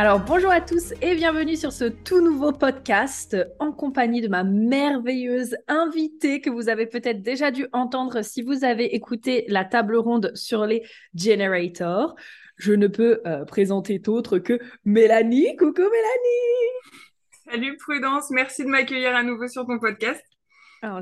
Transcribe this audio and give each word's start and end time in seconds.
Alors 0.00 0.20
bonjour 0.20 0.52
à 0.52 0.60
tous 0.60 0.94
et 1.02 1.16
bienvenue 1.16 1.56
sur 1.56 1.72
ce 1.72 1.86
tout 1.86 2.20
nouveau 2.20 2.52
podcast 2.52 3.36
en 3.58 3.72
compagnie 3.72 4.20
de 4.20 4.28
ma 4.28 4.44
merveilleuse 4.44 5.56
invitée 5.66 6.40
que 6.40 6.50
vous 6.50 6.68
avez 6.68 6.86
peut-être 6.86 7.20
déjà 7.20 7.50
dû 7.50 7.66
entendre 7.72 8.22
si 8.22 8.42
vous 8.42 8.62
avez 8.62 8.94
écouté 8.94 9.44
la 9.48 9.64
table 9.64 9.96
ronde 9.96 10.30
sur 10.36 10.66
les 10.66 10.84
generators. 11.16 12.14
Je 12.58 12.74
ne 12.74 12.86
peux 12.86 13.20
euh, 13.26 13.44
présenter 13.44 13.98
d'autre 13.98 14.38
que 14.38 14.60
Mélanie. 14.84 15.56
Coucou 15.56 15.82
Mélanie 15.82 17.10
Salut 17.50 17.76
Prudence, 17.78 18.30
merci 18.30 18.62
de 18.62 18.68
m'accueillir 18.68 19.16
à 19.16 19.24
nouveau 19.24 19.48
sur 19.48 19.66
ton 19.66 19.80
podcast. 19.80 20.22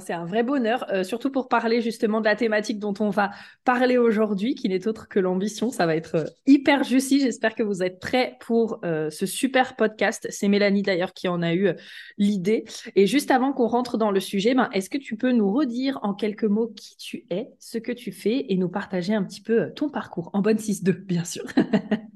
C'est 0.01 0.15
un 0.15 0.25
vrai 0.25 0.43
bonheur, 0.43 0.87
euh, 0.91 1.05
surtout 1.05 1.31
pour 1.31 1.49
parler 1.49 1.83
justement 1.83 2.21
de 2.21 2.25
la 2.25 2.35
thématique 2.35 2.79
dont 2.79 2.95
on 2.99 3.11
va 3.11 3.31
parler 3.65 3.99
aujourd'hui, 3.99 4.55
qui 4.55 4.71
n'est 4.71 4.89
autre 4.89 5.07
que 5.07 5.21
l'ambition. 5.21 5.71
Ça 5.71 5.85
va 5.85 5.97
être 5.97 6.15
euh, 6.15 6.25
hyper 6.47 6.83
juicy. 6.83 7.21
J'espère 7.21 7.55
que 7.55 7.63
vous 7.63 7.83
êtes 7.83 8.01
prêts 8.01 8.39
pour 8.41 8.81
euh, 8.85 9.11
ce 9.11 9.27
super 9.27 9.77
podcast. 9.77 10.27
C'est 10.31 10.49
Mélanie 10.49 10.83
d'ailleurs 10.83 11.13
qui 11.13 11.29
en 11.29 11.43
a 11.43 11.55
eu 11.55 11.71
l'idée. 12.17 12.65
Et 12.95 13.07
juste 13.07 13.31
avant 13.31 13.53
qu'on 13.53 13.67
rentre 13.67 13.99
dans 13.99 14.11
le 14.11 14.21
sujet, 14.21 14.55
ben, 14.55 14.71
est-ce 14.73 14.89
que 14.89 14.99
tu 14.99 15.17
peux 15.17 15.33
nous 15.33 15.53
redire 15.53 15.99
en 16.03 16.15
quelques 16.15 16.45
mots 16.45 16.73
qui 16.75 16.97
tu 16.97 17.27
es, 17.29 17.51
ce 17.59 17.77
que 17.77 17.93
tu 17.93 18.13
fais 18.13 18.47
et 18.49 18.57
nous 18.57 18.71
partager 18.71 19.15
un 19.15 19.25
petit 19.25 19.43
peu 19.43 19.73
ton 19.75 19.91
parcours 19.91 20.31
en 20.33 20.41
bonne 20.41 20.59
6-2, 20.59 20.93
bien 20.93 21.25
sûr 21.25 21.45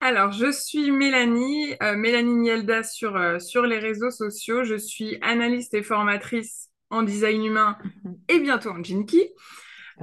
Alors, 0.00 0.32
je 0.32 0.52
suis 0.52 0.90
Mélanie, 0.90 1.74
euh, 1.82 1.96
Mélanie 1.96 2.34
Nielda 2.34 2.82
sur, 2.82 3.16
euh, 3.16 3.38
sur 3.38 3.62
les 3.62 3.78
réseaux 3.78 4.10
sociaux. 4.10 4.62
Je 4.62 4.76
suis 4.76 5.18
analyste 5.22 5.74
et 5.74 5.82
formatrice 5.82 6.70
en 6.90 7.02
design 7.02 7.44
humain 7.44 7.78
et 8.28 8.38
bientôt 8.38 8.70
en 8.70 8.82
Jinky. 8.82 9.28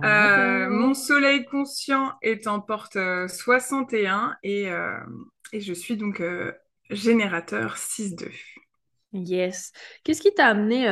Ah, 0.01 0.65
euh, 0.65 0.69
mon 0.69 0.95
soleil 0.95 1.45
conscient 1.45 2.13
est 2.23 2.47
en 2.47 2.59
porte 2.59 2.97
61 3.27 4.35
et, 4.41 4.69
et, 5.51 5.61
je 5.61 5.73
suis 5.73 5.97
donc 5.97 6.23
générateur 6.89 7.77
6-2. 7.77 8.31
Yes. 9.13 9.71
Qu'est-ce 10.03 10.21
qui 10.21 10.33
t'a 10.33 10.47
amené 10.47 10.87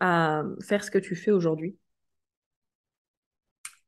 à 0.00 0.42
faire 0.68 0.84
ce 0.84 0.90
que 0.90 0.98
tu 0.98 1.16
fais 1.16 1.30
aujourd'hui? 1.30 1.78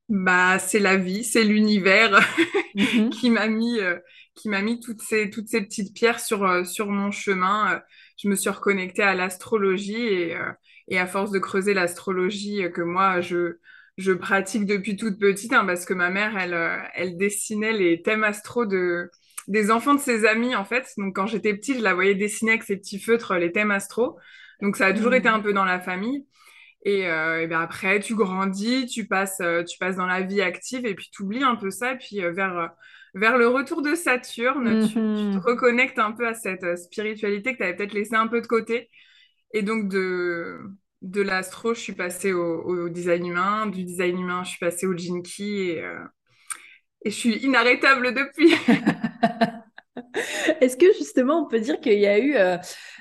Bah, 0.09 0.57
c'est 0.59 0.79
la 0.79 0.97
vie, 0.97 1.23
c'est 1.23 1.43
l'univers 1.43 2.19
mhm. 2.75 3.09
qui 3.11 3.29
m'a 3.29 3.47
mis, 3.47 3.79
euh, 3.79 3.97
qui 4.35 4.49
m'a 4.49 4.61
mis 4.61 4.79
toutes 4.79 5.01
ces, 5.01 5.29
toutes 5.29 5.47
ces 5.47 5.61
petites 5.61 5.93
pierres 5.93 6.19
sur, 6.19 6.43
euh, 6.43 6.63
sur 6.63 6.87
mon 6.87 7.11
chemin. 7.11 7.75
Euh, 7.75 7.79
je 8.17 8.27
me 8.27 8.35
suis 8.35 8.49
reconnectée 8.49 9.03
à 9.03 9.15
l'astrologie 9.15 9.95
et, 9.95 10.37
et 10.89 10.99
à 10.99 11.07
force 11.07 11.31
de 11.31 11.39
creuser 11.39 11.73
l'astrologie 11.73 12.65
que 12.73 12.81
moi, 12.81 13.21
je, 13.21 13.57
je 13.97 14.11
pratique 14.11 14.65
depuis 14.65 14.97
toute 14.97 15.19
petite, 15.19 15.53
hein, 15.53 15.65
parce 15.65 15.85
que 15.85 15.93
ma 15.93 16.09
mère, 16.09 16.37
elle, 16.37 16.57
elle 16.95 17.15
dessinait 17.15 17.71
les 17.71 18.01
thèmes 18.01 18.25
astro 18.25 18.65
de, 18.65 19.09
des 19.47 19.71
enfants 19.71 19.95
de 19.95 20.01
ses 20.01 20.25
amis, 20.25 20.53
en 20.53 20.65
fait. 20.65 20.91
Donc, 20.97 21.15
quand 21.15 21.27
j'étais 21.27 21.53
petite, 21.53 21.77
je 21.77 21.83
la 21.83 21.93
voyais 21.93 22.15
dessiner 22.15 22.51
avec 22.51 22.63
ses 22.63 22.75
petits 22.75 22.99
feutres 22.99 23.35
les 23.35 23.53
thèmes 23.53 23.71
astro. 23.71 24.17
Donc, 24.61 24.75
ça 24.75 24.87
a 24.87 24.93
toujours 24.93 25.13
été 25.13 25.29
mhm. 25.29 25.35
un 25.35 25.39
peu 25.39 25.53
dans 25.53 25.65
la 25.65 25.79
famille. 25.79 26.25
Et, 26.83 27.07
euh, 27.07 27.45
ben 27.47 27.59
après, 27.59 27.99
tu 27.99 28.15
grandis, 28.15 28.85
tu 28.85 29.05
passes, 29.05 29.41
euh, 29.41 29.63
tu 29.63 29.77
passes 29.77 29.97
dans 29.97 30.05
la 30.05 30.21
vie 30.21 30.41
active 30.41 30.85
et 30.85 30.95
puis 30.95 31.09
tu 31.11 31.23
oublies 31.23 31.43
un 31.43 31.55
peu 31.55 31.71
ça. 31.71 31.93
Et 31.93 31.97
puis 31.97 32.23
euh, 32.23 32.31
vers, 32.31 32.71
vers 33.13 33.37
le 33.37 33.47
retour 33.47 33.81
de 33.81 33.95
Saturne, 33.95 34.87
tu, 34.87 34.93
te 34.93 34.99
mhm. 34.99 35.37
reconnectes 35.39 35.99
un 35.99 36.11
peu 36.11 36.27
à 36.27 36.33
cette 36.33 36.77
spiritualité 36.77 37.53
que 37.53 37.57
tu 37.57 37.63
avais 37.63 37.75
peut-être 37.75 37.93
laissée 37.93 38.15
un 38.15 38.27
peu 38.27 38.41
de 38.41 38.47
côté. 38.47 38.89
Et 39.53 39.61
donc 39.61 39.89
de, 39.89 40.59
de 41.01 41.21
l'astro, 41.21 41.73
je 41.73 41.79
suis 41.79 41.93
passée 41.93 42.31
au, 42.31 42.87
design 42.89 43.25
humain. 43.25 43.67
Du 43.67 43.83
design 43.83 44.17
humain, 44.17 44.43
je 44.43 44.51
suis 44.51 44.59
passée 44.59 44.85
au 44.87 44.95
Jinky 44.95 45.71
et, 45.71 45.83
et 47.03 47.09
je 47.09 47.15
suis 47.15 47.35
inarrêtable 47.37 48.13
depuis. 48.13 48.53
Est-ce 50.61 50.77
que 50.77 50.87
justement 50.97 51.43
on 51.43 51.47
peut 51.47 51.59
dire 51.59 51.79
qu'il 51.79 51.99
y 51.99 52.07
a 52.07 52.19
eu 52.19 52.35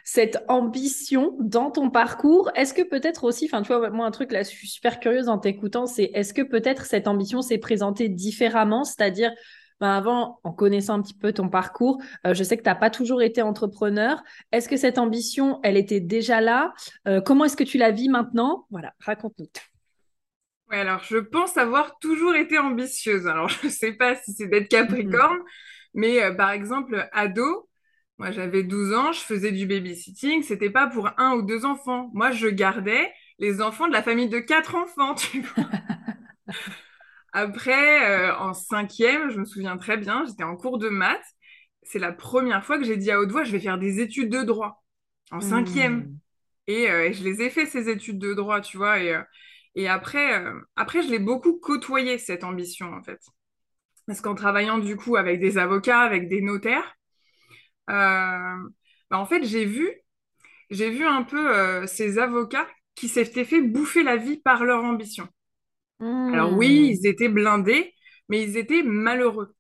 cette 0.05 0.43
ambition 0.49 1.37
dans 1.39 1.71
ton 1.71 1.91
parcours? 1.91 2.51
Est-ce 2.55 2.73
que 2.73 2.83
peut-être 2.83 3.25
aussi, 3.25 3.45
enfin, 3.47 3.63
tu 3.63 3.69
vois, 3.69 3.91
moi, 3.91 4.07
un 4.07 4.11
truc 4.11 4.33
là, 4.33 4.43
je 4.43 4.49
suis 4.49 4.69
super 4.69 5.01
curieuse 5.01 5.29
en 5.29 5.39
t'écoutant, 5.39 5.87
c'est 5.87 6.11
est-ce 6.15 6.33
que 6.33 6.43
peut-être 6.43 6.87
cette 6.87 7.09
ambition 7.09 7.43
s'est 7.43 7.59
présentée 7.59 8.09
différemment? 8.09 8.85
C'est-à-dire, 8.85 9.33
ben 9.81 9.91
avant, 9.91 10.41
en 10.45 10.53
connaissant 10.53 10.95
un 10.95 11.03
petit 11.03 11.15
peu 11.15 11.33
ton 11.33 11.49
parcours, 11.49 12.01
euh, 12.27 12.35
je 12.35 12.43
sais 12.43 12.57
que 12.57 12.63
tu 12.63 12.69
n'as 12.69 12.75
pas 12.75 12.91
toujours 12.91 13.23
été 13.23 13.43
entrepreneur. 13.43 14.23
Est-ce 14.51 14.69
que 14.69 14.77
cette 14.77 14.99
ambition, 14.99 15.61
elle 15.63 15.77
était 15.77 16.01
déjà 16.01 16.41
là? 16.41 16.73
Euh, 17.07 17.21
Comment 17.21 17.45
est-ce 17.45 17.57
que 17.57 17.65
tu 17.65 17.79
la 17.79 17.91
vis 17.91 18.09
maintenant? 18.09 18.67
Voilà, 18.71 18.95
raconte-nous. 19.01 19.47
Oui, 20.71 20.77
alors 20.77 21.03
je 21.05 21.19
pense 21.19 21.57
avoir 21.57 21.99
toujours 21.99 22.35
été 22.35 22.59
ambitieuse. 22.59 23.27
Alors 23.27 23.49
je 23.63 23.67
ne 23.67 23.71
sais 23.71 23.93
pas 23.93 24.17
si 24.17 24.33
c'est 24.33 24.49
d'être 24.49 24.69
Capricorne, 24.69 25.39
mhm. 25.39 25.45
Mais 25.99 26.23
euh, 26.23 26.33
par 26.33 26.53
exemple, 26.53 27.09
ado, 27.11 27.69
moi, 28.19 28.31
j'avais 28.31 28.63
12 28.63 28.93
ans, 28.95 29.11
je 29.11 29.19
faisais 29.19 29.51
du 29.51 29.67
babysitting. 29.67 30.45
C'était 30.45 30.71
pas 30.71 30.87
pour 30.87 31.11
un 31.19 31.35
ou 31.35 31.43
deux 31.43 31.65
enfants. 31.65 32.09
Moi, 32.15 32.31
je 32.31 32.47
gardais 32.47 33.13
les 33.41 33.61
enfants 33.61 33.89
de 33.89 33.93
la 33.93 34.03
famille 34.03 34.29
de 34.29 34.39
quatre 34.39 34.77
enfants, 34.77 35.17
tu 35.17 35.41
vois. 35.41 35.65
Après, 37.33 38.11
euh, 38.11 38.37
en 38.37 38.55
cinquième, 38.55 39.31
je 39.31 39.41
me 39.41 39.45
souviens 39.45 39.77
très 39.77 39.97
bien, 39.97 40.25
j'étais 40.25 40.45
en 40.45 40.57
cours 40.57 40.79
de 40.79 40.89
maths. 40.89 41.21
C'est 41.83 41.99
la 41.99 42.13
première 42.13 42.65
fois 42.65 42.79
que 42.79 42.85
j'ai 42.85 42.97
dit 42.97 43.11
à 43.11 43.21
haute 43.21 43.33
voix, 43.33 43.43
je 43.43 43.51
vais 43.51 43.61
faire 43.61 43.79
des 43.79 44.01
études 44.01 44.31
de 44.31 44.45
droit. 44.45 44.85
En 45.33 45.41
cinquième. 45.41 45.97
Hmm. 45.97 46.19
Euh, 46.71 47.09
et, 47.09 47.13
je 47.13 47.25
les 47.25 47.43
ai 47.43 47.51
fait, 47.51 47.67
ces 47.67 47.89
études 47.89 48.21
de 48.21 48.35
droit, 48.35 48.61
tu 48.61 48.77
vois. 48.77 49.01
Et, 49.01 49.21
et 49.75 49.89
après, 49.89 50.45
après, 50.77 51.03
je 51.03 51.11
l'ai 51.11 51.19
beaucoup 51.19 51.59
côtoyé, 51.59 52.19
cette 52.19 52.45
ambition, 52.45 52.93
en 52.93 53.03
fait. 53.03 53.21
Parce 54.09 54.23
qu'en 54.23 54.35
travaillant, 54.35 54.79
du 54.79 54.97
coup, 54.97 55.17
avec 55.17 55.39
des 55.39 55.59
avocats, 55.59 56.01
avec 56.01 56.31
des 56.31 56.41
notaires, 56.41 56.97
euh, 57.91 58.57
bah, 59.11 59.19
en 59.19 59.27
fait, 59.27 59.45
j'ai 59.45 59.67
vu, 59.67 59.91
j'ai 60.71 60.89
vu 60.89 61.05
un 61.07 61.23
peu 61.23 61.55
euh, 61.55 61.87
ces 61.87 62.19
avocats 62.19 62.67
qui 62.95 63.09
s'étaient 63.09 63.45
fait 63.45 63.61
bouffer 63.61 64.03
la 64.03 64.17
vie 64.17 64.39
par 64.39 64.65
leur 64.65 64.83
ambition. 64.83 65.29
Alors 66.01 66.55
oui, 66.55 66.97
ils 66.99 67.07
étaient 67.07 67.29
blindés, 67.29 67.95
mais 68.31 68.43
ils 68.43 68.57
étaient 68.57 68.83
malheureux. 68.83 69.55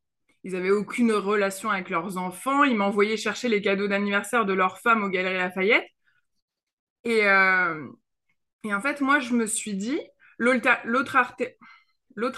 Ils 0.44 0.52
n'avaient 0.52 0.70
aucune 0.70 1.12
relation 1.12 1.68
avec 1.68 1.90
leurs 1.90 2.16
enfants. 2.16 2.64
Ils 2.64 2.76
m'envoyaient 2.76 3.18
chercher 3.18 3.50
les 3.50 3.60
cadeaux 3.60 3.86
d'anniversaire 3.86 4.46
de 4.46 4.54
leur 4.54 4.78
femme 4.78 5.02
aux 5.02 5.10
Galeries 5.10 5.36
Lafayette. 5.36 5.86
Et, 7.04 7.26
euh, 7.26 7.86
et 8.64 8.72
en 8.72 8.80
fait, 8.80 9.02
moi, 9.02 9.18
je 9.18 9.34
me 9.34 9.46
suis 9.46 9.74
dit, 9.74 10.00
l'autre 10.38 11.16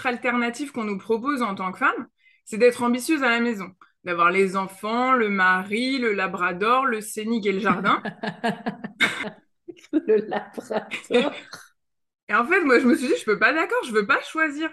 alternative 0.05 0.71
qu'on 0.71 0.83
nous 0.83 0.97
propose 0.97 1.41
en 1.41 1.55
tant 1.55 1.71
que 1.71 1.77
femme, 1.77 2.07
c'est 2.45 2.57
d'être 2.57 2.83
ambitieuse 2.83 3.23
à 3.23 3.29
la 3.29 3.39
maison 3.39 3.73
d'avoir 4.03 4.31
les 4.31 4.55
enfants, 4.55 5.13
le 5.13 5.29
mari, 5.29 5.99
le 5.99 6.13
labrador, 6.13 6.85
le 6.85 7.01
scénic 7.01 7.45
et 7.45 7.51
le 7.51 7.59
jardin. 7.59 8.01
le 9.93 10.27
labrador. 10.27 11.33
Et 12.29 12.33
en 12.33 12.45
fait, 12.45 12.61
moi, 12.63 12.79
je 12.79 12.87
me 12.87 12.95
suis 12.95 13.07
dit, 13.07 13.17
je 13.19 13.25
peux 13.25 13.39
pas 13.39 13.53
d'accord, 13.53 13.83
je 13.85 13.91
veux 13.91 14.07
pas 14.07 14.21
choisir. 14.21 14.69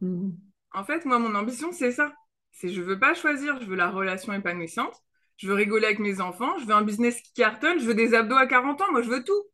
Mhm. 0.00 0.36
En 0.72 0.84
fait, 0.84 1.04
moi, 1.04 1.18
mon 1.18 1.34
ambition, 1.34 1.72
c'est 1.72 1.92
ça. 1.92 2.12
C'est 2.52 2.68
je 2.68 2.82
veux 2.82 2.98
pas 2.98 3.14
choisir, 3.14 3.60
je 3.60 3.66
veux 3.66 3.76
la 3.76 3.90
relation 3.90 4.32
épanouissante, 4.32 4.94
je 5.36 5.48
veux 5.48 5.54
rigoler 5.54 5.86
avec 5.86 6.00
mes 6.00 6.20
enfants, 6.20 6.58
je 6.58 6.66
veux 6.66 6.74
un 6.74 6.82
business 6.82 7.20
qui 7.20 7.32
cartonne, 7.32 7.78
je 7.78 7.86
veux 7.86 7.94
des 7.94 8.14
abdos 8.14 8.36
à 8.36 8.46
40 8.46 8.80
ans, 8.80 8.90
moi, 8.90 9.02
je 9.02 9.08
veux 9.08 9.22
tout. 9.22 9.44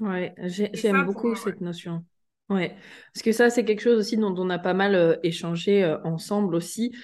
Ouais, 0.00 0.34
j'aime 0.72 1.04
beaucoup 1.04 1.34
cette 1.36 1.60
notion. 1.60 2.04
Ouais, 2.50 2.76
parce 3.14 3.22
que 3.22 3.32
ça, 3.32 3.48
c'est 3.48 3.64
quelque 3.64 3.80
chose 3.80 3.98
aussi 3.98 4.16
dont 4.18 4.34
on 4.36 4.50
a 4.50 4.58
pas 4.58 4.74
mal 4.74 4.94
euh, 4.94 5.16
échangé 5.22 5.82
euh, 5.82 5.98
ensemble 6.04 6.54
aussi. 6.54 6.94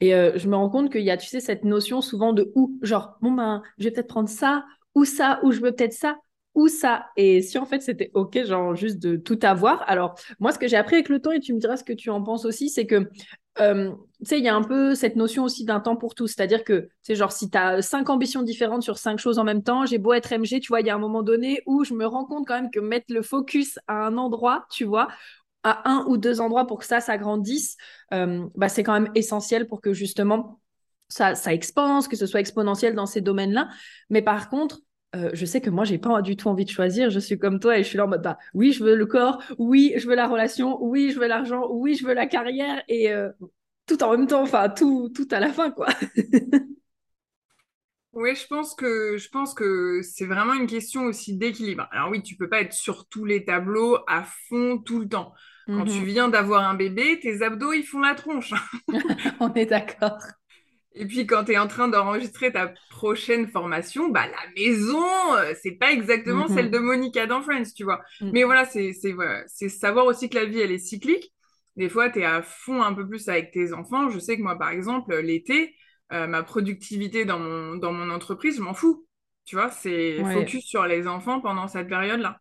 Et 0.00 0.14
euh, 0.14 0.38
je 0.38 0.48
me 0.48 0.56
rends 0.56 0.70
compte 0.70 0.90
qu'il 0.90 1.02
y 1.02 1.10
a, 1.10 1.16
tu 1.18 1.28
sais, 1.28 1.40
cette 1.40 1.64
notion 1.64 2.00
souvent 2.00 2.32
de 2.32 2.50
où, 2.54 2.78
genre, 2.82 3.18
bon 3.20 3.32
ben, 3.32 3.62
je 3.78 3.84
vais 3.84 3.90
peut-être 3.90 4.08
prendre 4.08 4.28
ça, 4.30 4.64
ou 4.94 5.04
ça, 5.04 5.38
ou 5.44 5.52
je 5.52 5.60
veux 5.60 5.72
peut-être 5.72 5.92
ça, 5.92 6.16
ou 6.54 6.68
ça. 6.68 7.06
Et 7.16 7.42
si 7.42 7.58
en 7.58 7.66
fait 7.66 7.80
c'était 7.82 8.10
ok, 8.14 8.42
genre 8.44 8.74
juste 8.74 8.98
de 8.98 9.16
tout 9.16 9.38
avoir. 9.42 9.84
Alors 9.88 10.14
moi, 10.40 10.52
ce 10.52 10.58
que 10.58 10.66
j'ai 10.68 10.76
appris 10.76 10.96
avec 10.96 11.10
le 11.10 11.20
temps, 11.20 11.32
et 11.32 11.40
tu 11.40 11.52
me 11.54 11.58
diras 11.60 11.76
ce 11.76 11.84
que 11.84 11.92
tu 11.92 12.08
en 12.10 12.22
penses 12.22 12.46
aussi, 12.46 12.70
c'est 12.70 12.86
que 12.86 13.10
euh, 13.58 13.90
tu 14.20 14.26
sais, 14.26 14.38
il 14.38 14.44
y 14.44 14.48
a 14.48 14.54
un 14.54 14.62
peu 14.62 14.94
cette 14.94 15.16
notion 15.16 15.44
aussi 15.44 15.64
d'un 15.64 15.80
temps 15.80 15.96
pour 15.96 16.14
tout. 16.14 16.26
C'est-à-dire 16.26 16.64
que, 16.64 16.88
tu 17.04 17.14
genre, 17.14 17.32
si 17.32 17.50
tu 17.50 17.58
as 17.58 17.82
cinq 17.82 18.08
ambitions 18.08 18.42
différentes 18.42 18.82
sur 18.82 18.98
cinq 18.98 19.18
choses 19.18 19.38
en 19.38 19.44
même 19.44 19.62
temps, 19.62 19.86
j'ai 19.86 19.98
beau 19.98 20.12
être 20.12 20.32
MG, 20.32 20.60
tu 20.60 20.68
vois, 20.68 20.80
il 20.80 20.86
y 20.86 20.90
a 20.90 20.94
un 20.94 20.98
moment 20.98 21.22
donné 21.22 21.62
où 21.66 21.84
je 21.84 21.94
me 21.94 22.06
rends 22.06 22.24
compte 22.24 22.46
quand 22.46 22.54
même 22.54 22.70
que 22.70 22.80
mettre 22.80 23.06
le 23.12 23.22
focus 23.22 23.78
à 23.88 24.06
un 24.06 24.16
endroit, 24.16 24.66
tu 24.70 24.84
vois, 24.84 25.08
à 25.62 25.90
un 25.90 26.04
ou 26.06 26.16
deux 26.16 26.40
endroits 26.40 26.66
pour 26.66 26.78
que 26.78 26.86
ça 26.86 27.00
s'agrandisse, 27.00 27.76
euh, 28.14 28.46
bah, 28.54 28.68
c'est 28.68 28.82
quand 28.82 28.94
même 28.98 29.10
essentiel 29.14 29.66
pour 29.66 29.80
que 29.80 29.92
justement 29.92 30.60
ça, 31.08 31.34
ça 31.34 31.52
expanse, 31.52 32.08
que 32.08 32.16
ce 32.16 32.26
soit 32.26 32.40
exponentiel 32.40 32.94
dans 32.94 33.06
ces 33.06 33.20
domaines-là. 33.20 33.68
Mais 34.10 34.22
par 34.22 34.48
contre, 34.48 34.80
euh, 35.16 35.30
je 35.32 35.44
sais 35.44 35.60
que 35.60 35.70
moi, 35.70 35.84
j'ai 35.84 35.98
pas 35.98 36.22
du 36.22 36.36
tout 36.36 36.48
envie 36.48 36.64
de 36.64 36.70
choisir. 36.70 37.10
Je 37.10 37.18
suis 37.18 37.38
comme 37.38 37.58
toi 37.58 37.78
et 37.78 37.82
je 37.82 37.88
suis 37.88 37.98
là 37.98 38.04
en 38.04 38.08
mode, 38.08 38.22
bah, 38.22 38.38
oui, 38.54 38.72
je 38.72 38.84
veux 38.84 38.94
le 38.94 39.06
corps, 39.06 39.42
oui, 39.58 39.92
je 39.96 40.06
veux 40.06 40.14
la 40.14 40.28
relation, 40.28 40.82
oui, 40.82 41.10
je 41.10 41.18
veux 41.18 41.26
l'argent, 41.26 41.66
oui, 41.70 41.94
je 41.94 42.06
veux 42.06 42.14
la 42.14 42.26
carrière 42.26 42.82
et 42.88 43.12
euh, 43.12 43.30
tout 43.86 44.02
en 44.02 44.12
même 44.12 44.26
temps, 44.26 44.42
enfin, 44.42 44.68
tout, 44.68 45.10
tout 45.14 45.28
à 45.30 45.40
la 45.40 45.52
fin, 45.52 45.70
quoi. 45.70 45.88
Oui, 48.12 48.34
je 48.34 48.44
pense 48.48 48.74
que 48.74 49.16
je 49.18 49.28
pense 49.28 49.54
que 49.54 50.00
c'est 50.02 50.26
vraiment 50.26 50.54
une 50.54 50.66
question 50.66 51.04
aussi 51.04 51.36
d'équilibre. 51.36 51.86
Alors 51.92 52.10
oui, 52.10 52.22
tu 52.22 52.34
peux 52.34 52.48
pas 52.48 52.60
être 52.60 52.72
sur 52.72 53.06
tous 53.06 53.24
les 53.24 53.44
tableaux 53.44 53.98
à 54.08 54.24
fond 54.24 54.78
tout 54.78 54.98
le 54.98 55.08
temps. 55.08 55.32
Quand 55.66 55.84
tu 55.84 56.00
mhm. 56.00 56.04
viens 56.04 56.28
d'avoir 56.28 56.68
un 56.68 56.74
bébé, 56.74 57.20
tes 57.20 57.42
abdos, 57.42 57.72
ils 57.72 57.84
font 57.84 58.00
la 58.00 58.16
tronche. 58.16 58.52
On 59.40 59.54
est 59.54 59.66
d'accord. 59.66 60.18
Et 60.92 61.06
puis 61.06 61.26
quand 61.26 61.44
tu 61.44 61.52
es 61.52 61.58
en 61.58 61.68
train 61.68 61.88
d'enregistrer 61.88 62.52
ta 62.52 62.72
prochaine 62.90 63.48
formation, 63.48 64.08
bah 64.08 64.26
la 64.26 64.60
maison, 64.60 65.04
euh, 65.36 65.54
c'est 65.62 65.72
pas 65.72 65.92
exactement 65.92 66.48
mhm. 66.48 66.54
celle 66.54 66.70
de 66.70 66.78
Monica 66.78 67.26
dans 67.26 67.42
Friends, 67.42 67.72
tu 67.76 67.84
vois. 67.84 68.00
Mm. 68.20 68.30
Mais 68.32 68.42
voilà, 68.42 68.64
c'est 68.64 68.92
c'est 69.46 69.68
savoir 69.68 70.06
aussi 70.06 70.28
que 70.28 70.36
la 70.36 70.46
vie 70.46 70.60
elle 70.60 70.72
est 70.72 70.78
cyclique. 70.78 71.32
Des 71.76 71.88
fois, 71.88 72.10
tu 72.10 72.20
es 72.20 72.24
à 72.24 72.42
fond 72.42 72.82
un 72.82 72.92
peu 72.92 73.08
plus 73.08 73.28
avec 73.28 73.52
tes 73.52 73.72
enfants. 73.72 74.10
Je 74.10 74.18
sais 74.18 74.36
que 74.36 74.42
moi 74.42 74.58
par 74.58 74.70
exemple, 74.70 75.16
l'été, 75.16 75.76
euh, 76.12 76.26
ma 76.26 76.42
productivité 76.42 77.24
dans 77.24 77.38
mon, 77.38 77.76
dans 77.76 77.92
mon 77.92 78.10
entreprise, 78.10 78.56
je 78.56 78.62
m'en 78.62 78.74
fous. 78.74 79.06
Tu 79.44 79.56
vois, 79.56 79.70
c'est 79.70 80.22
focus 80.32 80.64
sur 80.64 80.84
les 80.86 81.06
enfants 81.06 81.40
pendant 81.40 81.68
cette 81.68 81.88
période-là. 81.88 82.40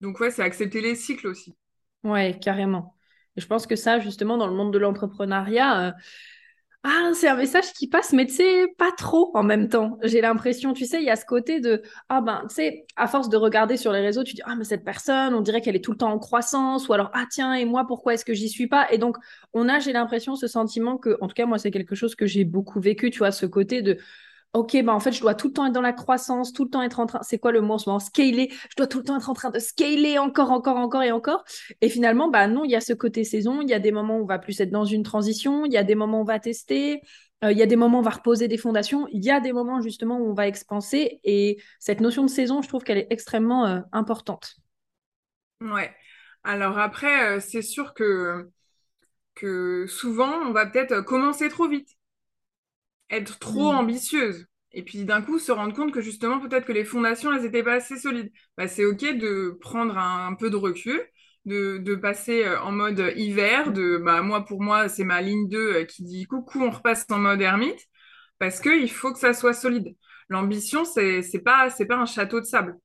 Donc, 0.00 0.20
ouais, 0.20 0.30
c'est 0.30 0.42
accepter 0.42 0.80
les 0.80 0.94
cycles 0.94 1.26
aussi. 1.26 1.56
Ouais, 2.04 2.38
carrément. 2.40 2.94
Et 3.36 3.40
je 3.40 3.46
pense 3.46 3.66
que 3.66 3.76
ça, 3.76 3.98
justement, 3.98 4.36
dans 4.36 4.46
le 4.46 4.54
monde 4.54 4.72
de 4.72 4.78
l'entrepreneuriat, 4.78 5.88
euh, 5.88 5.92
ah, 6.84 7.10
c'est 7.14 7.28
un 7.28 7.34
message 7.36 7.72
qui 7.72 7.88
passe, 7.88 8.12
mais 8.12 8.24
tu 8.24 8.34
sais, 8.34 8.68
pas 8.78 8.92
trop 8.96 9.30
en 9.34 9.42
même 9.42 9.68
temps. 9.68 9.98
J'ai 10.04 10.20
l'impression, 10.20 10.72
tu 10.72 10.86
sais, 10.86 10.98
il 11.00 11.04
y 11.04 11.10
a 11.10 11.16
ce 11.16 11.24
côté 11.26 11.60
de, 11.60 11.82
ah 12.08 12.20
ben, 12.20 12.44
tu 12.48 12.54
sais, 12.54 12.86
à 12.96 13.08
force 13.08 13.28
de 13.28 13.36
regarder 13.36 13.76
sur 13.76 13.92
les 13.92 14.00
réseaux, 14.00 14.22
tu 14.22 14.34
dis, 14.34 14.42
ah, 14.44 14.54
mais 14.56 14.64
cette 14.64 14.84
personne, 14.84 15.34
on 15.34 15.40
dirait 15.40 15.60
qu'elle 15.60 15.74
est 15.76 15.84
tout 15.84 15.90
le 15.90 15.98
temps 15.98 16.12
en 16.12 16.18
croissance, 16.18 16.88
ou 16.88 16.92
alors, 16.92 17.10
ah, 17.14 17.24
tiens, 17.30 17.54
et 17.54 17.64
moi, 17.64 17.84
pourquoi 17.86 18.14
est-ce 18.14 18.24
que 18.24 18.32
j'y 18.32 18.48
suis 18.48 18.68
pas? 18.68 18.90
Et 18.92 18.98
donc, 18.98 19.16
on 19.54 19.68
a, 19.68 19.80
j'ai 19.80 19.92
l'impression, 19.92 20.36
ce 20.36 20.46
sentiment 20.46 20.98
que, 20.98 21.18
en 21.20 21.26
tout 21.26 21.34
cas, 21.34 21.46
moi, 21.46 21.58
c'est 21.58 21.72
quelque 21.72 21.96
chose 21.96 22.14
que 22.14 22.26
j'ai 22.26 22.44
beaucoup 22.44 22.80
vécu, 22.80 23.10
tu 23.10 23.18
vois, 23.18 23.32
ce 23.32 23.46
côté 23.46 23.82
de, 23.82 23.98
ok, 24.52 24.82
bah 24.82 24.94
en 24.94 25.00
fait, 25.00 25.12
je 25.12 25.20
dois 25.20 25.34
tout 25.34 25.48
le 25.48 25.52
temps 25.52 25.66
être 25.66 25.72
dans 25.72 25.80
la 25.80 25.92
croissance, 25.92 26.52
tout 26.52 26.64
le 26.64 26.70
temps 26.70 26.82
être 26.82 27.00
en 27.00 27.06
train, 27.06 27.20
c'est 27.22 27.38
quoi 27.38 27.52
le 27.52 27.60
mot 27.60 27.74
en 27.74 27.78
ce 27.78 27.88
moment, 27.88 28.00
scaler, 28.00 28.50
je 28.70 28.76
dois 28.76 28.86
tout 28.86 28.98
le 28.98 29.04
temps 29.04 29.16
être 29.16 29.30
en 29.30 29.34
train 29.34 29.50
de 29.50 29.58
scaler 29.58 30.18
encore, 30.18 30.50
encore, 30.50 30.76
encore 30.76 31.02
et 31.02 31.12
encore. 31.12 31.44
Et 31.80 31.88
finalement, 31.88 32.28
bah 32.28 32.46
non, 32.46 32.64
il 32.64 32.70
y 32.70 32.76
a 32.76 32.80
ce 32.80 32.92
côté 32.92 33.24
saison, 33.24 33.60
il 33.60 33.68
y 33.68 33.74
a 33.74 33.78
des 33.78 33.92
moments 33.92 34.18
où 34.18 34.22
on 34.22 34.26
va 34.26 34.38
plus 34.38 34.60
être 34.60 34.70
dans 34.70 34.84
une 34.84 35.02
transition, 35.02 35.64
il 35.64 35.72
y 35.72 35.76
a 35.76 35.84
des 35.84 35.94
moments 35.94 36.18
où 36.18 36.22
on 36.22 36.24
va 36.24 36.38
tester, 36.38 37.02
euh, 37.44 37.52
il 37.52 37.58
y 37.58 37.62
a 37.62 37.66
des 37.66 37.76
moments 37.76 37.98
où 37.98 38.00
on 38.00 38.04
va 38.04 38.10
reposer 38.10 38.48
des 38.48 38.56
fondations, 38.56 39.06
il 39.12 39.24
y 39.24 39.30
a 39.30 39.40
des 39.40 39.52
moments 39.52 39.80
justement 39.80 40.18
où 40.18 40.30
on 40.30 40.34
va 40.34 40.48
expanser. 40.48 41.20
Et 41.24 41.58
cette 41.78 42.00
notion 42.00 42.24
de 42.24 42.30
saison, 42.30 42.62
je 42.62 42.68
trouve 42.68 42.82
qu'elle 42.82 42.98
est 42.98 43.06
extrêmement 43.10 43.66
euh, 43.66 43.80
importante. 43.92 44.56
Ouais. 45.60 45.94
Alors 46.42 46.78
après, 46.78 47.36
euh, 47.36 47.40
c'est 47.40 47.62
sûr 47.62 47.94
que, 47.94 48.48
que 49.34 49.86
souvent, 49.86 50.32
on 50.46 50.52
va 50.52 50.66
peut-être 50.66 51.00
commencer 51.02 51.48
trop 51.48 51.68
vite 51.68 51.97
être 53.10 53.38
trop 53.38 53.72
mm. 53.72 53.76
ambitieuse. 53.76 54.46
Et 54.72 54.82
puis 54.82 55.04
d'un 55.04 55.22
coup, 55.22 55.38
se 55.38 55.50
rendre 55.50 55.74
compte 55.74 55.92
que 55.92 56.00
justement, 56.00 56.40
peut-être 56.40 56.66
que 56.66 56.72
les 56.72 56.84
fondations, 56.84 57.32
elles 57.32 57.42
n'étaient 57.42 57.62
pas 57.62 57.74
assez 57.74 57.96
solides. 57.96 58.30
Bah, 58.56 58.68
c'est 58.68 58.84
OK 58.84 59.00
de 59.00 59.56
prendre 59.60 59.96
un, 59.96 60.34
peu 60.34 60.50
de 60.50 60.56
recul, 60.56 61.00
de, 61.46 61.78
de, 61.78 61.94
passer 61.94 62.44
euh, 62.44 62.60
en 62.60 62.72
mode 62.72 63.12
hiver, 63.16 63.72
de 63.72 63.96
bah, 63.96 64.22
moi, 64.22 64.44
pour 64.44 64.62
moi, 64.62 64.88
c'est 64.88 65.04
ma 65.04 65.22
ligne 65.22 65.48
2 65.48 65.58
euh, 65.58 65.84
qui 65.84 66.04
dit 66.04 66.26
coucou, 66.26 66.60
on 66.62 66.70
repasse 66.70 67.06
en 67.10 67.18
mode 67.18 67.40
ermite, 67.40 67.80
parce 68.38 68.60
qu'il 68.60 68.90
faut 68.90 69.12
que 69.12 69.18
ça 69.18 69.32
soit 69.32 69.54
solide. 69.54 69.96
L'ambition, 70.28 70.84
c'est 70.84 71.20
n'est 71.32 71.40
pas, 71.40 71.68
pas 71.88 71.96
un 71.96 72.06
château 72.06 72.40
de 72.40 72.44
sable. 72.44 72.76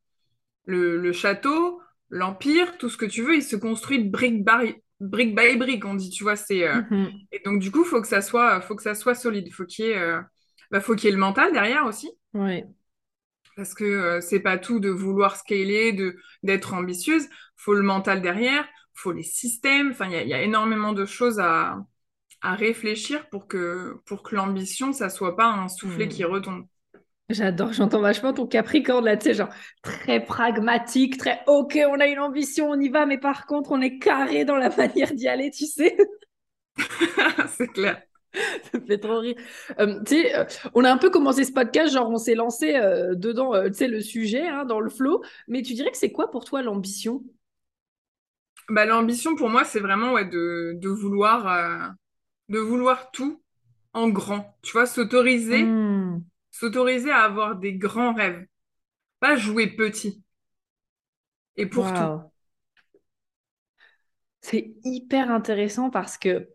Le, 0.66 0.98
le 0.98 1.12
château, 1.12 1.82
l'empire, 2.10 2.78
tout 2.78 2.90
ce 2.90 2.98
que 2.98 3.06
tu 3.06 3.22
veux, 3.24 3.36
il 3.36 3.44
se 3.44 3.58
construit 3.58 4.00
brique, 4.00 4.46
brique 5.04 5.36
by 5.36 5.58
brique, 5.58 5.86
on 5.86 5.96
dit, 5.96 6.10
tu 6.10 6.24
vois, 6.24 6.36
c'est... 6.36 6.68
Euh, 6.68 6.82
mhm. 6.90 7.12
Et 7.32 7.40
donc, 7.46 7.60
du 7.60 7.72
coup, 7.72 7.84
faut 7.84 8.02
que 8.02 8.08
ça 8.08 8.22
soit, 8.22 8.62
faut 8.62 8.76
que 8.76 8.84
ça 8.84 8.96
soit 8.96 9.16
solide. 9.16 9.52
Faut 9.54 9.66
qu'il 9.66 9.86
y 9.86 9.90
ait, 9.90 9.98
euh, 9.98 10.22
bah, 10.72 10.82
faut 10.82 10.96
qu'il 10.96 11.06
y 11.06 11.08
ait 11.10 11.16
le 11.16 11.20
mental 11.20 11.52
derrière 11.54 11.86
aussi. 11.86 12.12
Ouais. 12.34 12.66
Parce 13.56 13.74
que 13.74 13.84
euh, 13.84 14.22
c'est 14.22 14.40
pas 14.40 14.58
tout 14.58 14.80
de 14.80 14.90
vouloir 14.90 15.36
scaler, 15.36 15.94
de 15.94 16.18
d'être 16.42 16.74
ambitieuse. 16.74 17.28
Faut 17.56 17.74
le 17.74 17.84
mental 17.84 18.22
derrière, 18.22 18.68
faut 18.94 19.12
les 19.12 19.24
systèmes. 19.24 19.92
Enfin, 19.92 20.10
il 20.10 20.28
y, 20.28 20.34
a 20.34 20.42
énormément 20.42 20.94
de 20.94 21.06
choses 21.06 21.40
à, 21.40 21.78
à 22.42 22.56
réfléchir 22.56 23.30
pour 23.30 23.48
que, 23.48 23.98
pour 24.06 24.24
que 24.24 24.36
l'ambition, 24.36 24.92
ça 24.92 25.10
soit 25.10 25.36
pas 25.36 25.48
un 25.48 25.70
soufflet 25.70 26.06
mhm. 26.06 26.12
qui 26.12 26.24
retombe. 26.24 26.66
J'adore, 27.34 27.74
j'entends 27.74 28.02
vachement 28.02 28.32
ton 28.32 28.46
Capricorne 28.46 29.06
là, 29.06 29.18
tu 29.18 29.26
sais, 29.26 29.34
genre 29.34 29.50
très 29.82 30.24
pragmatique, 30.24 31.18
très 31.18 31.42
ok, 31.48 31.80
on 31.90 32.00
a 32.00 32.08
une 32.08 32.20
ambition, 32.20 32.70
on 32.70 32.80
y 32.80 32.90
va, 32.90 33.06
mais 33.06 33.18
par 33.18 33.48
contre, 33.48 33.72
on 33.72 33.82
est 33.82 33.98
carré 33.98 34.46
dans 34.46 34.56
la 34.56 34.70
manière 34.78 35.14
d'y 35.14 35.28
aller, 35.28 35.50
tu 35.50 35.66
sais. 35.66 35.98
c'est 37.58 37.68
clair. 37.68 38.02
Ça 38.72 38.80
me 38.80 38.86
fait 38.86 38.98
trop 38.98 39.20
rire. 39.20 39.36
Euh, 39.80 40.00
tu 40.06 40.16
sais, 40.16 40.36
euh, 40.36 40.46
on 40.74 40.84
a 40.84 40.92
un 40.92 40.98
peu 40.98 41.10
commencé 41.10 41.44
ce 41.44 41.52
podcast, 41.52 41.94
genre 41.94 42.10
on 42.10 42.18
s'est 42.18 42.36
lancé 42.36 42.76
euh, 42.76 43.16
dedans, 43.16 43.52
tu 43.68 43.74
sais, 43.74 43.88
le 43.88 44.02
sujet, 44.02 44.48
hein, 44.48 44.66
dans 44.66 44.80
le 44.80 44.90
flow, 44.90 45.24
mais 45.48 45.62
tu 45.62 45.74
dirais 45.74 45.92
que 45.92 45.98
c'est 45.98 46.12
quoi 46.12 46.30
pour 46.32 46.46
toi 46.46 46.62
l'ambition? 46.62 47.24
Bah, 48.70 48.86
L'ambition 48.86 49.36
pour 49.36 49.50
moi, 49.50 49.64
c'est 49.66 49.80
vraiment 49.80 50.14
ouais, 50.14 50.26
de, 50.26 50.74
de, 50.76 50.90
vouloir, 50.90 51.94
de 52.50 52.60
vouloir 52.60 53.12
tout 53.12 53.42
en 53.94 54.10
grand, 54.10 54.58
tu 54.62 54.72
vois, 54.72 54.86
s'autoriser. 54.86 55.64
Hmm 55.64 56.22
s'autoriser 56.54 57.12
à 57.12 57.24
avoir 57.24 57.58
des 57.58 57.74
grands 57.74 58.14
rêves, 58.14 58.46
pas 59.20 59.36
jouer 59.36 59.68
petit. 59.68 60.24
Et 61.58 61.66
pour 61.66 61.92
tout. 61.94 62.22
C'est 64.42 64.74
hyper 64.84 65.32
intéressant 65.32 65.90
parce 65.90 66.18
que 66.18 66.48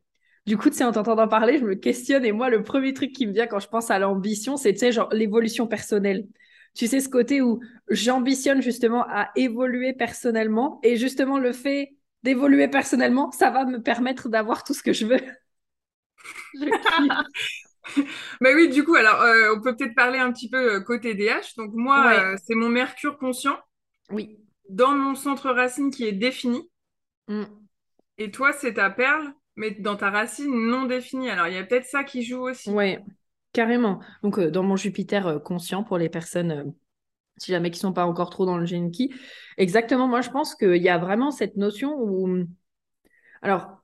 du 0.47 0.56
coup, 0.56 0.71
tu 0.71 0.77
sais, 0.77 0.85
en 0.85 0.93
t'entendant 0.93 1.29
parler, 1.29 1.59
je 1.59 1.65
me 1.65 1.75
questionne 1.75 2.25
et 2.25 2.33
moi, 2.33 2.49
le 2.49 2.62
premier 2.62 2.95
truc 2.95 3.12
qui 3.12 3.26
me 3.26 3.33
vient 3.33 3.47
quand 3.47 3.59
je 3.59 3.69
pense 3.69 3.90
à 3.90 3.99
l'ambition, 3.99 4.57
c'est, 4.57 4.73
tu 4.73 4.78
sais, 4.78 4.93
genre 4.93 5.12
l'évolution 5.12 5.67
personnelle. 5.67 6.26
Tu 6.75 6.87
sais, 6.87 7.00
ce 7.00 7.09
côté 7.09 7.43
où 7.43 7.61
j'ambitionne 7.90 8.62
justement 8.62 9.05
à 9.09 9.31
évoluer 9.37 9.93
personnellement 9.93 10.81
et 10.83 10.97
justement 10.97 11.38
le 11.38 11.52
fait 11.52 11.97
d'évoluer 12.23 12.69
personnellement, 12.69 13.31
ça 13.33 13.50
va 13.50 13.64
me 13.64 13.83
permettre 13.83 14.28
d'avoir 14.28 14.64
tout 14.64 14.75
ce 14.75 14.83
que 14.83 14.93
je 14.93 15.07
veux. 15.07 15.21
bah 18.40 18.50
oui, 18.54 18.68
du 18.68 18.85
coup, 18.85 18.95
alors 18.95 19.21
euh, 19.23 19.54
on 19.57 19.61
peut 19.61 19.76
peut-être 19.76 19.95
parler 19.95 20.18
un 20.18 20.33
petit 20.33 20.49
peu 20.49 20.75
euh, 20.75 20.80
côté 20.80 21.14
DH. 21.14 21.57
Donc 21.57 21.73
moi, 21.75 22.12
euh, 22.12 22.37
c'est 22.45 22.54
mon 22.54 22.68
Mercure 22.68 23.18
conscient. 23.18 23.59
Oui. 24.11 24.38
Dans 24.68 24.95
mon 24.95 25.14
centre 25.14 25.50
racine 25.50 25.90
qui 25.90 26.04
est 26.04 26.12
défini. 26.12 26.71
Mm. 27.28 27.45
Et 28.18 28.30
toi, 28.30 28.52
c'est 28.52 28.75
ta 28.75 28.90
perle, 28.90 29.33
mais 29.57 29.71
dans 29.71 29.97
ta 29.97 30.11
racine 30.11 30.52
non 30.52 30.85
définie. 30.85 31.30
Alors 31.30 31.47
il 31.47 31.54
y 31.54 31.59
a 31.59 31.64
peut-être 31.64 31.87
ça 31.87 32.04
qui 32.04 32.23
joue 32.23 32.49
aussi. 32.49 32.71
Oui, 32.71 32.97
carrément. 33.52 34.00
Donc 34.23 34.40
dans 34.40 34.62
mon 34.62 34.76
Jupiter 34.76 35.40
conscient 35.42 35.85
pour 35.85 35.99
les 35.99 36.09
personnes 36.09 36.75
si 37.38 37.52
jamais 37.52 37.71
qui 37.71 37.78
sont 37.78 37.92
pas 37.92 38.04
encore 38.04 38.30
trop 38.30 38.47
dans 38.47 38.59
le 38.59 38.66
Genki. 38.66 39.14
Exactement, 39.57 40.09
moi 40.09 40.21
je 40.21 40.30
pense 40.30 40.54
qu'il 40.54 40.83
y 40.83 40.88
a 40.88 40.99
vraiment 40.99 41.30
cette 41.30 41.57
notion 41.57 41.95
où... 41.97 42.45
Alors, 43.42 43.77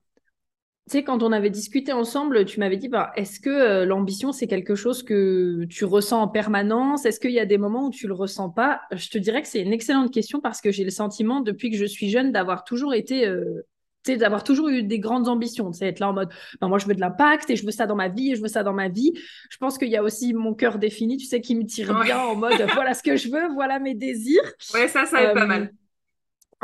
tu 0.86 0.98
sais, 0.98 1.02
quand 1.02 1.22
on 1.22 1.32
avait 1.32 1.48
discuté 1.48 1.92
ensemble, 1.92 2.44
tu 2.44 2.60
m'avais 2.60 2.76
dit, 2.76 2.88
bah, 2.88 3.10
est-ce 3.16 3.40
que 3.40 3.48
euh, 3.48 3.86
l'ambition, 3.86 4.32
c'est 4.32 4.46
quelque 4.46 4.74
chose 4.74 5.02
que 5.02 5.64
tu 5.64 5.86
ressens 5.86 6.20
en 6.20 6.28
permanence? 6.28 7.06
Est-ce 7.06 7.20
qu'il 7.20 7.30
y 7.30 7.40
a 7.40 7.46
des 7.46 7.56
moments 7.56 7.86
où 7.86 7.90
tu 7.90 8.06
le 8.06 8.12
ressens 8.12 8.50
pas? 8.50 8.82
Je 8.92 9.08
te 9.08 9.16
dirais 9.16 9.40
que 9.40 9.48
c'est 9.48 9.62
une 9.62 9.72
excellente 9.72 10.12
question 10.12 10.40
parce 10.40 10.60
que 10.60 10.70
j'ai 10.70 10.84
le 10.84 10.90
sentiment, 10.90 11.40
depuis 11.40 11.70
que 11.70 11.78
je 11.78 11.86
suis 11.86 12.10
jeune, 12.10 12.32
d'avoir 12.32 12.64
toujours 12.64 12.92
été, 12.92 13.26
euh, 13.26 13.66
tu 14.04 14.12
sais, 14.12 14.18
d'avoir 14.18 14.44
toujours 14.44 14.68
eu 14.68 14.82
des 14.82 14.98
grandes 14.98 15.26
ambitions. 15.26 15.72
Sais, 15.72 15.86
être 15.86 16.00
là 16.00 16.10
en 16.10 16.12
mode, 16.12 16.28
bah, 16.60 16.68
moi, 16.68 16.76
je 16.76 16.84
veux 16.86 16.94
de 16.94 17.00
l'impact 17.00 17.48
et 17.48 17.56
je 17.56 17.64
veux 17.64 17.72
ça 17.72 17.86
dans 17.86 17.96
ma 17.96 18.08
vie 18.08 18.32
et 18.32 18.36
je 18.36 18.42
veux 18.42 18.48
ça 18.48 18.62
dans 18.62 18.74
ma 18.74 18.90
vie. 18.90 19.14
Je 19.48 19.56
pense 19.56 19.78
qu'il 19.78 19.88
y 19.88 19.96
a 19.96 20.02
aussi 20.02 20.34
mon 20.34 20.52
cœur 20.52 20.78
défini, 20.78 21.16
tu 21.16 21.24
sais, 21.24 21.40
qui 21.40 21.56
me 21.56 21.64
tire 21.64 21.98
bien 22.02 22.18
en 22.18 22.36
mode, 22.36 22.60
voilà 22.74 22.92
ce 22.92 23.02
que 23.02 23.16
je 23.16 23.30
veux, 23.30 23.54
voilà 23.54 23.78
mes 23.78 23.94
désirs. 23.94 24.52
Ouais, 24.74 24.86
ça, 24.88 25.06
ça 25.06 25.16
va 25.16 25.22
être 25.22 25.34
pas 25.34 25.46
mal. 25.46 25.72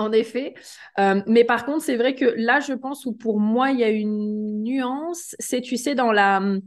En 0.00 0.12
effet. 0.12 0.54
Euh, 0.98 1.20
mais 1.26 1.44
par 1.44 1.66
contre, 1.66 1.84
c'est 1.84 1.96
vrai 1.96 2.14
que 2.14 2.24
là, 2.24 2.60
je 2.60 2.72
pense 2.72 3.04
où 3.04 3.12
pour 3.12 3.38
moi, 3.38 3.70
il 3.70 3.80
y 3.80 3.84
a 3.84 3.90
une 3.90 4.62
nuance, 4.62 5.36
c'est, 5.38 5.60
tu 5.60 5.76
sais, 5.76 5.94
dans 5.94 6.10
la 6.10 6.38
hum, 6.38 6.62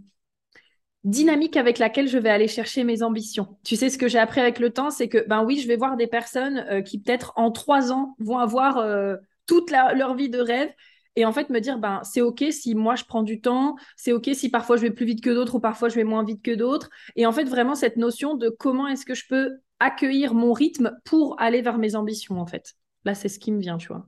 dynamique 1.03 1.57
avec 1.57 1.79
laquelle 1.79 2.07
je 2.07 2.19
vais 2.19 2.29
aller 2.29 2.47
chercher 2.47 2.83
mes 2.83 3.01
ambitions. 3.01 3.57
Tu 3.63 3.75
sais, 3.75 3.89
ce 3.89 3.97
que 3.97 4.07
j'ai 4.07 4.19
appris 4.19 4.39
avec 4.39 4.59
le 4.59 4.69
temps, 4.69 4.91
c'est 4.91 5.09
que, 5.09 5.27
ben 5.27 5.43
oui, 5.43 5.59
je 5.59 5.67
vais 5.67 5.77
voir 5.77 5.97
des 5.97 6.05
personnes 6.05 6.63
euh, 6.69 6.81
qui 6.83 6.99
peut-être 7.01 7.33
en 7.35 7.49
trois 7.49 7.91
ans 7.91 8.15
vont 8.19 8.37
avoir 8.37 8.77
euh, 8.77 9.15
toute 9.47 9.71
leur 9.71 10.13
vie 10.13 10.29
de 10.29 10.39
rêve. 10.39 10.69
Et 11.15 11.25
en 11.25 11.31
fait, 11.31 11.49
me 11.49 11.59
dire, 11.59 11.79
ben, 11.79 12.01
c'est 12.03 12.21
OK 12.21 12.43
si 12.51 12.75
moi 12.75 12.95
je 12.95 13.03
prends 13.03 13.23
du 13.23 13.41
temps, 13.41 13.75
c'est 13.97 14.11
OK 14.11 14.29
si 14.33 14.49
parfois 14.49 14.77
je 14.77 14.83
vais 14.83 14.91
plus 14.91 15.07
vite 15.07 15.23
que 15.23 15.31
d'autres 15.31 15.55
ou 15.55 15.59
parfois 15.59 15.89
je 15.89 15.95
vais 15.95 16.03
moins 16.03 16.23
vite 16.23 16.43
que 16.43 16.53
d'autres. 16.53 16.91
Et 17.15 17.25
en 17.25 17.31
fait, 17.31 17.45
vraiment, 17.45 17.73
cette 17.73 17.97
notion 17.97 18.35
de 18.35 18.49
comment 18.49 18.87
est-ce 18.87 19.05
que 19.05 19.15
je 19.15 19.25
peux 19.27 19.57
accueillir 19.79 20.33
mon 20.35 20.53
rythme 20.53 20.95
pour 21.03 21.39
aller 21.41 21.61
vers 21.63 21.79
mes 21.79 21.95
ambitions, 21.95 22.39
en 22.39 22.45
fait. 22.45 22.75
Là, 23.05 23.15
c'est 23.15 23.29
ce 23.29 23.39
qui 23.39 23.51
me 23.53 23.59
vient, 23.61 23.77
tu 23.77 23.87
vois. 23.89 24.07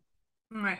Ouais. 0.51 0.77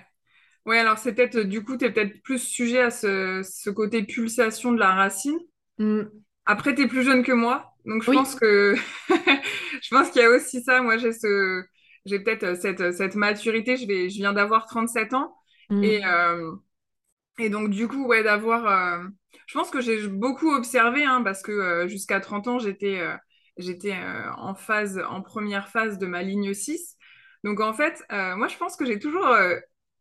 Ouais, 0.65 0.79
alors 0.79 0.97
c'est 0.99 1.13
peut-être, 1.15 1.39
du 1.39 1.63
coup, 1.63 1.77
tu 1.77 1.85
es 1.85 1.91
peut-être 1.93 2.21
plus 2.23 2.39
sujet 2.39 2.81
à 2.81 2.91
ce, 2.91 3.41
ce 3.43 3.69
côté 3.69 4.03
pulsation 4.03 4.71
de 4.73 4.79
la 4.79 4.93
racine. 4.95 5.39
Hmm. 5.77 6.25
Après, 6.45 6.75
tu 6.75 6.83
es 6.83 6.87
plus 6.87 7.03
jeune 7.03 7.23
que 7.23 7.31
moi, 7.31 7.73
donc 7.85 8.03
je 8.03 8.09
Oui. 8.09 8.11
pense 8.11 8.35
que 8.35 8.75
je 9.09 9.89
pense 9.89 10.09
qu'il 10.11 10.21
y 10.21 10.25
a 10.25 10.29
aussi 10.29 10.61
ça. 10.63 10.81
Moi, 10.81 10.97
j'ai 10.97 11.11
ce 11.13 11.63
j'ai 12.05 12.19
peut-être 12.19 12.55
cette, 12.55 12.91
cette 12.93 13.15
maturité, 13.15 13.77
je 13.77 13.87
vais 13.87 14.09
je 14.09 14.17
viens 14.17 14.33
d'avoir 14.33 14.67
37 14.67 15.13
ans 15.13 15.35
et 15.81 16.05
Hmm. 16.05 16.05
euh, 16.05 16.51
et 17.39 17.49
donc 17.49 17.69
du 17.71 17.87
coup, 17.87 18.05
ouais, 18.07 18.23
d'avoir 18.23 18.67
euh, 18.67 19.07
je 19.47 19.53
pense 19.57 19.71
que 19.71 19.81
j'ai 19.81 20.07
beaucoup 20.07 20.51
observé 20.53 21.03
hein, 21.05 21.21
parce 21.23 21.41
que 21.43 21.51
euh, 21.51 21.87
jusqu'à 21.87 22.19
30 22.21 22.47
ans, 22.47 22.59
j'étais 22.59 22.99
euh, 23.01 23.15
j'étais 23.57 23.93
euh, 23.93 24.31
en 24.37 24.55
phase 24.55 25.01
en 25.09 25.21
première 25.23 25.69
phase 25.69 25.97
de 25.99 26.07
ma 26.07 26.23
ligne 26.23 26.53
6. 26.53 26.94
Donc 27.45 27.59
en 27.59 27.73
fait, 27.73 28.03
euh, 28.11 28.35
moi 28.35 28.47
je 28.47 28.57
pense 28.57 28.75
que 28.75 28.85
j'ai 28.85 28.97
toujours 28.97 29.27
euh, 29.27 29.55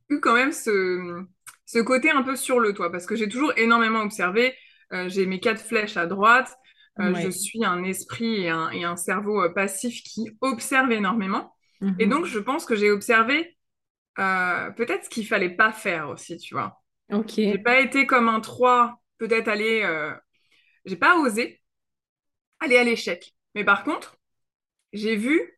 eu 0.08 0.18
quand 0.18 0.34
même 0.34 0.50
ce 0.50 1.22
ce 1.66 1.78
côté 1.78 2.10
un 2.10 2.22
peu 2.22 2.36
sur 2.36 2.58
le 2.58 2.72
toit 2.72 2.90
parce 2.90 3.04
que 3.04 3.16
j'ai 3.16 3.28
toujours 3.28 3.52
énormément 3.56 4.00
observé 4.00 4.54
euh, 4.92 5.08
j'ai 5.10 5.26
mes 5.26 5.40
quatre 5.40 5.60
flèches 5.60 5.96
à 5.96 6.06
droite. 6.06 6.56
Je 6.98 7.28
suis 7.30 7.64
un 7.64 7.82
esprit 7.82 8.42
et 8.42 8.48
un, 8.48 8.70
et 8.70 8.84
un 8.84 8.96
cerveau 8.96 9.50
passif 9.50 10.02
qui 10.04 10.30
observe 10.40 10.92
énormément. 10.92 11.52
Et 11.98 12.06
donc, 12.06 12.24
je 12.24 12.38
pense 12.38 12.64
que 12.64 12.76
j'ai 12.76 12.92
observé 12.92 13.56
peut-être 14.14 15.04
ce 15.04 15.08
qu'il 15.08 15.26
fallait 15.26 15.56
pas 15.56 15.72
faire 15.72 16.08
aussi, 16.08 16.36
tu 16.36 16.54
vois. 16.54 16.80
Ok. 17.12 17.32
J'ai 17.34 17.58
pas 17.58 17.80
été 17.80 18.06
comme 18.06 18.28
un 18.28 18.38
3, 18.38 19.02
peut-être 19.18 19.48
aller... 19.48 19.82
j'ai 20.84 20.94
pas 20.94 21.18
osé 21.18 21.60
aller 22.60 22.76
à 22.76 22.84
l'échec. 22.84 23.34
Mais 23.56 23.64
par 23.64 23.82
contre, 23.82 24.16
j'ai 24.92 25.16
vu 25.16 25.54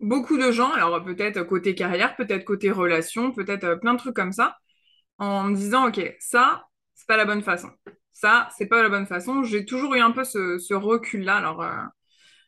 beaucoup 0.00 0.36
de 0.38 0.50
gens, 0.52 0.70
alors 0.72 1.02
peut-être 1.04 1.42
côté 1.44 1.74
carrière, 1.74 2.16
peut-être 2.16 2.44
côté 2.44 2.70
relation, 2.70 3.32
peut-être 3.32 3.64
euh, 3.64 3.76
plein 3.76 3.94
de 3.94 3.98
trucs 3.98 4.16
comme 4.16 4.32
ça, 4.32 4.56
en 5.18 5.44
me 5.44 5.56
disant, 5.56 5.88
OK, 5.88 6.00
ça, 6.20 6.64
c'est 6.94 7.06
pas 7.06 7.16
la 7.16 7.24
bonne 7.24 7.42
façon. 7.42 7.70
Ça, 8.12 8.48
c'est 8.58 8.66
pas 8.66 8.82
la 8.82 8.88
bonne 8.90 9.06
façon. 9.06 9.42
J'ai 9.42 9.64
toujours 9.64 9.94
eu 9.94 10.00
un 10.00 10.10
peu 10.12 10.24
ce, 10.24 10.58
ce 10.58 10.74
recul-là. 10.74 11.36
Alors, 11.36 11.62
euh, 11.62 11.72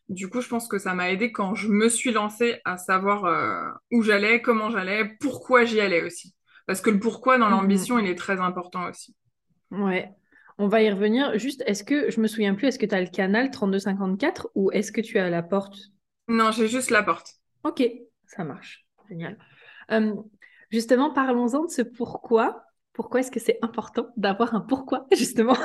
du 0.08 0.28
coup, 0.28 0.40
je 0.40 0.48
pense 0.48 0.68
que 0.68 0.78
ça 0.78 0.94
m'a 0.94 1.10
aidé 1.10 1.32
quand 1.32 1.54
je 1.54 1.68
me 1.68 1.88
suis 1.88 2.12
lancée 2.12 2.60
à 2.64 2.76
savoir 2.78 3.24
euh, 3.24 3.70
où 3.92 4.02
j'allais, 4.02 4.42
comment 4.42 4.70
j'allais, 4.70 5.16
pourquoi 5.20 5.64
j'y 5.64 5.80
allais 5.80 6.02
aussi. 6.02 6.34
Parce 6.66 6.80
que 6.80 6.90
le 6.90 7.00
pourquoi 7.00 7.38
dans 7.38 7.48
l'ambition, 7.50 7.98
Mhm. 7.98 8.04
il 8.04 8.08
est 8.08 8.14
très 8.16 8.40
important 8.40 8.88
aussi. 8.88 9.16
Ouais. 9.70 10.10
On 10.58 10.68
va 10.68 10.82
y 10.82 10.90
revenir. 10.90 11.38
Juste, 11.38 11.62
est-ce 11.66 11.82
que, 11.84 12.10
je 12.10 12.20
me 12.20 12.28
souviens 12.28 12.54
plus, 12.54 12.68
est-ce 12.68 12.78
que 12.78 12.86
tu 12.86 12.94
as 12.94 13.00
le 13.00 13.08
canal 13.08 13.50
3254 13.50 14.50
ou 14.54 14.70
est-ce 14.72 14.92
que 14.92 15.00
tu 15.00 15.18
as 15.18 15.30
la 15.30 15.42
porte? 15.42 15.91
Non, 16.28 16.50
j'ai 16.50 16.68
juste 16.68 16.90
la 16.90 17.02
porte. 17.02 17.34
Ok, 17.64 17.82
ça 18.26 18.44
marche. 18.44 18.86
Génial. 19.08 19.38
Euh, 19.90 20.14
justement, 20.70 21.12
parlons-en 21.12 21.64
de 21.64 21.70
ce 21.70 21.82
pourquoi. 21.82 22.64
Pourquoi 22.92 23.20
est-ce 23.20 23.30
que 23.30 23.40
c'est 23.40 23.58
important 23.62 24.08
d'avoir 24.16 24.54
un 24.54 24.60
pourquoi, 24.60 25.06
justement? 25.16 25.56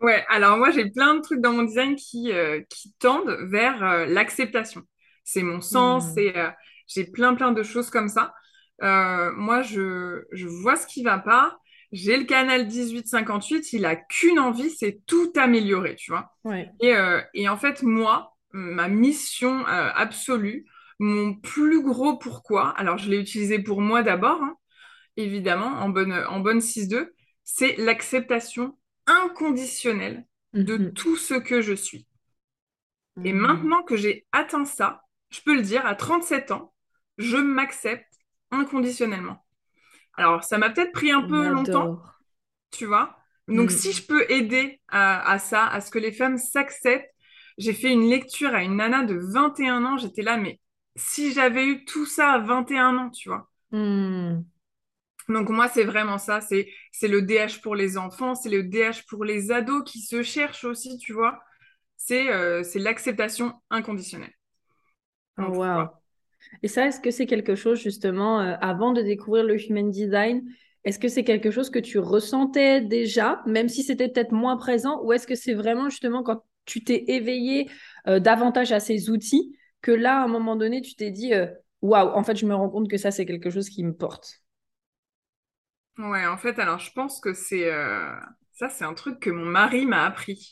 Ouais, 0.00 0.24
alors 0.28 0.56
moi, 0.56 0.70
j'ai 0.70 0.88
plein 0.90 1.14
de 1.14 1.20
trucs 1.20 1.40
dans 1.40 1.52
mon 1.52 1.62
design 1.64 1.94
qui, 1.94 2.32
euh, 2.32 2.62
qui 2.70 2.92
tendent 2.98 3.36
vers 3.50 3.82
euh, 3.84 4.06
l'acceptation. 4.06 4.82
C'est 5.24 5.42
mon 5.42 5.60
sens, 5.60 6.16
euh, 6.16 6.48
j'ai 6.86 7.04
plein, 7.04 7.34
plein 7.34 7.52
de 7.52 7.62
choses 7.62 7.90
comme 7.90 8.08
ça. 8.08 8.32
Moi, 8.80 9.62
je, 9.62 10.22
je 10.32 10.46
vois 10.46 10.76
ce 10.76 10.86
qui 10.86 11.02
va 11.02 11.18
pas. 11.18 11.58
J'ai 11.92 12.16
le 12.16 12.24
canal 12.24 12.66
1858, 12.66 13.72
il 13.72 13.84
a 13.84 13.96
qu'une 13.96 14.38
envie, 14.38 14.70
c'est 14.70 15.00
tout 15.06 15.32
améliorer, 15.36 15.96
tu 15.96 16.12
vois. 16.12 16.32
Ouais. 16.44 16.70
Et, 16.80 16.94
euh, 16.94 17.20
et 17.34 17.48
en 17.48 17.56
fait, 17.56 17.82
moi, 17.82 18.36
ma 18.52 18.88
mission 18.88 19.60
euh, 19.68 19.90
absolue, 19.94 20.66
mon 20.98 21.34
plus 21.34 21.82
gros 21.82 22.18
pourquoi, 22.18 22.70
alors 22.70 22.98
je 22.98 23.10
l'ai 23.10 23.18
utilisé 23.18 23.58
pour 23.60 23.80
moi 23.80 24.02
d'abord, 24.02 24.42
hein, 24.42 24.56
évidemment, 25.16 25.66
en 25.80 25.88
bonne, 25.90 26.12
en 26.12 26.40
bonne 26.40 26.60
6-2, 26.60 27.14
c'est 27.44 27.76
l'acceptation 27.78 28.78
inconditionnelle 29.06 30.26
de 30.54 30.76
Mhm. 30.76 30.94
tout 30.94 31.16
ce 31.16 31.34
que 31.34 31.62
je 31.62 31.74
suis. 31.74 32.06
Et 33.24 33.32
Hmm. 33.42 33.70
maintenant 33.72 33.82
que 33.82 33.96
j'ai 33.96 34.26
atteint 34.32 34.64
ça, 34.64 35.02
je 35.30 35.40
peux 35.42 35.54
le 35.54 35.62
dire, 35.62 35.84
à 35.86 35.94
37 35.94 36.50
ans, 36.50 36.72
je 37.18 37.36
m'accepte 37.36 38.12
inconditionnellement. 38.50 39.44
Alors, 40.16 40.44
ça 40.44 40.58
m'a 40.58 40.70
peut-être 40.70 40.92
pris 40.92 41.12
un 41.12 41.22
peu 41.22 41.48
longtemps, 41.48 41.96
tu 42.72 42.86
vois. 42.86 43.18
Donc, 43.48 43.70
si 43.72 43.92
Hmm. 43.92 43.94
je 43.94 44.06
peux 44.06 44.30
aider 44.30 44.80
à, 44.88 45.30
à 45.30 45.38
ça, 45.38 45.66
à 45.66 45.80
ce 45.80 45.90
que 45.90 45.98
les 46.00 46.12
femmes 46.12 46.38
s'acceptent, 46.38 47.10
j'ai 47.58 47.72
fait 47.72 47.92
une 47.92 48.08
lecture 48.08 48.54
à 48.54 48.62
une 48.62 48.76
nana 48.76 49.04
de 49.04 49.14
21 49.16 49.84
ans, 49.84 49.96
j'étais 49.98 50.22
là, 50.22 50.36
mais 50.36 50.60
si 50.96 51.32
j'avais 51.32 51.66
eu 51.66 51.84
tout 51.84 52.06
ça 52.06 52.32
à 52.32 52.38
21 52.38 52.96
ans, 52.96 53.10
tu 53.10 53.28
vois. 53.28 53.48
Hmm. 53.72 54.42
Donc 55.28 55.48
moi, 55.48 55.68
c'est 55.68 55.84
vraiment 55.84 56.18
ça, 56.18 56.40
c'est 56.40 56.68
c'est 56.92 57.08
le 57.08 57.22
DH 57.22 57.60
pour 57.62 57.76
les 57.76 57.96
enfants, 57.96 58.34
c'est 58.34 58.48
le 58.50 58.64
DH 58.64 59.06
pour 59.08 59.24
les 59.24 59.52
ados 59.52 59.82
qui 59.84 60.00
se 60.00 60.22
cherchent 60.22 60.64
aussi, 60.64 60.98
tu 60.98 61.12
vois. 61.12 61.40
C'est 61.96 62.30
euh, 62.30 62.62
c'est 62.64 62.78
l'acceptation 62.80 63.54
inconditionnelle. 63.70 64.32
Oh, 65.38 65.42
Donc 65.42 65.50
wow. 65.50 65.56
voilà. 65.56 66.00
Et 66.62 66.68
ça, 66.68 66.86
est-ce 66.86 67.00
que 67.00 67.10
c'est 67.10 67.26
quelque 67.26 67.54
chose, 67.54 67.80
justement, 67.80 68.40
euh, 68.40 68.56
avant 68.60 68.92
de 68.92 69.02
découvrir 69.02 69.44
le 69.44 69.60
human 69.60 69.90
design, 69.90 70.42
est-ce 70.84 70.98
que 70.98 71.08
c'est 71.08 71.24
quelque 71.24 71.50
chose 71.50 71.70
que 71.70 71.78
tu 71.78 71.98
ressentais 71.98 72.80
déjà, 72.80 73.42
même 73.46 73.68
si 73.68 73.82
c'était 73.82 74.08
peut-être 74.08 74.32
moins 74.32 74.56
présent, 74.56 75.00
ou 75.02 75.12
est-ce 75.12 75.26
que 75.26 75.34
c'est 75.34 75.54
vraiment, 75.54 75.90
justement, 75.90 76.22
quand 76.22 76.42
tu 76.66 76.84
t'es 76.84 77.04
éveillé 77.08 77.70
euh, 78.08 78.20
davantage 78.20 78.72
à 78.72 78.80
ces 78.80 79.10
outils, 79.10 79.56
que 79.82 79.92
là, 79.92 80.20
à 80.20 80.24
un 80.24 80.28
moment 80.28 80.56
donné, 80.56 80.82
tu 80.82 80.94
t'es 80.94 81.10
dit, 81.10 81.34
euh, 81.34 81.46
waouh, 81.82 82.08
en 82.10 82.22
fait, 82.24 82.36
je 82.36 82.46
me 82.46 82.54
rends 82.54 82.68
compte 82.70 82.88
que 82.90 82.96
ça, 82.98 83.10
c'est 83.10 83.26
quelque 83.26 83.50
chose 83.50 83.68
qui 83.70 83.84
me 83.84 83.94
porte. 83.94 84.42
Ouais, 85.98 86.26
en 86.26 86.36
fait, 86.36 86.58
alors 86.58 86.78
je 86.80 86.90
pense 86.92 87.20
que 87.20 87.32
c'est 87.34 87.70
euh, 87.70 88.16
ça, 88.52 88.68
c'est 88.68 88.84
un 88.84 88.94
truc 88.94 89.20
que 89.20 89.30
mon 89.30 89.44
mari 89.44 89.86
m'a 89.86 90.04
appris. 90.04 90.50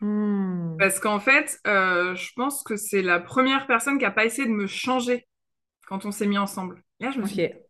Hmm. 0.00 0.76
Parce 0.78 0.98
qu'en 1.00 1.20
fait, 1.20 1.58
euh, 1.66 2.14
je 2.16 2.32
pense 2.34 2.62
que 2.62 2.76
c'est 2.76 3.02
la 3.02 3.20
première 3.20 3.66
personne 3.66 3.98
qui 3.98 4.04
a 4.04 4.10
pas 4.10 4.24
essayé 4.24 4.46
de 4.48 4.52
me 4.52 4.66
changer 4.66 5.26
quand 5.88 6.04
on 6.06 6.12
s'est 6.12 6.26
mis 6.26 6.38
ensemble. 6.38 6.84
Là, 7.00 7.10
je 7.12 7.18
me 7.20 7.24
suis 7.24 7.38
dit, 7.38 7.46
Ok. 7.46 7.64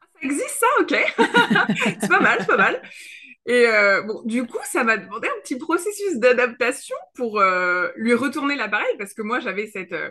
ça 0.00 0.18
existe 0.22 0.58
ça, 0.58 0.66
ok, 0.80 0.94
c'est 2.00 2.08
pas 2.08 2.20
mal, 2.20 2.38
c'est 2.40 2.46
pas 2.46 2.56
mal. 2.56 2.82
Et 3.50 3.66
euh, 3.66 4.02
bon, 4.02 4.22
du 4.26 4.46
coup, 4.46 4.60
ça 4.62 4.84
m'a 4.84 4.96
demandé 4.96 5.26
un 5.26 5.40
petit 5.42 5.58
processus 5.58 6.18
d'adaptation 6.20 6.94
pour 7.16 7.40
euh, 7.40 7.88
lui 7.96 8.14
retourner 8.14 8.54
l'appareil 8.54 8.96
parce 8.96 9.12
que 9.12 9.22
moi, 9.22 9.40
j'avais 9.40 9.66
cette, 9.66 9.92
euh, 9.92 10.08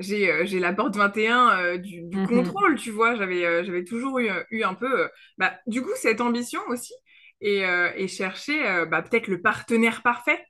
j'ai, 0.00 0.58
la 0.58 0.72
porte 0.72 0.96
21 0.96 1.50
euh, 1.60 1.78
du, 1.78 2.02
du 2.02 2.16
Mhm. 2.16 2.26
contrôle, 2.26 2.74
tu 2.80 2.90
vois. 2.90 3.14
J'avais, 3.14 3.84
toujours 3.84 4.18
eu, 4.18 4.28
eu 4.50 4.64
un 4.64 4.74
peu, 4.74 5.08
bah, 5.38 5.54
du 5.68 5.82
coup, 5.82 5.92
cette 5.94 6.20
ambition 6.20 6.60
aussi 6.66 6.92
et, 7.40 7.62
et 7.94 8.08
chercher 8.08 8.60
bah, 8.90 9.02
peut-être 9.02 9.28
le 9.28 9.40
partenaire 9.40 10.02
parfait. 10.02 10.44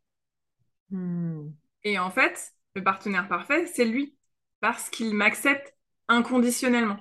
Hmm. 0.88 1.50
Et 1.84 1.98
en 1.98 2.10
fait, 2.10 2.52
le 2.74 2.82
partenaire 2.82 3.28
parfait, 3.28 3.66
c'est 3.66 3.84
lui 3.84 4.16
parce 4.60 4.88
qu'il 4.88 5.14
m'accepte 5.14 5.74
inconditionnellement. 6.08 7.00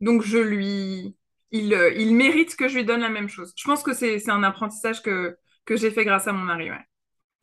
Donc, 0.00 0.22
je 0.22 0.38
lui, 0.38 1.14
il, 1.52 1.74
euh, 1.74 1.92
il 1.96 2.14
mérite 2.14 2.56
que 2.56 2.66
je 2.66 2.76
lui 2.76 2.84
donne 2.84 3.00
la 3.00 3.10
même 3.10 3.28
chose. 3.28 3.52
Je 3.56 3.64
pense 3.64 3.82
que 3.82 3.92
c'est, 3.92 4.28
un 4.28 4.42
apprentissage 4.42 5.02
que, 5.02 5.36
j'ai 5.70 5.90
fait 5.90 6.04
grâce 6.04 6.26
à 6.26 6.32
mon 6.32 6.42
mari. 6.42 6.68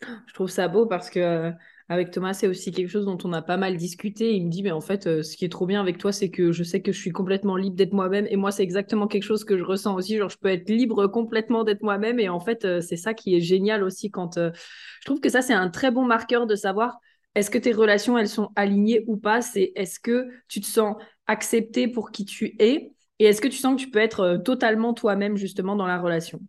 Je 0.01 0.33
trouve 0.33 0.49
ça 0.49 0.67
beau 0.67 0.85
parce 0.85 1.09
que 1.09 1.19
euh, 1.19 1.51
avec 1.87 2.11
Thomas, 2.11 2.33
c'est 2.33 2.47
aussi 2.47 2.71
quelque 2.71 2.89
chose 2.89 3.05
dont 3.05 3.17
on 3.23 3.33
a 3.33 3.41
pas 3.41 3.57
mal 3.57 3.77
discuté. 3.77 4.33
Il 4.35 4.45
me 4.47 4.51
dit, 4.51 4.63
mais 4.63 4.71
en 4.71 4.81
fait, 4.81 5.07
euh, 5.07 5.23
ce 5.23 5.37
qui 5.37 5.45
est 5.45 5.49
trop 5.49 5.65
bien 5.65 5.81
avec 5.81 5.97
toi, 5.97 6.11
c'est 6.11 6.29
que 6.29 6.51
je 6.51 6.63
sais 6.63 6.81
que 6.81 6.91
je 6.91 6.99
suis 6.99 7.11
complètement 7.11 7.55
libre 7.55 7.75
d'être 7.75 7.93
moi-même. 7.93 8.27
Et 8.29 8.35
moi, 8.35 8.51
c'est 8.51 8.63
exactement 8.63 9.07
quelque 9.07 9.23
chose 9.23 9.43
que 9.43 9.57
je 9.57 9.63
ressens 9.63 9.95
aussi. 9.95 10.17
Genre, 10.17 10.29
je 10.29 10.37
peux 10.37 10.49
être 10.49 10.69
libre 10.69 11.07
complètement 11.07 11.63
d'être 11.63 11.83
moi-même. 11.83 12.19
Et 12.19 12.29
en 12.29 12.39
fait, 12.39 12.81
c'est 12.81 12.97
ça 12.97 13.13
qui 13.13 13.35
est 13.35 13.41
génial 13.41 13.83
aussi 13.83 14.09
quand 14.09 14.37
je 14.37 15.05
trouve 15.05 15.19
que 15.19 15.29
ça, 15.29 15.41
c'est 15.41 15.53
un 15.53 15.69
très 15.69 15.91
bon 15.91 16.05
marqueur 16.05 16.47
de 16.47 16.55
savoir 16.55 16.99
est-ce 17.35 17.49
que 17.49 17.57
tes 17.57 17.71
relations, 17.71 18.17
elles 18.17 18.27
sont 18.27 18.49
alignées 18.55 19.03
ou 19.07 19.17
pas? 19.17 19.41
C'est 19.41 19.71
est-ce 19.75 19.99
que 19.99 20.27
tu 20.47 20.61
te 20.61 20.65
sens 20.65 20.95
accepté 21.27 21.87
pour 21.87 22.11
qui 22.11 22.25
tu 22.25 22.55
es? 22.59 22.91
Et 23.19 23.25
est-ce 23.25 23.41
que 23.41 23.47
tu 23.47 23.57
sens 23.57 23.75
que 23.75 23.81
tu 23.85 23.91
peux 23.91 23.99
être 23.99 24.21
euh, 24.21 24.37
totalement 24.37 24.93
toi-même 24.93 25.37
justement 25.37 25.75
dans 25.75 25.87
la 25.87 25.99
relation? 25.99 26.39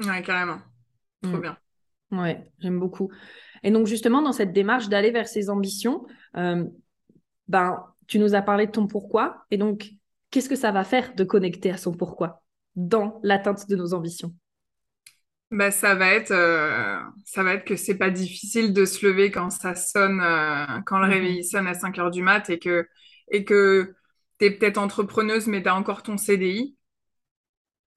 Ouais, 0.00 0.22
carrément. 0.22 0.60
Trop 1.22 1.38
Mm. 1.38 1.40
bien. 1.40 1.58
Ouais, 2.12 2.52
j'aime 2.60 2.80
beaucoup. 2.80 3.10
Et 3.64 3.70
donc 3.72 3.86
justement, 3.86 4.22
dans 4.22 4.32
cette 4.32 4.52
démarche 4.52 4.88
d'aller 4.88 5.10
vers 5.12 5.28
ses 5.28 5.50
ambitions, 5.50 6.06
euh, 6.36 6.64
ben, 7.48 7.84
tu 8.08 8.18
nous 8.20 8.34
as 8.34 8.42
parlé 8.42 8.66
de 8.66 8.72
ton 8.72 8.86
pourquoi. 8.88 9.46
Et 9.50 9.58
donc, 9.58 9.90
qu'est-ce 10.30 10.48
que 10.50 10.56
ça 10.56 10.72
va 10.72 10.84
faire 10.84 11.14
de 11.16 11.24
connecter 11.24 11.70
à 11.72 11.78
son 11.78 11.92
pourquoi 11.94 12.42
dans 12.76 13.20
l'atteinte 13.24 13.68
de 13.68 13.76
nos 13.76 13.94
ambitions? 13.94 14.34
Bah, 15.50 15.70
ça 15.70 15.94
va 15.94 16.12
être, 16.12 16.30
euh, 16.32 16.98
ça 17.24 17.42
va 17.42 17.54
être 17.54 17.64
que 17.64 17.74
c'est 17.76 17.96
pas 17.96 18.10
difficile 18.10 18.74
de 18.74 18.84
se 18.84 19.06
lever 19.06 19.30
quand 19.30 19.48
ça 19.48 19.74
sonne, 19.74 20.20
euh, 20.20 20.66
quand 20.84 20.98
le 20.98 21.06
réveil 21.08 21.42
Mhm. 21.42 21.42
sonne 21.42 21.66
à 21.66 21.72
5 21.74 21.98
heures 21.98 22.10
du 22.10 22.20
mat 22.22 22.50
et 22.50 22.58
que, 22.58 22.86
et 23.30 23.44
que 23.46 23.94
t'es 24.38 24.50
peut-être 24.50 24.78
entrepreneuse 24.78 25.46
mais 25.46 25.62
t'as 25.62 25.74
encore 25.74 26.02
ton 26.02 26.16
CDI. 26.16 26.76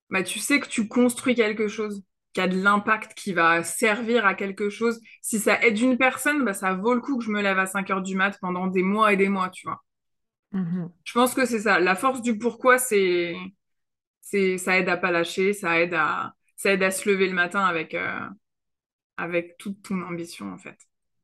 Bah, 0.09 0.23
tu 0.23 0.39
sais 0.39 0.59
que 0.59 0.67
tu 0.67 0.87
construis 0.87 1.35
quelque 1.35 1.67
chose, 1.69 2.03
qui 2.33 2.41
a 2.41 2.47
de 2.47 2.61
l'impact, 2.61 3.13
qui 3.13 3.33
va 3.33 3.63
servir 3.63 4.25
à 4.25 4.35
quelque 4.35 4.69
chose. 4.69 4.99
Si 5.21 5.39
ça 5.39 5.61
aide 5.63 5.79
une 5.79 5.97
personne, 5.97 6.43
bah, 6.43 6.53
ça 6.53 6.73
vaut 6.73 6.93
le 6.93 7.01
coup 7.01 7.17
que 7.17 7.23
je 7.23 7.31
me 7.31 7.41
lève 7.41 7.59
à 7.59 7.65
5 7.65 7.89
heures 7.89 8.01
du 8.01 8.15
mat 8.15 8.37
pendant 8.41 8.67
des 8.67 8.83
mois 8.83 9.13
et 9.13 9.17
des 9.17 9.29
mois, 9.29 9.49
tu 9.49 9.67
vois. 9.67 9.81
Mhm. 10.51 10.91
Je 11.05 11.13
pense 11.13 11.33
que 11.33 11.45
c'est 11.45 11.61
ça. 11.61 11.79
La 11.79 11.95
force 11.95 12.21
du 12.21 12.37
pourquoi, 12.37 12.77
c'est, 12.77 13.35
c'est, 14.19 14.57
ça 14.57 14.77
aide 14.77 14.89
à 14.89 14.97
pas 14.97 15.11
lâcher, 15.11 15.53
ça 15.53 15.79
aide 15.79 15.93
à, 15.93 16.33
ça 16.57 16.73
aide 16.73 16.83
à 16.83 16.91
se 16.91 17.09
lever 17.09 17.27
le 17.27 17.33
matin 17.33 17.63
avec, 17.63 17.93
euh, 17.93 18.19
avec 19.15 19.57
toute 19.57 19.81
ton 19.81 20.01
ambition, 20.01 20.51
en 20.51 20.57
fait. 20.57 20.77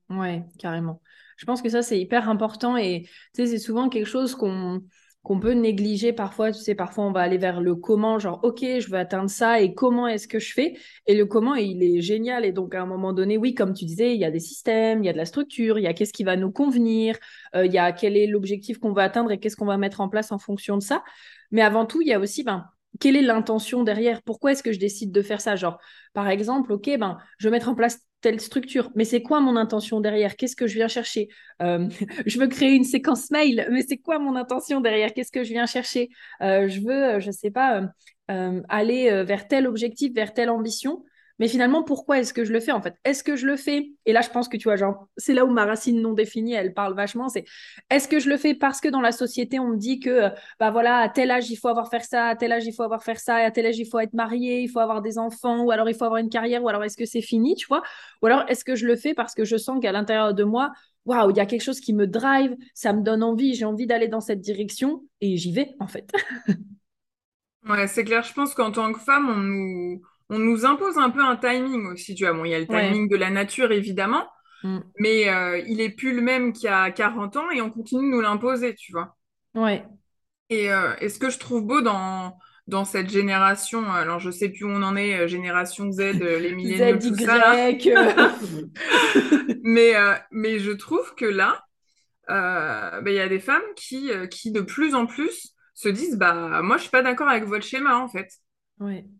Ouais, 0.09 0.43
carrément. 0.59 1.01
Je 1.35 1.45
pense 1.45 1.61
que 1.61 1.69
ça, 1.69 1.81
c'est 1.81 1.99
hyper 1.99 2.29
important 2.29 2.77
et 2.77 3.07
tu 3.35 3.45
c'est 3.45 3.59
souvent 3.59 3.89
quelque 3.89 4.07
chose 4.07 4.35
qu'on 4.35 4.81
qu'on 5.27 5.41
peut 5.41 5.51
négliger 5.51 6.13
parfois. 6.13 6.53
Tu 6.53 6.61
sais, 6.61 6.73
parfois, 6.73 7.03
on 7.03 7.11
va 7.11 7.19
aller 7.19 7.37
vers 7.37 7.59
le 7.59 7.75
comment, 7.75 8.17
genre, 8.17 8.39
OK, 8.43 8.61
je 8.61 8.89
veux 8.89 8.97
atteindre 8.97 9.29
ça 9.29 9.59
et 9.59 9.73
comment 9.73 10.07
est-ce 10.07 10.25
que 10.25 10.39
je 10.39 10.53
fais? 10.53 10.77
Et 11.05 11.15
le 11.15 11.25
comment, 11.25 11.55
il 11.55 11.83
est 11.83 11.99
génial. 11.99 12.45
Et 12.45 12.53
donc, 12.53 12.73
à 12.73 12.81
un 12.81 12.85
moment 12.85 13.11
donné, 13.11 13.37
oui, 13.37 13.53
comme 13.53 13.73
tu 13.73 13.83
disais, 13.83 14.15
il 14.15 14.21
y 14.21 14.23
a 14.23 14.31
des 14.31 14.39
systèmes, 14.39 15.03
il 15.03 15.05
y 15.05 15.09
a 15.09 15.11
de 15.11 15.17
la 15.17 15.25
structure, 15.25 15.77
il 15.79 15.81
y 15.81 15.87
a 15.87 15.93
qu'est-ce 15.93 16.13
qui 16.13 16.23
va 16.23 16.37
nous 16.37 16.49
convenir, 16.49 17.17
euh, 17.55 17.65
il 17.65 17.73
y 17.73 17.77
a 17.77 17.91
quel 17.91 18.15
est 18.15 18.25
l'objectif 18.25 18.77
qu'on 18.77 18.93
va 18.93 19.03
atteindre 19.03 19.29
et 19.33 19.37
qu'est-ce 19.37 19.57
qu'on 19.57 19.65
va 19.65 19.75
mettre 19.75 19.99
en 19.99 20.07
place 20.07 20.31
en 20.31 20.39
fonction 20.39 20.77
de 20.77 20.81
ça. 20.81 21.03
Mais 21.51 21.61
avant 21.61 21.85
tout, 21.85 22.01
il 22.01 22.07
y 22.07 22.13
a 22.13 22.19
aussi, 22.21 22.45
ben, 22.45 22.65
quelle 22.99 23.15
est 23.15 23.21
l'intention 23.21 23.83
derrière? 23.83 24.21
Pourquoi 24.23 24.51
est-ce 24.53 24.63
que 24.63 24.71
je 24.71 24.79
décide 24.79 25.11
de 25.11 25.21
faire 25.21 25.41
ça? 25.41 25.55
Genre, 25.55 25.79
par 26.13 26.27
exemple, 26.29 26.71
ok, 26.73 26.97
ben, 26.99 27.17
je 27.39 27.47
vais 27.47 27.51
mettre 27.51 27.69
en 27.69 27.75
place 27.75 27.99
telle 28.21 28.39
structure, 28.41 28.89
mais 28.95 29.05
c'est 29.05 29.21
quoi 29.21 29.39
mon 29.41 29.55
intention 29.55 30.01
derrière? 30.01 30.35
Qu'est-ce 30.35 30.55
que 30.55 30.67
je 30.67 30.73
viens 30.73 30.87
chercher? 30.87 31.29
Euh, 31.61 31.87
Je 32.25 32.39
veux 32.39 32.47
créer 32.47 32.73
une 32.73 32.83
séquence 32.83 33.29
mail, 33.31 33.67
mais 33.71 33.83
c'est 33.87 33.97
quoi 33.97 34.19
mon 34.19 34.35
intention 34.35 34.81
derrière? 34.81 35.13
Qu'est-ce 35.13 35.31
que 35.31 35.43
je 35.43 35.49
viens 35.53 35.65
chercher? 35.67 36.09
Euh, 36.41 36.67
Je 36.67 36.81
veux, 36.81 37.03
euh, 37.15 37.19
je 37.19 37.31
sais 37.31 37.51
pas, 37.51 37.83
aller 38.69 39.23
vers 39.23 39.47
tel 39.47 39.67
objectif, 39.67 40.13
vers 40.13 40.33
telle 40.33 40.49
ambition. 40.49 41.03
Mais 41.39 41.47
finalement, 41.47 41.83
pourquoi 41.83 42.19
est-ce 42.19 42.33
que 42.33 42.43
je 42.43 42.51
le 42.51 42.59
fais 42.59 42.71
en 42.71 42.81
fait? 42.81 42.95
Est-ce 43.03 43.23
que 43.23 43.35
je 43.35 43.45
le 43.45 43.57
fais? 43.57 43.91
Et 44.05 44.13
là, 44.13 44.21
je 44.21 44.29
pense 44.29 44.47
que 44.47 44.57
tu 44.57 44.63
vois, 44.63 44.75
genre, 44.75 45.07
c'est 45.17 45.33
là 45.33 45.45
où 45.45 45.49
ma 45.49 45.65
racine 45.65 46.01
non 46.01 46.13
définie, 46.13 46.53
elle 46.53 46.73
parle 46.73 46.95
vachement. 46.95 47.29
C'est 47.29 47.45
est-ce 47.89 48.07
que 48.07 48.19
je 48.19 48.29
le 48.29 48.37
fais 48.37 48.55
parce 48.55 48.81
que 48.81 48.87
dans 48.87 49.01
la 49.01 49.11
société, 49.11 49.59
on 49.59 49.67
me 49.69 49.77
dit 49.77 49.99
que, 49.99 50.29
bah 50.59 50.71
voilà, 50.71 50.97
à 50.97 51.09
tel 51.09 51.29
âge, 51.29 51.49
il 51.51 51.55
faut 51.57 51.67
avoir 51.67 51.89
faire 51.89 52.03
ça, 52.03 52.27
à 52.27 52.35
tel 52.35 52.51
âge, 52.51 52.65
il 52.65 52.73
faut 52.73 52.83
avoir 52.83 53.03
faire 53.03 53.19
ça, 53.19 53.35
à 53.35 53.51
tel 53.51 53.67
âge, 53.67 53.77
il 53.77 53.85
faut 53.85 53.99
être 53.99 54.13
marié, 54.13 54.61
il 54.61 54.67
faut 54.67 54.79
avoir 54.79 55.01
des 55.01 55.17
enfants, 55.19 55.63
ou 55.63 55.71
alors 55.71 55.89
il 55.89 55.95
faut 55.95 56.05
avoir 56.05 56.19
une 56.19 56.29
carrière, 56.29 56.63
ou 56.63 56.69
alors 56.69 56.83
est-ce 56.83 56.97
que 56.97 57.05
c'est 57.05 57.21
fini, 57.21 57.55
tu 57.55 57.67
vois? 57.67 57.83
Ou 58.21 58.27
alors 58.27 58.43
est-ce 58.47 58.65
que 58.65 58.75
je 58.75 58.87
le 58.87 58.95
fais 58.95 59.13
parce 59.13 59.35
que 59.35 59.45
je 59.45 59.57
sens 59.57 59.79
qu'à 59.79 59.91
l'intérieur 59.91 60.33
de 60.33 60.43
moi, 60.43 60.71
waouh, 61.05 61.29
il 61.29 61.37
y 61.37 61.39
a 61.39 61.45
quelque 61.45 61.63
chose 61.63 61.79
qui 61.79 61.93
me 61.93 62.07
drive, 62.07 62.55
ça 62.73 62.93
me 62.93 63.01
donne 63.01 63.23
envie, 63.23 63.53
j'ai 63.53 63.65
envie 63.65 63.85
d'aller 63.85 64.07
dans 64.07 64.21
cette 64.21 64.41
direction, 64.41 65.03
et 65.21 65.37
j'y 65.37 65.51
vais 65.51 65.75
en 65.79 65.87
fait. 65.87 66.11
ouais, 67.69 67.87
c'est 67.87 68.03
clair. 68.03 68.23
Je 68.23 68.33
pense 68.33 68.53
qu'en 68.55 68.71
tant 68.71 68.91
que 68.91 68.99
femme, 68.99 69.29
on 69.29 69.37
nous 69.37 70.01
on 70.29 70.39
nous 70.39 70.65
impose 70.65 70.97
un 70.97 71.09
peu 71.09 71.21
un 71.21 71.35
timing 71.35 71.87
aussi, 71.87 72.15
tu 72.15 72.25
vois. 72.25 72.33
Bon, 72.33 72.45
il 72.45 72.51
y 72.51 72.55
a 72.55 72.59
le 72.59 72.67
timing 72.67 73.07
de 73.07 73.15
la 73.15 73.29
nature, 73.29 73.71
évidemment, 73.71 74.27
mm. 74.63 74.79
mais 74.99 75.29
euh, 75.29 75.59
il 75.67 75.79
est 75.79 75.89
plus 75.89 76.13
le 76.13 76.21
même 76.21 76.53
qu'il 76.53 76.65
y 76.65 76.69
a 76.69 76.91
40 76.91 77.37
ans 77.37 77.49
et 77.51 77.61
on 77.61 77.69
continue 77.69 78.09
de 78.09 78.15
nous 78.15 78.21
l'imposer, 78.21 78.75
tu 78.75 78.91
vois. 78.91 79.15
Ouais. 79.55 79.85
Et, 80.49 80.71
euh, 80.71 80.93
ce 81.07 81.17
que 81.17 81.29
je 81.29 81.39
trouve 81.39 81.63
beau 81.63 81.81
dans, 81.81 82.37
dans 82.67 82.83
cette 82.83 83.09
génération, 83.09 83.89
alors 83.91 84.19
je 84.19 84.31
sais 84.31 84.49
plus 84.49 84.65
où 84.65 84.69
on 84.69 84.83
en 84.83 84.95
est, 84.95 85.17
euh, 85.17 85.27
génération 85.27 85.91
Z, 85.91 85.99
les 85.99 86.51
milléniaux, 86.55 86.99
tout 86.99 87.15
ça. 87.15 87.55
mais, 89.63 89.93
mais 90.31 90.59
je 90.59 90.71
trouve 90.71 91.15
que 91.15 91.25
là, 91.25 91.63
bah, 92.27 92.99
il 93.05 93.13
y 93.13 93.19
a 93.19 93.29
des 93.29 93.39
femmes 93.39 93.61
qui, 93.77 94.11
qui 94.29 94.51
de 94.51 94.61
plus 94.61 94.93
en 94.93 95.05
plus 95.05 95.53
se 95.73 95.87
disent, 95.87 96.17
bah 96.17 96.61
moi 96.63 96.77
je 96.77 96.81
suis 96.81 96.91
pas 96.91 97.03
d'accord 97.03 97.29
avec 97.29 97.45
votre 97.45 97.63
schéma 97.63 97.97
en 97.97 98.09
fait. 98.09 98.27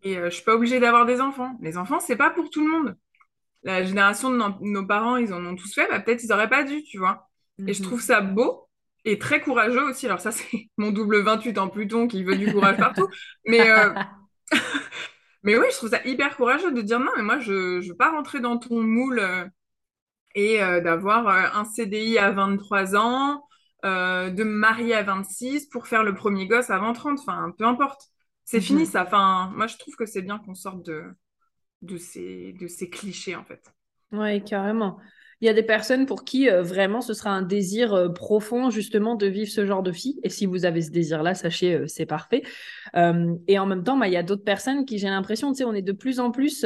Et 0.04 0.18
euh, 0.18 0.26
je 0.30 0.36
suis 0.36 0.44
pas 0.44 0.56
obligée 0.56 0.80
d'avoir 0.80 1.06
des 1.06 1.20
enfants. 1.20 1.58
Les 1.62 1.78
enfants, 1.78 2.00
c'est 2.00 2.16
pas 2.16 2.30
pour 2.30 2.50
tout 2.50 2.66
le 2.66 2.72
monde. 2.72 2.96
La 3.64 3.84
génération 3.84 4.30
de 4.30 4.38
nos, 4.62 4.86
parents, 4.86 5.18
ils 5.18 5.34
en 5.34 5.44
ont 5.46 5.56
tous 5.56 5.74
fait, 5.74 5.88
bah, 5.90 6.00
peut-être 6.00 6.24
ils 6.24 6.32
auraient 6.32 6.50
pas 6.50 6.64
dû, 6.64 6.84
tu 6.84 7.00
vois. 7.00 7.28
Et 7.66 7.74
je 7.74 7.82
mhm. 7.82 7.88
trouve 7.88 8.02
ça 8.02 8.22
beau 8.22 8.68
et 9.04 9.18
très 9.18 9.42
courageux 9.42 9.84
aussi. 9.84 10.06
Alors 10.06 10.20
ça, 10.20 10.32
c'est 10.34 10.70
mon 10.78 10.92
double 10.92 11.22
28 11.22 11.58
en 11.58 11.70
Pluton 11.70 12.08
qui 12.08 12.24
veut 12.24 12.36
du 12.36 12.52
courage 12.52 12.78
partout. 12.78 13.08
Mais, 13.46 13.70
euh, 13.70 13.94
mais 15.44 15.58
oui, 15.58 15.66
je 15.72 15.78
trouve 15.78 15.90
ça 15.90 16.06
hyper 16.06 16.38
courageux 16.38 16.72
de 16.72 16.82
dire 16.82 17.00
non, 17.00 17.12
mais 17.18 17.24
moi, 17.24 17.40
je 17.40 17.80
ne 17.80 17.88
veux 17.88 17.96
pas 17.96 18.12
rentrer 18.12 18.40
dans 18.40 18.58
ton 18.58 18.82
moule 18.82 19.20
euh, 19.20 19.46
et 20.36 20.60
d'avoir 20.82 21.28
un 21.30 21.66
CDI 21.66 22.20
à 22.20 22.30
23 22.30 22.96
ans, 22.96 23.44
de 23.84 24.44
me 24.44 24.44
marier 24.44 24.94
à 24.94 25.02
26 25.02 25.66
pour 25.66 25.88
faire 25.88 26.04
le 26.04 26.14
premier 26.14 26.46
gosse 26.46 26.70
avant 26.70 26.94
30. 26.94 27.20
Enfin, 27.20 27.52
peu 27.58 27.66
importe. 27.66 28.12
C'est 28.48 28.62
fini 28.62 28.84
mhm. 28.84 28.86
ça. 28.86 29.04
Enfin, 29.04 29.52
moi, 29.54 29.68
je 29.68 29.76
trouve 29.76 29.98
que 29.98 30.06
c'est 30.06 30.22
bien 30.22 30.40
qu'on 30.40 30.56
sorte 30.56 30.82
de, 30.86 31.04
de, 31.82 31.98
ces, 31.98 32.54
de 32.54 32.68
ces 32.68 32.90
clichés, 32.90 33.36
en 33.36 33.44
fait. 33.44 33.62
Oui, 34.14 34.42
carrément. 34.42 35.00
Il 35.42 35.46
y 35.46 35.50
a 35.50 35.54
des 35.54 35.64
personnes 35.64 36.06
pour 36.06 36.24
qui 36.24 36.50
euh, 36.50 36.64
vraiment 36.64 37.02
ce 37.02 37.14
sera 37.14 37.30
un 37.30 37.42
désir 37.42 37.94
euh, 37.94 38.08
profond 38.08 38.70
justement 38.70 39.16
de 39.16 39.28
vivre 39.28 39.52
ce 39.52 39.66
genre 39.66 39.84
de 39.84 39.92
vie. 39.92 40.18
Et 40.24 40.30
si 40.30 40.46
vous 40.46 40.64
avez 40.64 40.82
ce 40.82 40.92
désir-là, 40.92 41.36
sachez, 41.36 41.76
euh, 41.76 41.88
c'est 41.88 42.06
parfait. 42.06 42.42
et 42.96 43.60
en 43.60 43.66
même 43.66 43.84
temps, 43.84 43.98
bah, 43.98 44.08
il 44.08 44.14
y 44.14 44.18
a 44.18 44.24
d'autres 44.24 44.46
personnes 44.46 44.86
qui, 44.86 44.98
j'ai 44.98 45.10
l'impression, 45.10 45.52
tu 45.52 45.58
sais, 45.58 45.64
on 45.66 45.74
est 45.74 45.82
de 45.82 45.92
plus 45.92 46.22
en 46.22 46.32
plus 46.32 46.66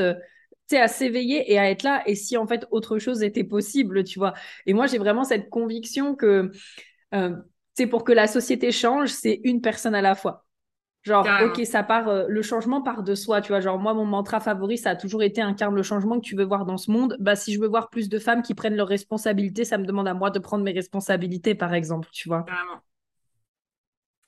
à 0.71 0.87
s'éveiller 0.87 1.51
et 1.51 1.57
à 1.57 1.69
être 1.71 1.81
là. 1.81 2.03
Et 2.05 2.13
si 2.13 2.37
en 2.37 2.45
fait 2.45 2.67
autre 2.69 2.99
chose 2.99 3.23
était 3.23 3.43
possible, 3.43 4.03
tu 4.03 4.19
vois. 4.19 4.35
Et 4.67 4.73
moi, 4.73 4.85
j'ai 4.85 4.99
vraiment 4.99 5.23
cette 5.23 5.49
conviction 5.49 6.15
que, 6.15 6.51
c'est 7.73 7.87
pour 7.87 8.03
que 8.03 8.11
la 8.11 8.27
société 8.27 8.71
change, 8.71 9.09
c'est 9.09 9.41
une 9.43 9.61
personne 9.61 9.95
à 9.95 10.01
la 10.01 10.13
fois. 10.13 10.45
Genre, 11.03 11.27
ok, 11.45 11.65
ça 11.65 11.81
part, 11.81 12.07
euh, 12.09 12.25
le 12.27 12.41
changement 12.43 12.83
part 12.83 13.01
de 13.01 13.15
soi, 13.15 13.41
tu 13.41 13.51
vois. 13.51 13.59
Genre, 13.59 13.79
moi, 13.79 13.95
mon 13.95 14.05
mantra 14.05 14.39
favori, 14.39 14.77
ça 14.77 14.91
a 14.91 14.95
toujours 14.95 15.23
été 15.23 15.41
incarne 15.41 15.75
le 15.75 15.81
changement 15.81 16.19
que 16.19 16.25
tu 16.25 16.35
veux 16.35 16.43
voir 16.43 16.65
dans 16.65 16.77
ce 16.77 16.91
monde. 16.91 17.17
Bah, 17.19 17.35
si 17.35 17.53
je 17.53 17.59
veux 17.59 17.67
voir 17.67 17.89
plus 17.89 18.07
de 18.07 18.19
femmes 18.19 18.43
qui 18.43 18.53
prennent 18.53 18.75
leurs 18.75 18.87
responsabilités, 18.87 19.65
ça 19.65 19.79
me 19.79 19.85
demande 19.85 20.07
à 20.07 20.13
moi 20.13 20.29
de 20.29 20.37
prendre 20.37 20.63
mes 20.63 20.73
responsabilités, 20.73 21.55
par 21.55 21.73
exemple, 21.73 22.07
tu 22.11 22.29
vois. 22.29 22.43
Carrément. 22.43 22.81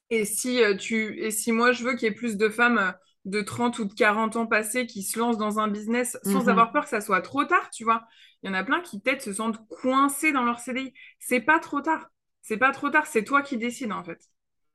Et 0.10 0.26
si, 0.26 0.64
euh, 0.64 0.76
tu... 0.76 1.20
Et 1.20 1.30
si 1.30 1.52
moi, 1.52 1.74
je 1.74 1.84
veux 1.84 1.94
qu'il 1.94 2.08
y 2.08 2.12
ait 2.12 2.16
plus 2.16 2.38
de 2.38 2.50
femmes 2.50 2.80
euh, 2.80 2.92
de 3.26 3.42
30 3.42 3.78
ou 3.78 3.86
de 3.86 3.94
40 3.94 4.36
ans 4.36 4.48
passés 4.48 4.88
qui 4.88 5.04
se 5.04 5.20
lancent 5.20 5.38
dans 5.38 5.60
un 5.60 5.68
business 5.68 6.18
sans 6.24 6.44
mhm. 6.44 6.50
avoir 6.50 6.72
peur 6.72 6.86
que 6.86 6.90
ça 6.90 7.02
soit 7.02 7.22
trop 7.22 7.46
tard, 7.46 7.70
tu 7.72 7.84
vois. 7.84 8.04
Il 8.42 8.48
y 8.48 8.50
en 8.50 8.56
a 8.56 8.64
plein 8.64 8.82
qui, 8.82 9.00
peut-être, 9.00 9.22
se 9.22 9.32
sentent 9.32 9.60
coincés 9.68 10.32
dans 10.32 10.44
leur 10.44 10.60
CDI. 10.60 10.92
C'est 11.20 11.40
pas 11.40 11.60
trop 11.60 11.82
tard. 11.82 12.10
C'est 12.42 12.58
pas 12.58 12.72
trop 12.72 12.90
tard. 12.90 13.06
C'est 13.06 13.24
toi 13.24 13.44
qui 13.44 13.58
décides, 13.58 13.92
en 13.92 14.04
fait. 14.04 14.20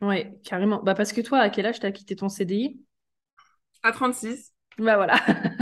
Oui, 0.01 0.27
carrément. 0.45 0.83
Bah 0.83 0.95
parce 0.95 1.13
que 1.13 1.21
toi, 1.21 1.39
à 1.39 1.51
quel 1.51 1.67
âge 1.67 1.81
t'as 1.81 1.91
quitté 1.91 2.17
ton 2.17 2.29
CDI 2.29 2.81
À 3.83 3.93
36. 3.93 4.53
Bah 4.79 4.95
voilà. 4.97 5.15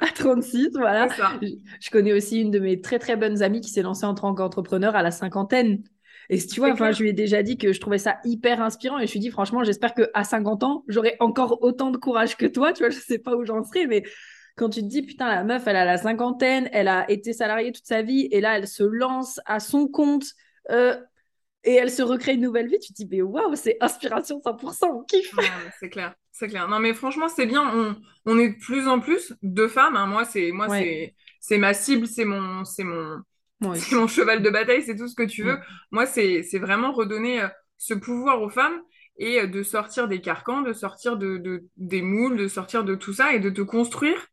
à 0.00 0.06
36, 0.14 0.70
voilà. 0.74 1.06
Je, 1.40 1.90
connais 1.90 2.12
aussi 2.12 2.40
une 2.40 2.50
de 2.50 2.58
mes 2.58 2.80
très 2.80 2.98
très 2.98 3.16
bonnes 3.16 3.42
amies 3.42 3.60
qui 3.60 3.70
s'est 3.70 3.82
lancée 3.82 4.06
en 4.06 4.14
tant 4.14 4.34
qu'entrepreneur 4.34 4.96
à 4.96 5.02
la 5.02 5.12
cinquantaine. 5.12 5.84
Et 6.30 6.38
tu 6.38 6.58
vois, 6.58 6.72
enfin, 6.72 6.90
je 6.90 7.02
lui 7.02 7.10
ai 7.10 7.12
déjà 7.12 7.42
dit 7.42 7.56
que 7.56 7.72
je 7.72 7.80
trouvais 7.80 7.98
ça 7.98 8.16
hyper 8.24 8.60
inspirant 8.60 8.98
et 8.98 9.06
je 9.06 9.12
lui 9.12 9.18
ai 9.18 9.20
dit 9.20 9.30
franchement, 9.30 9.62
j'espère 9.62 9.94
que 9.94 10.10
à 10.14 10.24
50 10.24 10.64
ans, 10.64 10.84
j'aurai 10.88 11.16
encore 11.20 11.62
autant 11.62 11.90
de 11.90 11.96
courage 11.96 12.36
que 12.36 12.46
toi. 12.46 12.72
Tu 12.72 12.82
vois, 12.82 12.90
je 12.90 12.98
sais 12.98 13.18
pas 13.18 13.36
où 13.36 13.44
j'en 13.44 13.62
serai, 13.62 13.86
mais 13.86 14.02
quand 14.56 14.70
tu 14.70 14.80
te 14.80 14.86
dis 14.86 15.02
putain, 15.02 15.28
la 15.28 15.44
meuf, 15.44 15.66
elle 15.66 15.76
a 15.76 15.84
la 15.84 15.98
cinquantaine, 15.98 16.68
elle 16.72 16.88
a 16.88 17.08
été 17.10 17.32
salariée 17.32 17.70
toute 17.70 17.86
sa 17.86 18.02
vie 18.02 18.26
et 18.32 18.40
là, 18.40 18.56
elle 18.56 18.66
se 18.66 18.82
lance 18.82 19.38
à 19.46 19.60
son 19.60 19.86
compte. 19.86 20.24
Euh, 20.70 20.96
et 21.64 21.74
elle 21.74 21.90
se 21.90 22.02
recrée 22.02 22.34
une 22.34 22.42
nouvelle 22.42 22.68
vie, 22.68 22.78
tu 22.78 22.92
te 22.92 22.96
dis, 22.96 23.08
mais 23.10 23.22
waouh, 23.22 23.56
c'est 23.56 23.78
inspiration 23.80 24.40
100%, 24.40 24.84
on 24.84 25.02
kiffe. 25.04 25.34
c'est 25.80 25.88
clair, 25.88 26.14
c'est 26.30 26.48
clair. 26.48 26.68
Non, 26.68 26.78
mais 26.78 26.92
franchement, 26.94 27.28
c'est 27.28 27.46
bien. 27.46 27.62
On, 27.74 27.96
on, 28.26 28.38
est 28.38 28.50
de 28.50 28.58
plus 28.58 28.86
en 28.86 29.00
plus 29.00 29.34
de 29.42 29.66
femmes. 29.66 29.96
Hein. 29.96 30.06
Moi, 30.06 30.24
c'est 30.24 30.52
moi, 30.52 30.68
c'est 31.40 31.58
ma 31.58 31.74
cible, 31.74 32.06
c'est 32.06 32.24
mon, 32.26 32.64
c'est 32.64 32.84
mon, 32.84 33.22
mon 33.60 34.08
cheval 34.08 34.42
de 34.42 34.50
bataille, 34.50 34.82
c'est 34.82 34.96
tout 34.96 35.08
ce 35.08 35.14
que 35.14 35.22
tu 35.22 35.42
veux. 35.42 35.58
Moi, 35.90 36.06
c'est 36.06 36.58
vraiment 36.58 36.92
redonner 36.92 37.42
euh, 37.42 37.48
ce 37.78 37.94
pouvoir 37.94 38.42
aux 38.42 38.50
femmes 38.50 38.80
et 39.18 39.40
euh, 39.40 39.46
de 39.46 39.62
sortir 39.62 40.08
des 40.08 40.20
carcans, 40.20 40.62
de 40.62 40.72
sortir 40.72 41.16
de, 41.16 41.38
de, 41.38 41.64
des 41.76 42.02
moules, 42.02 42.36
de 42.36 42.48
sortir 42.48 42.84
de 42.84 42.94
tout 42.94 43.14
ça 43.14 43.32
et 43.32 43.40
de 43.40 43.50
te 43.50 43.62
construire 43.62 44.26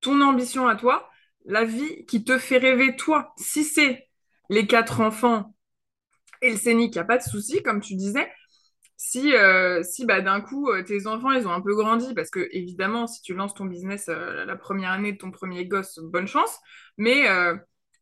ton 0.00 0.20
ambition 0.20 0.68
à 0.68 0.76
toi, 0.76 1.08
la 1.44 1.64
vie 1.64 2.04
qui 2.06 2.24
te 2.24 2.38
fait 2.38 2.58
rêver 2.58 2.94
toi. 2.94 3.32
Si 3.36 3.64
c'est 3.64 4.08
les 4.50 4.66
quatre 4.66 5.00
enfants 5.00 5.54
et 6.42 6.50
le 6.50 6.56
scénic, 6.56 6.94
il 6.94 6.98
n'y 6.98 7.02
a 7.02 7.04
pas 7.04 7.18
de 7.18 7.22
souci, 7.22 7.62
comme 7.62 7.80
tu 7.80 7.94
disais. 7.94 8.28
Si, 9.00 9.32
euh, 9.32 9.84
si 9.84 10.04
bah, 10.06 10.20
d'un 10.20 10.40
coup, 10.40 10.70
euh, 10.70 10.82
tes 10.82 11.06
enfants, 11.06 11.30
ils 11.30 11.46
ont 11.46 11.52
un 11.52 11.60
peu 11.60 11.74
grandi, 11.76 12.14
parce 12.14 12.30
que 12.30 12.48
évidemment, 12.50 13.06
si 13.06 13.22
tu 13.22 13.32
lances 13.32 13.54
ton 13.54 13.64
business 13.64 14.08
euh, 14.08 14.44
la 14.44 14.56
première 14.56 14.90
année 14.90 15.12
de 15.12 15.18
ton 15.18 15.30
premier 15.30 15.66
gosse, 15.66 16.00
bonne 16.02 16.26
chance. 16.26 16.58
Mais, 16.96 17.28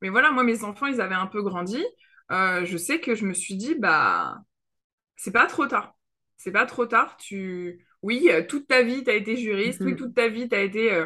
mais 0.01 0.09
voilà, 0.09 0.31
moi, 0.31 0.43
mes 0.43 0.65
enfants, 0.65 0.87
ils 0.87 1.03
avaient 1.03 1.15
un 1.15 1.27
peu 1.27 1.43
grandi. 1.43 1.85
je 2.31 2.77
sais 2.79 2.99
que 2.99 3.15
je 3.15 3.27
me 3.27 3.35
suis 3.35 3.57
dit, 3.57 3.75
bah, 3.75 4.39
c'est 5.17 5.33
pas 5.33 5.47
trop 5.47 5.67
tard. 5.67 5.95
C'est 6.39 6.53
pas 6.53 6.65
trop 6.65 6.87
tard. 6.87 7.19
Tu... 7.19 7.87
Oui, 8.03 8.31
toute 8.49 8.67
ta 8.67 8.83
vie, 8.83 9.05
tu 9.05 9.11
as 9.11 9.15
été 9.15 9.37
juriste. 9.37 9.81
Oui, 9.83 9.93
mhm. 9.93 9.99
toute 9.99 10.15
ta 10.15 10.29
vie, 10.29 10.49
tu 10.49 10.57
as 10.57 10.63
été 10.63 11.05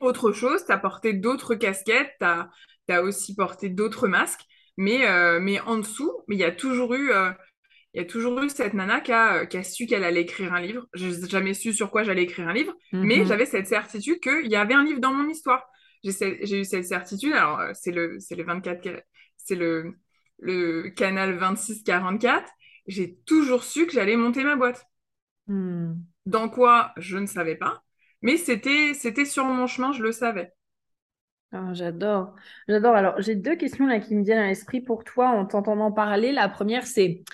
autre 0.00 0.32
chose. 0.32 0.66
Tu 0.66 0.72
as 0.72 0.78
porté 0.78 1.14
d'autres 1.14 1.54
casquettes. 1.54 2.12
Tu 2.20 2.26
as, 2.26 2.50
as, 2.90 3.02
aussi 3.02 3.34
porté 3.34 3.70
d'autres 3.70 4.06
masques. 4.06 4.44
Mais, 4.76 5.06
euh, 5.06 5.38
mais 5.40 5.60
en 5.60 5.78
dessous, 5.78 6.12
il 6.28 6.38
y 6.38 6.44
a 6.44 6.50
toujours 6.50 6.94
eu, 6.94 7.10
euh, 7.12 7.30
il 7.94 8.00
y 8.00 8.04
a 8.04 8.06
toujours 8.06 8.40
eu 8.42 8.48
cette 8.48 8.74
nana 8.74 9.00
qui 9.00 9.12
a, 9.12 9.46
qui 9.46 9.56
a 9.58 9.62
su 9.62 9.86
qu'elle 9.86 10.04
allait 10.04 10.22
écrire 10.22 10.54
un 10.54 10.60
livre. 10.60 10.86
Je 10.94 11.06
n'ai 11.06 11.28
jamais 11.28 11.54
su 11.54 11.72
sur 11.72 11.90
quoi 11.90 12.04
j'allais 12.04 12.22
écrire 12.22 12.48
un 12.48 12.54
livre, 12.54 12.74
mais 12.92 13.18
mhm. 13.18 13.26
j'avais 13.26 13.46
cette 13.46 13.66
certitude 13.66 14.20
qu'il 14.20 14.50
y 14.50 14.56
avait 14.56 14.74
un 14.74 14.84
livre 14.84 15.00
dans 15.00 15.12
mon 15.12 15.28
histoire. 15.28 15.68
J'ai 16.02 16.60
eu 16.60 16.64
cette 16.64 16.86
certitude. 16.86 17.32
Alors, 17.32 17.60
euh, 17.60 17.70
c'est 17.74 17.92
le, 17.92 18.16
le 18.16 18.44
24, 18.44 18.88
c'est 19.36 19.54
le, 19.54 19.94
le 20.38 20.90
canal 20.90 21.38
26-44, 21.38 22.44
j'ai 22.86 23.16
toujours 23.26 23.62
su 23.62 23.86
que 23.86 23.92
j'allais 23.92 24.16
monter 24.16 24.44
ma 24.44 24.56
boîte. 24.56 24.84
Hmm. 25.46 25.94
Dans 26.26 26.48
quoi, 26.48 26.92
je 26.96 27.18
ne 27.18 27.26
savais 27.26 27.56
pas, 27.56 27.82
mais 28.22 28.36
c'était 28.36 28.94
c'était 28.94 29.24
sur 29.24 29.44
mon 29.44 29.66
chemin, 29.66 29.92
je 29.92 30.02
le 30.02 30.12
savais. 30.12 30.52
Ah, 31.54 31.74
j'adore, 31.74 32.34
j'adore. 32.66 32.94
Alors, 32.94 33.20
j'ai 33.20 33.34
deux 33.34 33.56
questions 33.56 33.86
là 33.86 34.00
qui 34.00 34.14
me 34.14 34.24
viennent 34.24 34.38
à 34.38 34.46
l'esprit 34.46 34.80
pour 34.80 35.04
toi 35.04 35.28
en 35.28 35.44
t'entendant 35.44 35.92
parler. 35.92 36.32
La 36.32 36.48
première, 36.48 36.86
c'est 36.86 37.24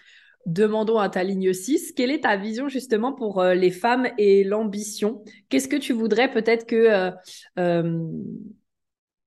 demandons 0.44 0.98
à 0.98 1.08
ta 1.08 1.22
ligne 1.22 1.52
6, 1.52 1.92
quelle 1.92 2.10
est 2.10 2.22
ta 2.22 2.36
vision 2.36 2.68
justement 2.68 3.12
pour 3.12 3.40
euh, 3.40 3.54
les 3.54 3.70
femmes 3.70 4.08
et 4.18 4.44
l'ambition? 4.44 5.22
Qu'est-ce 5.48 5.68
que 5.68 5.76
tu 5.76 5.92
voudrais 5.92 6.30
peut-être 6.30 6.66
que 6.66 6.74
euh, 6.74 7.10
euh, 7.58 8.08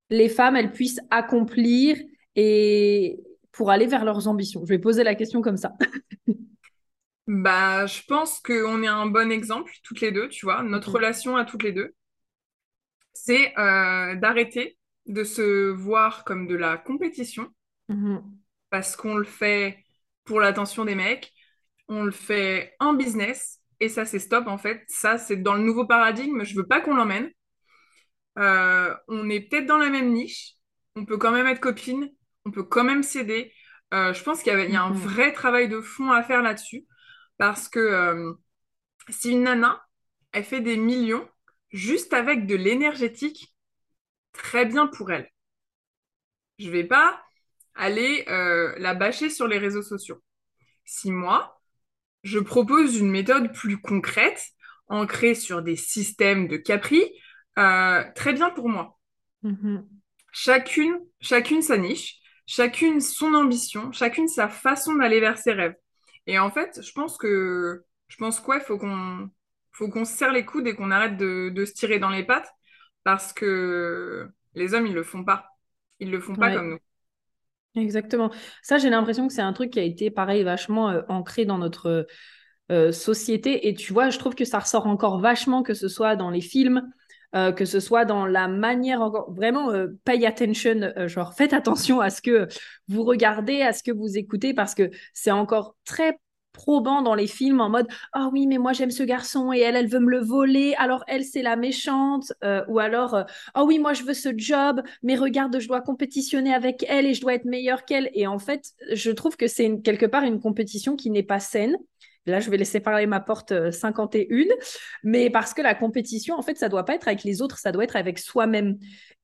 les 0.10 0.30
femmes, 0.30 0.56
elles 0.56 0.72
puissent 0.72 1.00
accomplir 1.10 1.98
et 2.36 3.20
pour 3.52 3.70
aller 3.70 3.86
vers 3.86 4.04
leurs 4.04 4.28
ambitions? 4.28 4.62
Je 4.66 4.70
vais 4.70 4.80
poser 4.80 5.04
la 5.04 5.16
question 5.16 5.42
comme 5.42 5.58
ça. 5.58 5.74
bah, 7.28 7.86
je 7.86 8.02
pense 8.08 8.40
qu'on 8.40 8.84
est 8.84 8.88
un 8.88 9.06
bon 9.06 9.32
exemple, 9.32 9.72
toutes 9.84 10.02
les 10.02 10.12
deux, 10.12 10.28
tu 10.28 10.46
vois, 10.46 10.64
notre 10.64 10.92
relation 10.92 11.38
à 11.38 11.46
toutes 11.46 11.64
les 11.64 11.72
deux, 11.72 11.94
c'est 13.14 13.54
d'arrêter 13.56 14.78
de 15.08 15.24
se 15.24 15.70
voir 15.70 16.24
comme 16.24 16.48
de 16.48 16.56
la 16.56 16.78
compétition, 16.78 17.50
mm-hmm. 17.90 18.22
parce 18.70 18.96
qu'on 18.96 19.16
le 19.16 19.26
fait 19.26 19.84
pour 20.24 20.40
l'attention 20.40 20.86
des 20.86 20.96
mecs. 20.96 21.34
On 21.88 22.04
le 22.04 22.12
fait 22.12 22.76
en 22.80 22.94
business 22.94 23.62
et 23.82 23.90
ça, 23.90 24.06
c'est 24.06 24.20
stop 24.20 24.48
en 24.48 24.58
fait. 24.58 24.84
Ça, 24.88 25.18
c'est 25.18 25.38
dans 25.38 25.56
le 25.56 25.64
nouveau 25.64 25.86
paradigme. 25.86 26.44
Je 26.44 26.56
veux 26.56 26.68
pas 26.68 26.82
qu'on 26.82 26.96
l'emmène. 26.96 27.30
Euh, 28.38 28.96
on 29.08 29.30
est 29.30 29.42
peut-être 29.42 29.66
dans 29.66 29.80
la 29.80 29.90
même 29.90 30.14
niche. 30.14 30.54
On 30.96 31.06
peut 31.06 31.18
quand 31.18 31.32
même 31.32 31.48
être 31.48 31.60
copine. 31.60 32.10
On 32.46 32.52
peut 32.52 32.64
quand 32.64 32.84
même 32.84 33.04
s'aider. 33.04 33.52
Euh, 33.94 34.14
je 34.14 34.24
pense 34.24 34.44
qu'il 34.44 34.54
y, 34.54 34.76
a 34.76 34.84
un 34.84 34.92
mhm. 34.92 34.96
vrai 34.96 35.34
travail 35.34 35.68
de 35.68 35.82
fond 35.82 36.12
à 36.12 36.24
faire 36.24 36.44
là-dessus. 36.44 36.86
Parce 37.38 37.68
que 37.68 37.80
euh, 37.80 38.34
si 39.10 39.32
une 39.32 39.44
nana, 39.44 39.84
elle 40.32 40.44
fait 40.44 40.62
des 40.62 40.78
millions 40.78 41.28
juste 41.72 42.14
avec 42.14 42.46
de 42.46 42.56
l'énergétique, 42.56 43.54
très 44.34 44.66
bien 44.66 44.88
pour 44.88 45.12
elle. 45.12 45.30
Je 46.60 46.70
vais 46.70 46.84
pas 46.84 47.22
aller 47.76 48.26
euh, 48.28 48.74
la 48.78 48.94
bâcher 48.94 49.30
sur 49.30 49.48
les 49.48 49.58
réseaux 49.58 49.82
sociaux. 49.82 50.22
Si 50.86 51.12
moi, 51.12 51.60
je 52.24 52.40
propose 52.40 52.98
une 52.98 53.10
méthode 53.10 53.54
plus 53.54 53.80
concrète, 53.80 54.44
ancrée 54.88 55.36
sur 55.36 55.62
des 55.62 55.76
systèmes 55.76 56.48
de 56.48 56.58
Capri, 56.58 57.02
euh, 57.58 58.04
très 58.16 58.34
bien 58.34 58.50
pour 58.50 58.70
moi. 58.70 59.00
Mm-hmm. 59.44 59.88
Chacune, 60.34 61.00
chacune 61.20 61.62
sa 61.62 61.78
niche, 61.78 62.20
chacune 62.46 63.02
son 63.02 63.34
ambition, 63.34 63.92
chacune 63.92 64.28
sa 64.28 64.50
façon 64.50 64.96
d'aller 64.96 65.20
vers 65.20 65.38
ses 65.38 65.54
rêves. 65.54 65.76
Et 66.28 66.38
en 66.40 66.52
fait, 66.52 66.80
je 66.82 66.92
pense 66.92 67.18
que, 67.18 67.84
je 68.08 68.18
pense 68.18 68.40
quoi, 68.40 68.60
faut 68.60 68.78
qu'on, 68.78 69.30
faut 69.72 69.90
qu'on 69.90 70.06
se 70.06 70.14
serre 70.14 70.32
les 70.32 70.46
coudes 70.46 70.68
et 70.68 70.76
qu'on 70.76 70.92
arrête 70.92 71.18
de, 71.18 71.66
se 71.66 71.74
tirer 71.74 72.00
dans 72.00 72.10
les 72.10 72.24
pattes 72.24 72.50
parce 73.04 73.34
que 73.34 74.30
les 74.54 74.74
hommes, 74.74 74.88
ils 74.88 74.94
le 74.94 75.04
font 75.04 75.24
pas. 75.24 75.58
Ils 76.00 76.12
le 76.12 76.20
font 76.20 76.36
pas 76.36 76.54
comme 76.54 76.72
nous. 76.72 76.80
Exactement. 77.82 78.32
Ça, 78.62 78.78
j'ai 78.78 78.90
l'impression 78.90 79.28
que 79.28 79.34
c'est 79.34 79.42
un 79.42 79.54
truc 79.54 79.72
qui 79.72 79.80
a 79.80 79.84
été, 79.84 80.12
pareil, 80.12 80.44
vachement 80.44 80.90
euh, 80.90 81.02
ancré 81.08 81.46
dans 81.46 81.58
notre 81.58 82.08
euh, 82.72 82.92
société. 82.92 83.68
Et 83.70 83.74
tu 83.74 83.94
vois, 83.94 84.10
je 84.10 84.20
trouve 84.20 84.36
que 84.36 84.46
ça 84.46 84.60
ressort 84.60 84.88
encore 84.88 85.20
vachement, 85.20 85.64
que 85.64 85.74
ce 85.74 85.88
soit 85.88 86.16
dans 86.16 86.30
les 86.30 86.42
films, 86.42 86.92
euh, 87.34 87.54
que 87.54 87.64
ce 87.64 87.80
soit 87.80 88.04
dans 88.04 88.26
la 88.26 88.50
manière, 88.50 89.02
encore, 89.02 89.32
vraiment, 89.34 89.72
pay 90.04 90.26
attention, 90.26 90.92
genre 91.08 91.34
faites 91.34 91.54
attention 91.54 92.02
à 92.02 92.10
ce 92.10 92.22
que 92.22 92.48
vous 92.90 93.04
regardez, 93.04 93.62
à 93.62 93.72
ce 93.72 93.84
que 93.84 93.92
vous 93.92 94.18
écoutez, 94.18 94.54
parce 94.54 94.76
que 94.76 94.90
c'est 95.14 95.32
encore 95.32 95.78
très 95.86 96.20
probant 96.54 97.02
dans 97.02 97.16
les 97.16 97.28
films 97.28 97.62
en 97.62 97.70
mode 97.70 97.88
ah 98.14 98.30
oui 98.32 98.48
mais 98.48 98.58
moi 98.58 98.74
j'aime 98.74 98.92
ce 98.92 99.04
garçon 99.04 99.54
et 99.54 99.60
elle 99.60 99.76
elle 99.76 99.88
veut 99.88 100.00
me 100.00 100.10
le 100.10 100.20
voler 100.20 100.76
alors 100.78 101.04
elle 101.08 101.24
c'est 101.24 101.42
la 101.42 101.56
méchante. 101.56 102.34
Euh, 102.44 102.64
ou 102.68 102.80
alors 102.80 103.16
ah 103.16 103.26
oh 103.56 103.66
oui 103.66 103.80
moi 103.80 103.94
je 103.94 104.04
veux 104.04 104.14
ce 104.14 104.30
job 104.36 104.82
mais 105.04 105.16
regarde 105.16 105.60
je 105.60 105.68
dois 105.68 105.82
compétitionner 105.82 106.54
avec 106.54 106.86
elle 106.88 107.06
et 107.06 107.14
je 107.14 107.22
dois 107.22 107.34
être 107.34 107.46
meilleure 107.46 107.86
qu'elle 107.86 108.10
et 108.14 108.28
en 108.28 108.40
fait 108.40 108.72
je 108.92 109.12
trouve 109.12 109.38
que 109.38 109.48
c'est 109.48 109.82
quelque 109.82 110.06
part 110.06 110.24
une 110.24 110.40
compétition 110.40 110.96
qui 110.96 111.10
n'est 111.10 111.24
pas 111.24 111.40
saine. 111.40 111.78
Là, 112.28 112.40
je 112.40 112.52
vais 112.52 112.58
laisser 112.58 112.80
parler 112.80 113.08
ma 113.08 113.20
porte 113.20 113.72
51, 113.72 114.26
euh, 114.30 114.46
mais 115.04 115.32
parce 115.32 115.56
que 115.56 115.62
la 115.64 115.74
compétition, 115.74 116.36
en 116.36 116.44
fait, 116.44 116.56
ça 116.56 116.70
doit 116.70 116.86
pas 116.86 116.94
être 116.94 117.08
avec 117.08 117.24
les 117.24 117.42
autres, 117.42 117.58
ça 117.58 117.72
doit 117.72 117.84
être 117.84 117.96
avec 117.96 118.20
soi-même. 118.20 118.78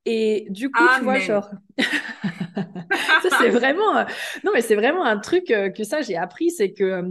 Et 0.05 0.47
du 0.49 0.71
coup, 0.71 0.83
tu 0.97 1.03
vois, 1.03 1.19
genre, 1.19 1.47
c'est 3.39 3.49
vraiment, 3.49 3.97
euh, 3.97 4.03
non 4.43 4.51
mais 4.53 4.61
c'est 4.61 4.75
vraiment 4.75 5.03
un 5.03 5.17
truc 5.17 5.51
euh, 5.51 5.69
que 5.69 5.83
ça 5.83 6.01
j'ai 6.01 6.15
appris, 6.15 6.51
c'est 6.51 6.73
que 6.73 7.03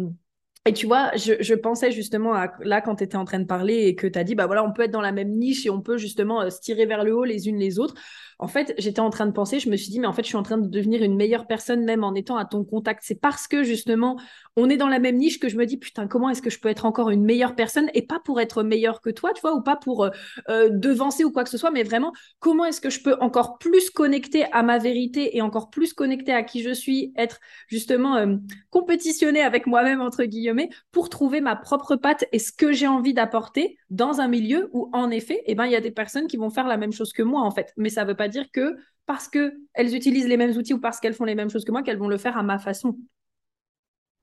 et 0.67 0.73
tu 0.73 0.87
vois, 0.87 1.12
je, 1.15 1.55
pensais 1.55 1.93
justement 1.93 2.35
à 2.35 2.53
là 2.61 2.81
quand 2.81 2.97
tu 2.97 3.05
étais 3.05 3.17
en 3.17 3.25
train 3.25 3.39
de 3.39 3.45
parler 3.45 3.87
et 3.87 3.95
que 3.95 4.09
tu 4.09 4.19
as 4.19 4.25
dit, 4.25 4.35
bah 4.35 4.47
voilà, 4.47 4.65
on 4.65 4.73
peut 4.73 4.83
être 4.83 4.91
dans 4.91 5.01
la 5.01 5.12
même 5.12 5.31
niche 5.31 5.65
et 5.65 5.71
on 5.71 5.81
peut 5.81 5.97
justement 5.97 6.51
se 6.51 6.61
tirer 6.61 6.87
vers 6.87 7.05
le 7.05 7.15
haut 7.15 7.23
les 7.23 7.49
unes 7.49 7.57
les 7.57 7.79
autres 7.79 7.95
en 8.38 8.49
fait, 8.49 8.75
j'étais 8.77 9.01
en 9.01 9.11
train 9.11 9.27
de 9.27 9.33
penser, 9.33 9.61
je 9.61 9.70
me 9.70 9.77
suis 9.77 9.90
dit, 9.90 9.99
mais 9.99 10.07
en 10.07 10.12
fait, 10.12 10.22
je 10.22 10.29
suis 10.29 10.37
en 10.37 10.42
train 10.42 10.59
de 10.59 10.68
devenir 10.68 11.03
une 11.03 11.16
meilleure 11.16 11.46
personne 11.46 11.85
même 11.85 12.05
en 12.05 12.14
étant 12.14 12.37
à 12.37 12.44
ton 12.44 12.64
contact. 12.64 13.03
C'est 13.03 13.20
parce 13.20 13.49
que 13.49 13.62
justement, 13.62 14.18
on 14.57 14.68
est 14.68 14.77
dans 14.77 14.88
la 14.88 14.99
même 14.99 15.16
niche 15.16 15.38
que 15.38 15.49
je 15.49 15.57
me 15.57 15.64
dis, 15.64 15.79
putain, 15.79 16.07
comment 16.07 16.29
est-ce 16.29 16.42
que 16.42 16.51
je 16.51 16.61
peux 16.61 16.68
être 16.68 16.85
encore 16.85 17.09
une 17.11 17.25
meilleure 17.25 17.55
personne 17.55 17.90
et 17.94 18.03
pas 18.03 18.20
pour 18.20 18.40
être 18.40 18.62
meilleure 18.62 19.01
que 19.01 19.09
toi, 19.09 19.33
tu 19.35 19.40
vois, 19.40 19.55
ou 19.55 19.62
pas 19.62 19.77
pour 19.77 20.05
euh, 20.05 20.11
euh, 20.51 20.68
devancer 20.70 21.25
ou 21.25 21.33
quoi 21.33 21.44
que 21.44 21.51
ce 21.51 21.57
soit, 21.57 21.70
mais 21.70 21.83
vraiment, 21.83 22.12
comment 22.38 22.66
est-ce 22.66 22.81
que 22.81 22.90
je 22.90 23.03
peux 23.03 23.16
encore 23.20 23.57
plus 23.59 23.88
connecter 23.88 24.44
à 24.53 24.62
ma 24.62 24.79
vérité 24.79 25.37
et 25.37 25.40
encore 25.40 25.70
plus 25.70 25.94
connecter 25.94 26.33
à 26.33 26.42
qui 26.42 26.62
je 26.62 26.70
suis, 26.75 27.12
être 27.16 27.40
justement 27.68 28.16
euh, 28.16 28.37
compétitionner 28.70 29.40
avec 29.40 29.66
moi-même, 29.66 30.03
entre 30.03 30.25
guillemets, 30.25 30.68
pour 30.92 31.09
trouver 31.09 31.40
ma 31.40 31.57
propre 31.57 31.96
patte 31.96 32.27
et 32.33 32.38
ce 32.38 32.53
que 32.53 32.72
j'ai 32.72 32.87
envie 32.87 33.14
d'apporter 33.14 33.79
dans 33.88 34.20
un 34.20 34.29
milieu 34.29 34.68
où, 34.72 34.90
en 34.92 35.11
effet, 35.11 35.42
eh 35.46 35.55
ben, 35.55 35.64
il 35.64 35.72
y 35.72 35.77
a 35.77 35.81
des 35.81 35.90
personnes 35.90 36.27
qui 36.27 36.37
vont 36.37 36.51
faire 36.51 36.66
la 36.66 36.77
même 36.77 36.92
chose 36.92 37.12
que 37.12 37.22
moi, 37.22 37.40
en 37.42 37.51
fait. 37.51 37.72
Mais 37.77 37.88
ça 37.88 38.05
veut 38.05 38.14
pas 38.14 38.26
dire 38.29 38.47
que 38.53 38.77
parce 39.07 39.29
qu'elles 39.29 39.95
utilisent 39.95 40.27
les 40.27 40.37
mêmes 40.37 40.57
outils 40.57 40.75
ou 40.75 40.81
parce 40.81 41.01
qu'elles 41.01 41.15
font 41.15 41.25
les 41.25 41.35
mêmes 41.35 41.51
choses 41.51 41.65
que 41.65 41.73
moi, 41.73 41.83
qu'elles 41.83 41.99
vont 41.99 42.09
le 42.09 42.19
faire 42.19 42.37
à 42.37 42.43
ma 42.43 42.59
façon. 42.59 42.99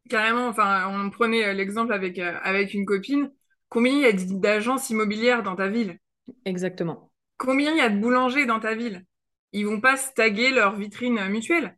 Carrément, 0.10 0.48
enfin, 0.48 0.88
on 0.90 1.10
prenait 1.10 1.46
euh, 1.46 1.54
l'exemple 1.54 1.94
avec, 1.94 2.20
euh, 2.20 2.38
avec 2.44 2.74
une 2.74 2.86
copine. 2.86 3.32
Combien 3.70 3.94
il 3.94 4.02
y 4.02 4.06
a 4.06 4.12
d'agences 4.14 4.90
immobilières 4.90 5.44
dans 5.44 5.56
ta 5.56 5.68
ville? 5.68 5.98
Exactement. 6.46 7.12
Combien 7.38 7.72
il 7.72 7.78
y 7.78 7.82
a 7.82 7.90
de 7.90 8.00
boulangers 8.00 8.46
dans 8.46 8.60
ta 8.60 8.76
ville? 8.76 9.06
Ils 9.54 9.66
vont 9.66 9.82
pas 9.82 9.98
se 9.98 10.12
taguer 10.14 10.52
leur 10.52 10.76
vitrine 10.76 11.28
mutuelle? 11.30 11.78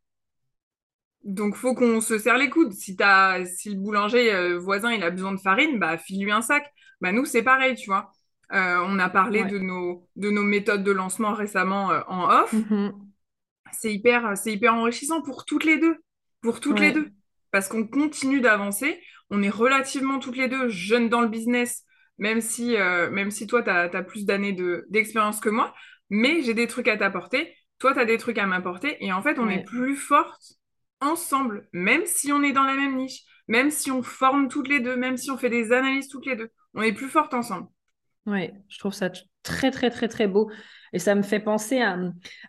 Donc, 1.24 1.56
faut 1.56 1.74
qu'on 1.74 2.02
se 2.02 2.18
serre 2.20 2.38
les 2.38 2.50
coudes. 2.50 2.74
Si, 2.74 2.96
as, 3.00 3.46
si 3.46 3.70
le 3.70 3.76
boulanger 3.80 4.32
euh, 4.34 4.60
voisin 4.60 4.92
il 4.92 5.04
a 5.04 5.10
besoin 5.10 5.34
de 5.34 5.40
farine, 5.40 5.80
bah 5.80 5.98
file-lui 5.98 6.32
un 6.32 6.42
sac. 6.42 6.72
Bah 7.02 7.12
nous, 7.12 7.26
c'est 7.26 7.44
pareil, 7.44 7.76
tu 7.76 7.88
vois. 7.88 8.12
Euh, 8.56 8.80
on 8.88 9.00
a 9.00 9.10
parlé 9.10 9.44
de, 9.44 9.60
nos, 9.60 10.08
de 10.16 10.30
nos 10.30 10.44
méthodes 10.44 10.84
de 10.84 10.92
lancement 10.92 11.34
récemment 11.34 11.92
euh, 11.92 12.02
en 12.08 12.30
off. 12.30 12.54
Mm-hmm. 12.54 12.94
C'est 13.74 13.94
hyper, 13.94 14.38
c'est 14.38 14.54
hyper 14.54 14.74
enrichissant 14.76 15.22
pour 15.22 15.44
toutes 15.46 15.66
les 15.66 15.78
deux. 15.78 15.98
Pour 16.42 16.62
toutes 16.62 16.80
les 16.80 16.92
deux. 16.92 17.10
Parce 17.52 17.68
qu'on 17.68 17.86
continue 17.86 18.40
d'avancer. 18.40 19.02
On 19.30 19.42
est 19.42 19.50
relativement 19.50 20.20
toutes 20.20 20.38
les 20.38 20.48
deux 20.48 20.70
jeunes 20.70 21.10
dans 21.10 21.22
le 21.22 21.28
business, 21.28 21.84
même 22.18 22.40
si, 22.40 22.78
euh, 22.78 23.10
même 23.10 23.32
si 23.32 23.48
toi, 23.48 23.64
tu 23.64 23.70
as, 23.70 24.04
plus 24.04 24.26
d'années 24.26 24.56
d'expérience 24.90 25.40
que 25.40 25.50
moi. 25.50 25.74
Mais 26.10 26.42
j'ai 26.44 26.54
des 26.54 26.68
trucs 26.68 26.88
à 26.88 26.96
t'apporter. 26.96 27.54
Toi, 27.80 27.94
tu 27.94 28.00
as 28.00 28.06
des 28.06 28.18
trucs 28.18 28.38
à 28.38 28.46
m'apporter. 28.46 29.04
Et 29.04 29.12
en 29.12 29.22
fait, 29.22 29.40
on 29.40 29.50
est 29.50 29.64
plus 29.64 29.96
fortes 29.96 30.54
ensemble, 31.02 31.68
même 31.74 32.04
si 32.06 32.32
on 32.32 32.42
est 32.42 32.54
dans 32.54 32.64
la 32.64 32.76
même 32.76 32.96
niche, 32.96 33.24
même 33.48 33.70
si 33.70 33.92
on 33.92 34.02
forme 34.02 34.48
toutes 34.48 34.70
les 34.70 34.80
deux, 34.80 34.96
même 34.96 35.18
si 35.18 35.30
on 35.30 35.38
fait 35.38 35.50
des 35.50 35.74
analyses 35.74 36.08
toutes 36.08 36.26
les 36.26 36.36
deux. 36.36 36.50
On 36.74 36.82
est 36.82 36.94
plus 36.94 37.10
fortes 37.10 37.34
ensemble. 37.34 37.68
Oui, 38.26 38.50
je 38.70 38.80
trouve 38.80 38.94
ça 38.94 39.12
très, 39.44 39.70
très, 39.70 39.90
très, 39.92 40.08
très 40.08 40.28
beau. 40.28 40.50
Et 40.94 41.00
ça 41.00 41.14
me 41.14 41.22
fait 41.22 41.40
penser 41.40 41.82
à. 41.82 42.00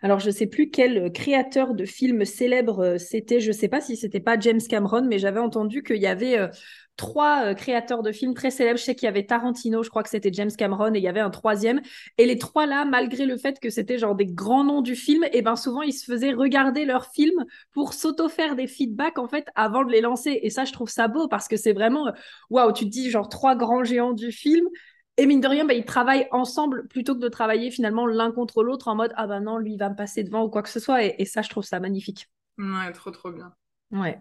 Alors, 0.01 0.19
je 0.19 0.27
ne 0.27 0.31
sais 0.31 0.47
plus 0.47 0.69
quel 0.69 1.11
créateur 1.11 1.73
de 1.73 1.85
films 1.85 2.23
célèbre 2.25 2.79
euh, 2.79 2.97
c'était. 2.97 3.39
Je 3.39 3.49
ne 3.49 3.53
sais 3.53 3.67
pas 3.67 3.81
si 3.81 3.95
c'était 3.97 4.19
pas 4.19 4.39
James 4.39 4.61
Cameron, 4.61 5.03
mais 5.05 5.19
j'avais 5.19 5.39
entendu 5.39 5.83
qu'il 5.83 5.97
y 5.97 6.07
avait 6.07 6.39
euh, 6.39 6.47
trois 6.95 7.47
euh, 7.47 7.53
créateurs 7.53 8.03
de 8.03 8.11
films 8.11 8.33
très 8.33 8.49
célèbres. 8.49 8.79
Je 8.79 8.85
sais 8.85 8.95
qu'il 8.95 9.05
y 9.05 9.09
avait 9.09 9.25
Tarantino, 9.25 9.83
je 9.83 9.89
crois 9.89 10.01
que 10.01 10.09
c'était 10.09 10.31
James 10.33 10.51
Cameron, 10.57 10.93
et 10.93 10.97
il 10.97 11.03
y 11.03 11.07
avait 11.09 11.19
un 11.19 11.29
troisième. 11.29 11.81
Et 12.17 12.25
les 12.25 12.37
trois 12.37 12.65
là, 12.65 12.85
malgré 12.85 13.25
le 13.25 13.37
fait 13.37 13.59
que 13.59 13.69
c'était 13.69 13.97
genre 13.97 14.15
des 14.15 14.25
grands 14.25 14.63
noms 14.63 14.81
du 14.81 14.95
film, 14.95 15.25
et 15.25 15.29
eh 15.33 15.41
ben 15.41 15.55
souvent 15.57 15.81
ils 15.81 15.93
se 15.93 16.05
faisaient 16.05 16.31
regarder 16.31 16.85
leurs 16.85 17.11
films 17.11 17.45
pour 17.73 17.93
s'auto-faire 17.93 18.55
des 18.55 18.67
feedbacks 18.67 19.19
en 19.19 19.27
fait 19.27 19.47
avant 19.55 19.83
de 19.83 19.91
les 19.91 20.01
lancer. 20.01 20.39
Et 20.41 20.49
ça, 20.49 20.65
je 20.65 20.71
trouve 20.71 20.89
ça 20.89 21.07
beau 21.07 21.27
parce 21.27 21.47
que 21.47 21.57
c'est 21.57 21.73
vraiment 21.73 22.11
waouh, 22.49 22.71
tu 22.71 22.85
te 22.85 22.89
dis 22.89 23.11
genre 23.11 23.29
trois 23.29 23.55
grands 23.55 23.83
géants 23.83 24.13
du 24.13 24.31
film 24.31 24.67
et 25.17 25.25
mine 25.25 25.41
de 25.41 25.47
rien, 25.47 25.65
bah, 25.65 25.73
ils 25.73 25.85
travaillent 25.85 26.27
ensemble 26.31 26.87
plutôt 26.87 27.15
que 27.15 27.19
de 27.19 27.27
travailler 27.27 27.71
finalement 27.71 28.05
l'un 28.05 28.31
contre 28.31 28.63
l'autre 28.63 28.87
en 28.87 28.95
mode 28.95 29.13
ah 29.15 29.25
ben 29.25 29.41
non, 29.41 29.57
lui 29.57 29.73
il 29.73 29.79
va 29.79 29.89
me 29.89 29.95
passer 29.95 30.23
devant 30.23 30.43
ou 30.43 30.49
quoi 30.49 30.61
que 30.61 30.69
ce 30.69 30.79
soit. 30.79 31.03
Et, 31.03 31.25
ça, 31.25 31.41
je 31.41 31.49
trouve 31.49 31.63
ça 31.63 31.79
magnifique. 31.79 32.29
Ouais, 32.59 32.91
trop 32.93 33.09
trop 33.09 33.31
bien. 33.31 33.51
Ouais. 33.91 34.19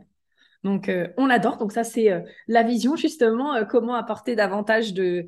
Donc 0.64 0.88
euh, 0.88 1.08
on 1.18 1.28
adore. 1.28 1.58
Donc 1.58 1.72
ça, 1.72 1.84
c'est 1.84 2.10
euh, 2.10 2.20
la 2.48 2.62
vision 2.62 2.96
justement, 2.96 3.54
euh, 3.54 3.64
comment 3.64 3.94
apporter 3.94 4.36
davantage 4.36 4.94
de, 4.94 5.26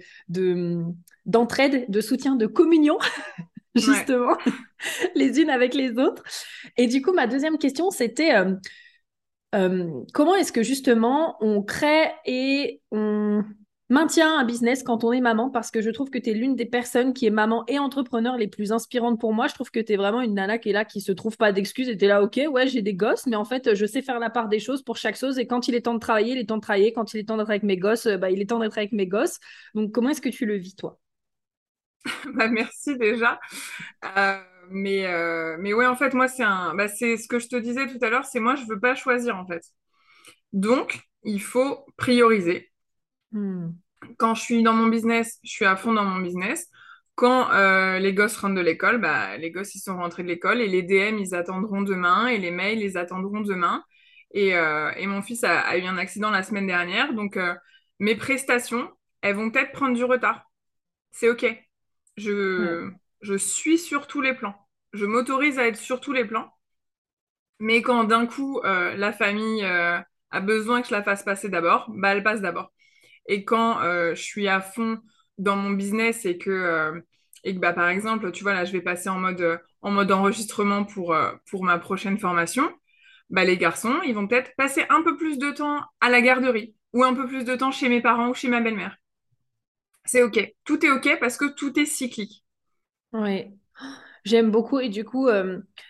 d'entraide, 1.26 1.84
de 1.90 2.00
soutien, 2.00 2.34
de 2.34 2.46
communion. 2.46 2.98
justement, 3.74 4.36
les 5.14 5.38
unes 5.38 5.50
avec 5.50 5.74
les 5.74 5.98
autres. 5.98 6.22
Et 6.78 6.86
du 6.86 7.02
coup, 7.02 7.12
ma 7.12 7.26
deuxième 7.26 7.58
question, 7.58 7.90
c'était 7.90 8.32
comment 9.52 10.34
est-ce 10.34 10.52
que 10.52 10.62
justement 10.62 11.36
on 11.40 11.62
crée 11.62 12.10
et 12.24 12.80
on 12.90 13.44
maintient 13.88 14.38
un 14.38 14.44
business 14.44 14.82
quand 14.82 15.04
on 15.04 15.12
est 15.12 15.20
maman 15.20 15.50
parce 15.50 15.70
que 15.70 15.80
je 15.80 15.90
trouve 15.90 16.10
que 16.10 16.18
tu 16.18 16.30
es 16.30 16.34
l'une 16.34 16.56
des 16.56 16.66
personnes 16.66 17.14
qui 17.14 17.26
est 17.26 17.30
maman 17.30 17.64
et 17.68 17.78
entrepreneur 17.78 18.36
les 18.36 18.48
plus 18.48 18.72
inspirantes 18.72 19.18
pour 19.20 19.32
moi. 19.32 19.46
Je 19.48 19.54
trouve 19.54 19.70
que 19.70 19.80
tu 19.80 19.92
es 19.92 19.96
vraiment 19.96 20.20
une 20.20 20.34
nana 20.34 20.58
qui 20.58 20.70
est 20.70 20.72
là, 20.72 20.84
qui 20.84 21.00
se 21.00 21.12
trouve 21.12 21.36
pas 21.36 21.52
d'excuses 21.52 21.88
et 21.88 21.96
tu 21.96 22.04
es 22.04 22.08
là, 22.08 22.22
ok, 22.22 22.40
ouais, 22.50 22.66
j'ai 22.68 22.82
des 22.82 22.94
gosses, 22.94 23.26
mais 23.26 23.36
en 23.36 23.44
fait, 23.44 23.74
je 23.74 23.86
sais 23.86 24.02
faire 24.02 24.18
la 24.18 24.30
part 24.30 24.48
des 24.48 24.60
choses 24.60 24.82
pour 24.82 24.96
chaque 24.96 25.16
chose 25.16 25.38
et 25.38 25.46
quand 25.46 25.68
il 25.68 25.74
est 25.74 25.82
temps 25.82 25.94
de 25.94 26.00
travailler, 26.00 26.32
il 26.32 26.38
est 26.38 26.46
temps 26.46 26.56
de 26.56 26.62
travailler. 26.62 26.92
Quand 26.92 27.12
il 27.14 27.20
est 27.20 27.24
temps 27.24 27.36
d'être 27.36 27.50
avec 27.50 27.62
mes 27.62 27.76
gosses, 27.78 28.06
bah, 28.06 28.30
il 28.30 28.40
est 28.40 28.46
temps 28.46 28.58
d'être 28.58 28.78
avec 28.78 28.92
mes 28.92 29.06
gosses. 29.06 29.38
Donc, 29.74 29.92
comment 29.92 30.10
est-ce 30.10 30.20
que 30.22 30.28
tu 30.28 30.46
le 30.46 30.56
vis, 30.56 30.74
toi? 30.76 30.98
Bah, 32.34 32.48
Merci 32.48 32.96
déjà. 32.96 33.40
Euh, 34.16 34.42
mais, 34.70 35.06
euh, 35.06 35.56
mais 35.60 35.72
ouais, 35.74 35.86
en 35.86 35.96
fait, 35.96 36.14
moi, 36.14 36.28
c'est 36.28 36.42
un... 36.44 36.74
bah, 36.74 36.88
c'est 36.88 37.16
ce 37.16 37.28
que 37.28 37.38
je 37.38 37.48
te 37.48 37.56
disais 37.56 37.86
tout 37.86 37.98
à 38.04 38.10
l'heure, 38.10 38.24
c'est 38.24 38.40
moi, 38.40 38.54
je 38.56 38.64
veux 38.66 38.80
pas 38.80 38.94
choisir, 38.94 39.36
en 39.36 39.46
fait. 39.46 39.62
Donc, 40.52 41.00
il 41.24 41.42
faut 41.42 41.86
prioriser. 41.96 42.67
Hmm. 43.32 43.70
Quand 44.16 44.34
je 44.34 44.42
suis 44.42 44.62
dans 44.62 44.72
mon 44.72 44.86
business, 44.86 45.38
je 45.42 45.50
suis 45.50 45.64
à 45.64 45.76
fond 45.76 45.92
dans 45.92 46.04
mon 46.04 46.20
business. 46.20 46.68
Quand 47.14 47.50
euh, 47.50 47.98
les 47.98 48.14
gosses 48.14 48.36
rentrent 48.36 48.54
de 48.54 48.60
l'école, 48.60 48.98
bah, 49.00 49.36
les 49.38 49.50
gosses, 49.50 49.74
ils 49.74 49.80
sont 49.80 49.96
rentrés 49.96 50.22
de 50.22 50.28
l'école 50.28 50.60
et 50.60 50.68
les 50.68 50.82
DM, 50.82 51.18
ils 51.18 51.34
attendront 51.34 51.82
demain 51.82 52.28
et 52.28 52.38
les 52.38 52.52
mails, 52.52 52.80
ils 52.80 52.96
attendront 52.96 53.40
demain. 53.40 53.82
Et, 54.32 54.54
euh, 54.56 54.92
et 54.96 55.06
mon 55.08 55.20
fils 55.20 55.42
a, 55.42 55.58
a, 55.60 55.76
eu 55.78 55.84
un 55.84 55.98
accident 55.98 56.30
la 56.30 56.44
semaine 56.44 56.66
dernière, 56.66 57.14
donc 57.14 57.36
euh, 57.36 57.54
mes 57.98 58.14
prestations, 58.14 58.88
elles 59.22 59.34
vont 59.34 59.50
peut-être 59.50 59.72
prendre 59.72 59.96
du 59.96 60.04
retard. 60.04 60.44
C'est 61.10 61.28
OK. 61.28 61.44
Je, 62.16 62.88
je 63.20 63.34
suis 63.34 63.78
sur 63.78 64.06
tous 64.06 64.20
les 64.20 64.34
plans. 64.34 64.54
Je 64.92 65.04
m'autorise 65.04 65.58
à 65.58 65.66
être 65.66 65.76
sur 65.76 66.00
tous 66.00 66.12
les 66.12 66.24
plans. 66.24 66.52
Mais 67.58 67.82
quand 67.82 68.04
d'un 68.04 68.26
coup, 68.26 68.60
la 68.62 69.12
famille 69.12 69.64
a 69.64 70.40
besoin 70.40 70.82
que 70.82 70.88
je 70.88 70.92
la 70.92 71.02
fasse 71.02 71.24
passer 71.24 71.48
d'abord, 71.48 71.86
bah, 71.88 72.14
elle 72.14 72.22
passe 72.22 72.40
d'abord. 72.40 72.70
Et 73.28 73.44
quand 73.44 73.80
euh, 73.82 74.14
je 74.14 74.22
suis 74.22 74.48
à 74.48 74.60
fond 74.60 74.98
dans 75.36 75.54
mon 75.54 75.70
business 75.70 76.24
et 76.24 76.38
que, 76.38 76.50
euh, 76.50 77.00
et 77.44 77.54
que 77.54 77.60
bah, 77.60 77.72
par 77.72 77.88
exemple, 77.88 78.32
tu 78.32 78.42
vois, 78.42 78.54
là, 78.54 78.64
je 78.64 78.72
vais 78.72 78.80
passer 78.80 79.08
en 79.10 79.18
mode, 79.18 79.40
euh, 79.40 79.58
en 79.82 79.90
mode 79.90 80.10
enregistrement 80.10 80.84
pour, 80.84 81.14
pour 81.48 81.62
ma 81.62 81.78
prochaine 81.78 82.18
formation, 82.18 82.68
bah, 83.30 83.44
les 83.44 83.58
garçons, 83.58 84.00
ils 84.04 84.14
vont 84.14 84.26
peut-être 84.26 84.52
passer 84.56 84.84
un 84.88 85.02
peu 85.02 85.16
plus 85.16 85.38
de 85.38 85.50
temps 85.50 85.82
à 86.00 86.10
la 86.10 86.20
garderie 86.20 86.74
ou 86.94 87.04
un 87.04 87.14
peu 87.14 87.28
plus 87.28 87.44
de 87.44 87.54
temps 87.54 87.70
chez 87.70 87.88
mes 87.88 88.00
parents 88.00 88.30
ou 88.30 88.34
chez 88.34 88.48
ma 88.48 88.60
belle-mère. 88.60 88.96
C'est 90.04 90.22
OK. 90.22 90.54
Tout 90.64 90.84
est 90.84 90.90
OK 90.90 91.18
parce 91.20 91.36
que 91.36 91.54
tout 91.54 91.78
est 91.78 91.84
cyclique. 91.84 92.42
Oui. 93.12 93.44
J'aime 94.24 94.50
beaucoup 94.50 94.80
et 94.80 94.88
du 94.88 95.04
coup, 95.04 95.28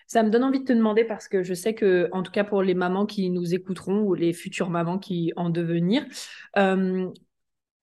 ça 0.06 0.22
me 0.22 0.30
donne 0.30 0.44
envie 0.44 0.60
de 0.60 0.64
te 0.64 0.72
demander 0.72 1.04
parce 1.04 1.28
que 1.28 1.42
je 1.42 1.54
sais 1.54 1.74
que, 1.74 2.08
en 2.12 2.22
tout 2.22 2.30
cas 2.30 2.44
pour 2.44 2.62
les 2.62 2.74
mamans 2.74 3.06
qui 3.06 3.30
nous 3.30 3.54
écouteront 3.54 4.02
ou 4.02 4.14
les 4.14 4.32
futures 4.32 4.70
mamans 4.70 4.98
qui 4.98 5.32
en 5.36 5.50
devenir, 5.50 6.04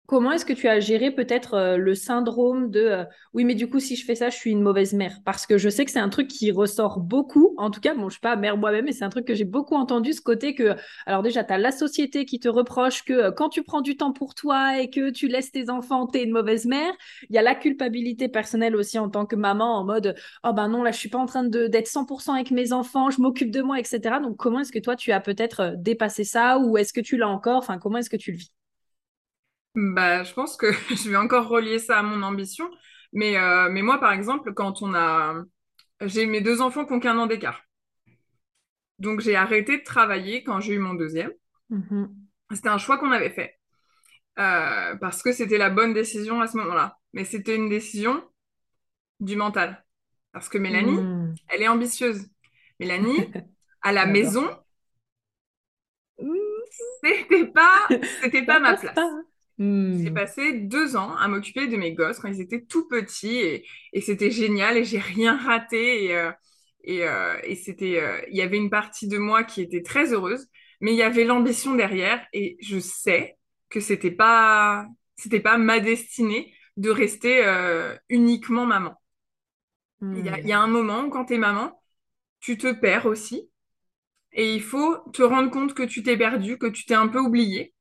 Comment 0.07 0.33
est-ce 0.33 0.45
que 0.45 0.53
tu 0.53 0.67
as 0.67 0.79
géré 0.79 1.09
peut-être 1.09 1.55
euh, 1.55 1.77
le 1.77 1.95
syndrome 1.95 2.69
de 2.69 2.79
euh, 2.79 3.03
oui, 3.33 3.43
mais 3.43 3.55
du 3.55 3.67
coup, 3.67 3.79
si 3.79 3.95
je 3.95 4.05
fais 4.05 4.13
ça, 4.13 4.29
je 4.29 4.35
suis 4.35 4.51
une 4.51 4.61
mauvaise 4.61 4.93
mère? 4.93 5.17
Parce 5.25 5.47
que 5.47 5.57
je 5.57 5.67
sais 5.67 5.83
que 5.83 5.89
c'est 5.89 5.99
un 5.99 6.09
truc 6.09 6.27
qui 6.27 6.51
ressort 6.51 6.99
beaucoup. 6.99 7.55
En 7.57 7.71
tout 7.71 7.81
cas, 7.81 7.95
bon, 7.95 8.01
je 8.01 8.05
ne 8.05 8.09
suis 8.11 8.19
pas 8.19 8.35
mère 8.35 8.55
moi-même, 8.55 8.85
mais 8.85 8.91
c'est 8.91 9.03
un 9.03 9.09
truc 9.09 9.25
que 9.25 9.33
j'ai 9.33 9.45
beaucoup 9.45 9.73
entendu, 9.73 10.13
ce 10.13 10.21
côté 10.21 10.53
que, 10.53 10.75
alors 11.07 11.23
déjà, 11.23 11.43
tu 11.43 11.53
as 11.53 11.57
la 11.57 11.71
société 11.71 12.25
qui 12.25 12.39
te 12.39 12.47
reproche 12.47 13.03
que 13.03 13.13
euh, 13.13 13.31
quand 13.31 13.49
tu 13.49 13.63
prends 13.63 13.81
du 13.81 13.97
temps 13.97 14.13
pour 14.13 14.35
toi 14.35 14.79
et 14.79 14.91
que 14.91 15.09
tu 15.09 15.27
laisses 15.27 15.51
tes 15.51 15.71
enfants, 15.71 16.05
tu 16.05 16.19
es 16.19 16.23
une 16.23 16.31
mauvaise 16.31 16.67
mère. 16.67 16.93
Il 17.29 17.35
y 17.35 17.39
a 17.39 17.41
la 17.41 17.55
culpabilité 17.55 18.27
personnelle 18.27 18.75
aussi 18.75 18.99
en 18.99 19.09
tant 19.09 19.25
que 19.25 19.35
maman, 19.35 19.75
en 19.79 19.85
mode 19.85 20.15
oh 20.43 20.53
ben 20.53 20.67
non, 20.67 20.83
là, 20.83 20.91
je 20.91 20.99
suis 20.99 21.09
pas 21.09 21.17
en 21.17 21.25
train 21.25 21.43
d'être 21.43 21.87
100% 21.87 22.33
avec 22.35 22.51
mes 22.51 22.73
enfants, 22.73 23.09
je 23.09 23.21
m'occupe 23.21 23.49
de 23.49 23.63
moi, 23.63 23.79
etc. 23.79 24.19
Donc, 24.21 24.37
comment 24.37 24.59
est-ce 24.59 24.71
que 24.71 24.79
toi, 24.79 24.95
tu 24.95 25.11
as 25.11 25.19
peut-être 25.19 25.73
dépassé 25.77 26.23
ça 26.23 26.59
ou 26.59 26.77
est-ce 26.77 26.93
que 26.93 27.01
tu 27.01 27.17
l'as 27.17 27.27
encore? 27.27 27.57
Enfin, 27.57 27.79
comment 27.79 27.97
est-ce 27.97 28.09
que 28.11 28.17
tu 28.17 28.31
le 28.31 28.37
vis? 28.37 28.51
Bah, 29.75 30.23
je 30.23 30.33
pense 30.33 30.57
que 30.57 30.71
je 30.89 31.09
vais 31.09 31.17
encore 31.17 31.47
relier 31.47 31.79
ça 31.79 31.99
à 31.99 32.03
mon 32.03 32.23
ambition. 32.23 32.69
Mais, 33.13 33.37
euh, 33.37 33.69
mais 33.69 33.81
moi, 33.81 33.99
par 33.99 34.11
exemple, 34.11 34.53
quand 34.53 34.81
on 34.81 34.93
a... 34.93 35.43
J'ai 36.01 36.25
mes 36.25 36.41
deux 36.41 36.61
enfants 36.61 36.85
qui 36.85 36.93
ont 36.93 36.99
qu'un 36.99 37.17
an 37.17 37.27
d'écart. 37.27 37.61
Donc, 38.99 39.21
j'ai 39.21 39.35
arrêté 39.35 39.77
de 39.77 39.83
travailler 39.83 40.43
quand 40.43 40.59
j'ai 40.59 40.73
eu 40.73 40.79
mon 40.79 40.93
deuxième. 40.93 41.31
Mm-hmm. 41.71 42.07
C'était 42.51 42.69
un 42.69 42.77
choix 42.77 42.97
qu'on 42.97 43.11
avait 43.11 43.29
fait. 43.29 43.57
Euh, 44.37 44.95
parce 44.97 45.23
que 45.23 45.31
c'était 45.31 45.57
la 45.57 45.69
bonne 45.69 45.93
décision 45.93 46.41
à 46.41 46.47
ce 46.47 46.57
moment-là. 46.57 46.97
Mais 47.13 47.23
c'était 47.23 47.55
une 47.55 47.69
décision 47.69 48.21
du 49.21 49.37
mental. 49.37 49.85
Parce 50.33 50.49
que 50.49 50.57
Mélanie, 50.57 51.01
mm. 51.01 51.35
elle 51.47 51.61
est 51.61 51.67
ambitieuse. 51.69 52.27
Mélanie, 52.79 53.31
à 53.81 53.93
la 53.93 54.05
maison, 54.05 54.45
c'était 57.01 57.47
pas, 57.47 57.87
c'était 58.21 58.45
pas 58.45 58.59
ma 58.59 58.75
place. 58.75 58.97
J'ai 59.57 59.65
hmm. 60.09 60.13
passé 60.13 60.53
deux 60.53 60.97
ans 60.97 61.15
à 61.15 61.29
m'occuper 61.29 61.67
de 61.67 61.77
mes 61.77 61.93
gosses 61.93 62.19
quand 62.19 62.27
ils 62.27 62.41
étaient 62.41 62.65
tout 62.65 62.89
petits 62.89 63.37
et, 63.37 63.65
et 63.93 64.01
c'était 64.01 64.31
génial 64.31 64.75
et 64.75 64.83
j'ai 64.83 64.99
rien 64.99 65.37
raté 65.37 66.05
et, 66.05 66.15
euh, 66.15 66.31
et, 66.83 67.07
euh, 67.07 67.37
et 67.43 67.55
c'était 67.55 68.01
euh, 68.01 68.19
il 68.29 68.35
y 68.35 68.41
avait 68.41 68.57
une 68.57 68.69
partie 68.69 69.07
de 69.07 69.17
moi 69.17 69.45
qui 69.45 69.61
était 69.61 69.81
très 69.81 70.11
heureuse 70.11 70.47
mais 70.81 70.91
il 70.91 70.97
y 70.97 71.03
avait 71.03 71.23
l'ambition 71.23 71.73
derrière 71.73 72.25
et 72.33 72.57
je 72.59 72.79
sais 72.79 73.37
que 73.69 73.79
c'était 73.79 74.11
pas 74.11 74.87
c'était 75.15 75.39
pas 75.39 75.57
ma 75.57 75.79
destinée 75.79 76.53
de 76.75 76.89
rester 76.89 77.41
uniquement 78.09 78.65
maman. 78.65 79.01
Il 80.01 80.25
y, 80.25 80.29
a, 80.29 80.41
y, 80.41 80.51
a, 80.51 80.59
un 80.59 80.67
moment 80.67 81.05
où 81.05 81.09
quand 81.09 81.23
tu 81.23 81.35
es 81.35 81.37
maman, 81.37 81.81
tu 82.41 82.57
te 82.57 82.73
perds 82.73 83.05
aussi 83.05 83.49
et 84.33 84.53
il 84.53 84.61
faut 84.61 84.97
te 85.13 85.23
rendre 85.23 85.49
compte 85.49 85.73
que 85.73 85.83
tu 85.83 86.03
t'es 86.03 86.17
perdu, 86.17 86.57
que 86.57 86.67
tu 86.67 86.83
t'es 86.83 86.93
un 86.93 87.07
peu 87.07 87.19
oublié 87.19 87.74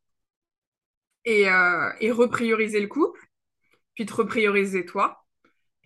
et, 1.24 1.48
euh, 1.50 1.90
et 2.00 2.10
reprioriser 2.10 2.80
le 2.80 2.88
couple, 2.88 3.20
puis 3.94 4.06
te 4.06 4.14
reprioriser 4.14 4.86
toi, 4.86 5.24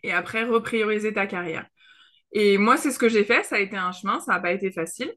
et 0.03 0.13
après 0.13 0.45
reprioriser 0.45 1.13
ta 1.15 1.27
carrière. 1.27 1.67
Et 2.33 2.59
moi, 2.59 2.77
c'est 2.77 2.93
ce 2.93 2.99
que 2.99 3.09
j'ai 3.09 3.25
fait. 3.25 3.45
Ça 3.45 3.57
a 3.57 3.61
été 3.61 3.77
un 3.77 3.93
chemin, 3.93 4.21
ça 4.21 4.35
n'a 4.35 4.41
pas 4.41 4.53
été 4.53 4.71
facile. 4.73 5.13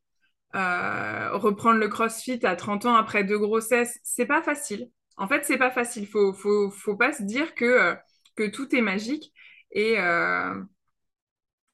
Euh, 0.55 1.37
reprendre 1.37 1.79
le 1.79 1.89
crossfit 1.89 2.39
à 2.45 2.55
30 2.55 2.85
ans 2.85 2.95
après 2.95 3.23
deux 3.23 3.39
grossesses, 3.39 3.99
c'est 4.03 4.25
pas 4.27 4.41
facile. 4.43 4.89
En 5.17 5.27
fait, 5.27 5.45
c'est 5.45 5.57
pas 5.57 5.71
facile. 5.71 6.07
Faut, 6.07 6.33
faut, 6.33 6.71
faut 6.71 6.95
pas 6.97 7.13
se 7.13 7.23
dire 7.23 7.55
que, 7.55 7.65
euh, 7.65 7.95
que 8.35 8.47
tout 8.49 8.75
est 8.75 8.81
magique. 8.81 9.33
Et, 9.71 9.97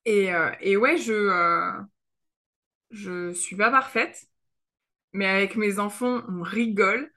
et, 0.06 0.30
et 0.62 0.78
ouais, 0.78 0.98
je, 0.98 1.14
euh, 1.14 1.72
je 2.92 3.34
suis 3.34 3.56
pas 3.56 3.72
parfaite, 3.72 4.28
mais 5.14 5.28
avec 5.28 5.56
mes 5.56 5.80
enfants, 5.80 6.24
on 6.30 6.44
rigole. 6.44 7.12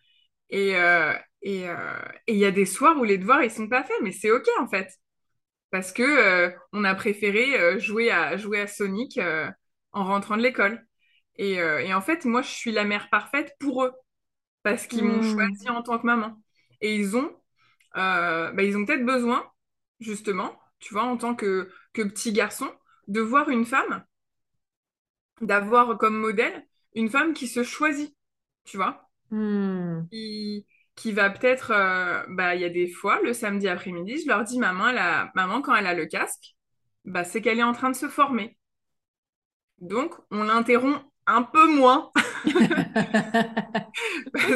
Et 0.51 0.77
euh, 0.77 1.13
euh, 1.47 2.03
et 2.27 2.35
il 2.35 2.39
y 2.39 2.45
a 2.45 2.51
des 2.51 2.67
soirs 2.67 2.99
où 2.99 3.05
les 3.05 3.19
devoirs 3.19 3.43
ils 3.43 3.51
sont 3.51 3.69
pas 3.69 3.85
faits, 3.85 3.97
mais 4.03 4.13
c'est 4.13 4.31
ok 4.31 4.47
en 4.59 4.69
fait, 4.69 4.93
parce 5.71 5.93
que 5.93 6.03
euh, 6.03 6.51
on 6.73 6.85
a 6.85 6.95
préféré 6.95 7.79
jouer 7.81 8.11
à 8.11 8.37
jouer 8.37 8.61
à 8.61 8.67
Sonic 8.67 9.19
en 9.93 10.05
rentrant 10.05 10.37
de 10.37 10.43
l'école. 10.43 10.85
Et, 11.37 11.55
et, 11.55 11.95
en 11.95 12.03
fait, 12.03 12.27
moi, 12.27 12.43
je 12.43 12.51
suis 12.51 12.71
la 12.71 12.85
mère 12.85 13.09
parfaite 13.09 13.55
pour 13.59 13.85
eux, 13.85 13.93
parce 14.63 14.87
qu'ils 14.87 15.05
m'ont 15.05 15.23
hmm. 15.23 15.33
choisi 15.33 15.71
en 15.71 15.83
tant 15.83 15.99
que 15.99 16.05
maman. 16.05 16.37
Et 16.83 16.95
ils 16.95 17.17
ont, 17.17 17.35
bah, 17.95 18.53
ils 18.59 18.77
ont 18.77 18.85
peut-être 18.85 19.07
besoin, 19.07 19.51
justement, 20.01 20.61
tu 20.81 20.93
vois, 20.93 21.05
en 21.05 21.17
tant 21.17 21.35
que, 21.35 21.71
que 21.95 22.03
petit 22.03 22.33
garçon, 22.33 22.71
de 23.09 23.21
voir 23.21 23.49
une 23.49 23.65
femme, 23.65 24.05
d'avoir 25.41 25.97
comme 25.97 26.17
modèle 26.17 26.67
une 26.95 27.09
femme 27.09 27.33
qui 27.33 27.49
se 27.49 27.63
choisit, 27.63 28.15
tu 28.65 28.77
vois. 28.77 29.10
Hmm. 29.31 30.03
Qui, 30.11 31.13
va 31.13 31.31
peut-être, 31.31 31.71
euh, 31.71 32.23
bah, 32.29 32.55
il 32.55 32.61
y 32.61 32.65
a 32.65 32.69
des 32.69 32.89
fois, 32.89 33.21
le 33.23 33.33
samedi 33.33 33.69
après-midi, 33.69 34.21
je 34.23 34.29
leur 34.29 34.45
dis, 34.45 34.59
maman, 34.59 34.93
la... 34.93 35.31
maman, 35.35 35.63
quand 35.63 35.75
elle 35.75 35.87
a 35.87 35.95
le 35.95 36.07
casque, 36.07 36.55
bah, 37.05 37.25
c'est 37.25 37.41
qu'elle 37.41 37.59
est 37.59 37.65
en 37.65 37.73
train 37.73 37.91
de 37.91 37.97
se 37.97 38.09
former. 38.09 38.57
Donc, 39.79 40.15
on 40.31 40.45
l'interrompt 40.45 41.03
un 41.27 41.43
peu 41.43 41.69
moins. 41.69 42.11
Parce 42.45 42.55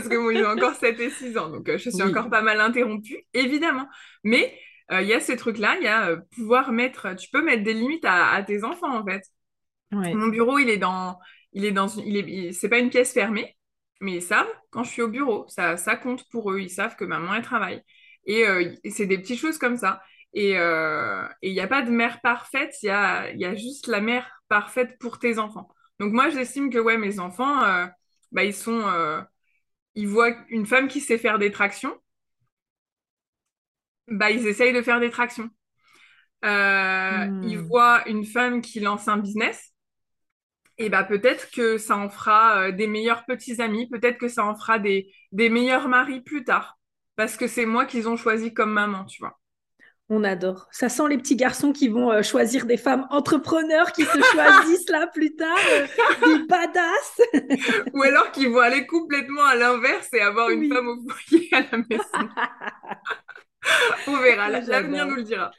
que 0.08 0.18
moi, 0.18 0.34
ils 0.34 0.44
ont 0.44 0.50
encore 0.56 0.74
7 0.74 1.00
et 1.00 1.10
6 1.10 1.38
ans, 1.38 1.50
donc 1.50 1.68
euh, 1.68 1.78
je 1.78 1.90
suis 1.90 2.02
encore 2.02 2.30
pas 2.30 2.42
mal 2.42 2.60
interrompue, 2.60 3.24
évidemment. 3.32 3.88
Mais 4.22 4.56
euh, 4.92 5.02
il 5.02 5.08
y 5.08 5.14
a 5.14 5.20
ces 5.20 5.36
trucs-là, 5.36 5.76
il 5.78 5.84
y 5.84 5.88
a 5.88 6.16
pouvoir 6.34 6.72
mettre, 6.72 7.14
tu 7.16 7.28
peux 7.30 7.42
mettre 7.42 7.62
des 7.62 7.74
limites 7.74 8.04
à, 8.04 8.42
tes 8.42 8.64
enfants, 8.64 8.96
en 8.96 9.04
fait. 9.04 9.22
Mon 9.90 10.28
bureau, 10.28 10.58
il 10.58 10.68
est 10.68 10.78
dans, 10.78 11.18
il 11.52 11.64
est 11.64 11.72
dans, 11.72 11.88
il 12.04 12.16
est, 12.16 12.52
c'est 12.52 12.68
pas 12.68 12.78
une 12.78 12.90
pièce 12.90 13.12
fermée, 13.12 13.56
mais 14.04 14.16
ils 14.16 14.22
savent 14.22 14.52
quand 14.70 14.84
je 14.84 14.90
suis 14.90 15.02
au 15.02 15.08
bureau. 15.08 15.46
Ça, 15.48 15.76
ça 15.76 15.96
compte 15.96 16.28
pour 16.30 16.52
eux. 16.52 16.60
Ils 16.60 16.70
savent 16.70 16.94
que 16.96 17.04
maman, 17.04 17.34
elle 17.34 17.42
travaille. 17.42 17.82
Et, 18.26 18.46
euh, 18.46 18.74
c'est 18.90 19.06
des 19.06 19.18
petites 19.18 19.40
choses 19.40 19.58
comme 19.58 19.76
ça. 19.76 20.02
Et 20.34 20.58
euh, 20.58 21.26
il 21.42 21.52
n'y 21.52 21.60
a 21.60 21.66
pas 21.66 21.82
de 21.82 21.90
mère 21.90 22.20
parfaite, 22.20 22.74
il 22.82 22.86
y 22.86 22.90
a, 22.90 23.32
y 23.32 23.44
a 23.44 23.54
juste 23.54 23.86
la 23.86 24.00
mère 24.00 24.28
parfaite 24.48 24.98
pour 24.98 25.18
tes 25.18 25.38
enfants. 25.38 25.68
Donc 26.00 26.12
moi, 26.12 26.28
j'estime 26.28 26.70
que 26.70 26.78
ouais, 26.78 26.98
mes 26.98 27.18
enfants, 27.18 27.62
euh, 27.64 27.86
bah, 28.32 28.44
ils 28.44 28.54
sont... 28.54 28.82
ils 29.94 30.08
voient 30.08 30.36
une 30.48 30.66
femme 30.66 30.88
qui 30.88 31.00
sait 31.00 31.18
faire 31.18 31.38
des 31.38 31.50
tractions, 31.50 31.96
bah, 34.08 34.30
ils 34.30 34.46
essayent 34.46 34.72
de 34.72 34.82
faire 34.82 35.00
des 35.00 35.10
tractions. 35.10 35.48
Ils 36.42 36.48
hmm. 37.58 37.66
voient 37.68 38.06
une 38.08 38.26
femme 38.26 38.60
qui 38.60 38.80
lance 38.80 39.08
un 39.08 39.16
business, 39.16 39.73
et 40.78 40.88
bah 40.88 41.04
peut-être 41.04 41.50
que 41.50 41.78
ça 41.78 41.96
en 41.96 42.08
fera 42.08 42.72
des 42.72 42.86
meilleurs 42.86 43.24
petits 43.24 43.60
amis, 43.62 43.88
peut-être 43.88 44.18
que 44.18 44.28
ça 44.28 44.44
en 44.44 44.56
fera 44.56 44.78
des, 44.78 45.12
des 45.32 45.48
meilleurs 45.48 45.88
maris 45.88 46.20
plus 46.20 46.44
tard, 46.44 46.78
parce 47.16 47.36
que 47.36 47.46
c'est 47.46 47.66
moi 47.66 47.86
qu'ils 47.86 48.08
ont 48.08 48.16
choisi 48.16 48.52
comme 48.52 48.72
maman, 48.72 49.04
tu 49.04 49.22
vois. 49.22 49.38
On 50.10 50.22
adore. 50.22 50.68
Ça 50.70 50.90
sent 50.90 51.04
les 51.08 51.16
petits 51.16 51.36
garçons 51.36 51.72
qui 51.72 51.88
vont 51.88 52.12
euh, 52.12 52.22
choisir 52.22 52.66
des 52.66 52.76
femmes 52.76 53.06
entrepreneurs 53.10 53.90
qui 53.92 54.04
se 54.04 54.20
choisissent 54.32 54.90
là 54.90 55.06
plus 55.06 55.34
tard, 55.34 55.56
euh, 55.72 55.86
des 56.26 56.44
badass. 56.46 57.22
Ou 57.94 58.02
alors 58.02 58.30
qu'ils 58.30 58.50
vont 58.50 58.60
aller 58.60 58.86
complètement 58.86 59.44
à 59.44 59.54
l'inverse 59.54 60.08
et 60.12 60.20
avoir 60.20 60.50
une 60.50 60.70
femme 60.70 60.88
au 60.88 61.08
foyer 61.08 61.48
à 61.52 61.60
la 61.60 61.78
maison. 61.78 62.28
On 64.08 64.18
verra, 64.18 64.50
l'avenir 64.50 65.06
nous 65.06 65.14
le 65.14 65.22
dira. 65.22 65.50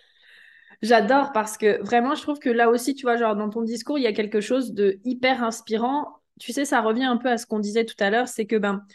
J'adore 0.82 1.32
parce 1.32 1.58
que 1.58 1.82
vraiment, 1.84 2.16
je 2.16 2.22
trouve 2.22 2.40
que 2.40 2.50
là 2.50 2.70
aussi, 2.70 2.96
tu 2.96 3.04
vois, 3.04 3.18
genre 3.18 3.36
dans 3.36 3.50
ton 3.50 3.62
discours, 3.62 3.98
il 3.98 4.04
y 4.04 4.08
a 4.08 4.14
quelque 4.14 4.42
chose 4.42 4.74
de 4.74 5.00
hyper 5.04 5.44
inspirant. 5.44 6.08
Tu 6.40 6.52
sais, 6.54 6.66
ça 6.66 6.82
revient 6.82 7.06
un 7.06 7.18
peu 7.18 7.30
à 7.30 7.38
ce 7.38 7.46
qu'on 7.46 7.60
disait 7.60 7.86
tout 7.86 7.96
à 8.00 8.10
l'heure, 8.10 8.28
c'est 8.28 8.46
que 8.46 8.58
ben, 8.58 8.86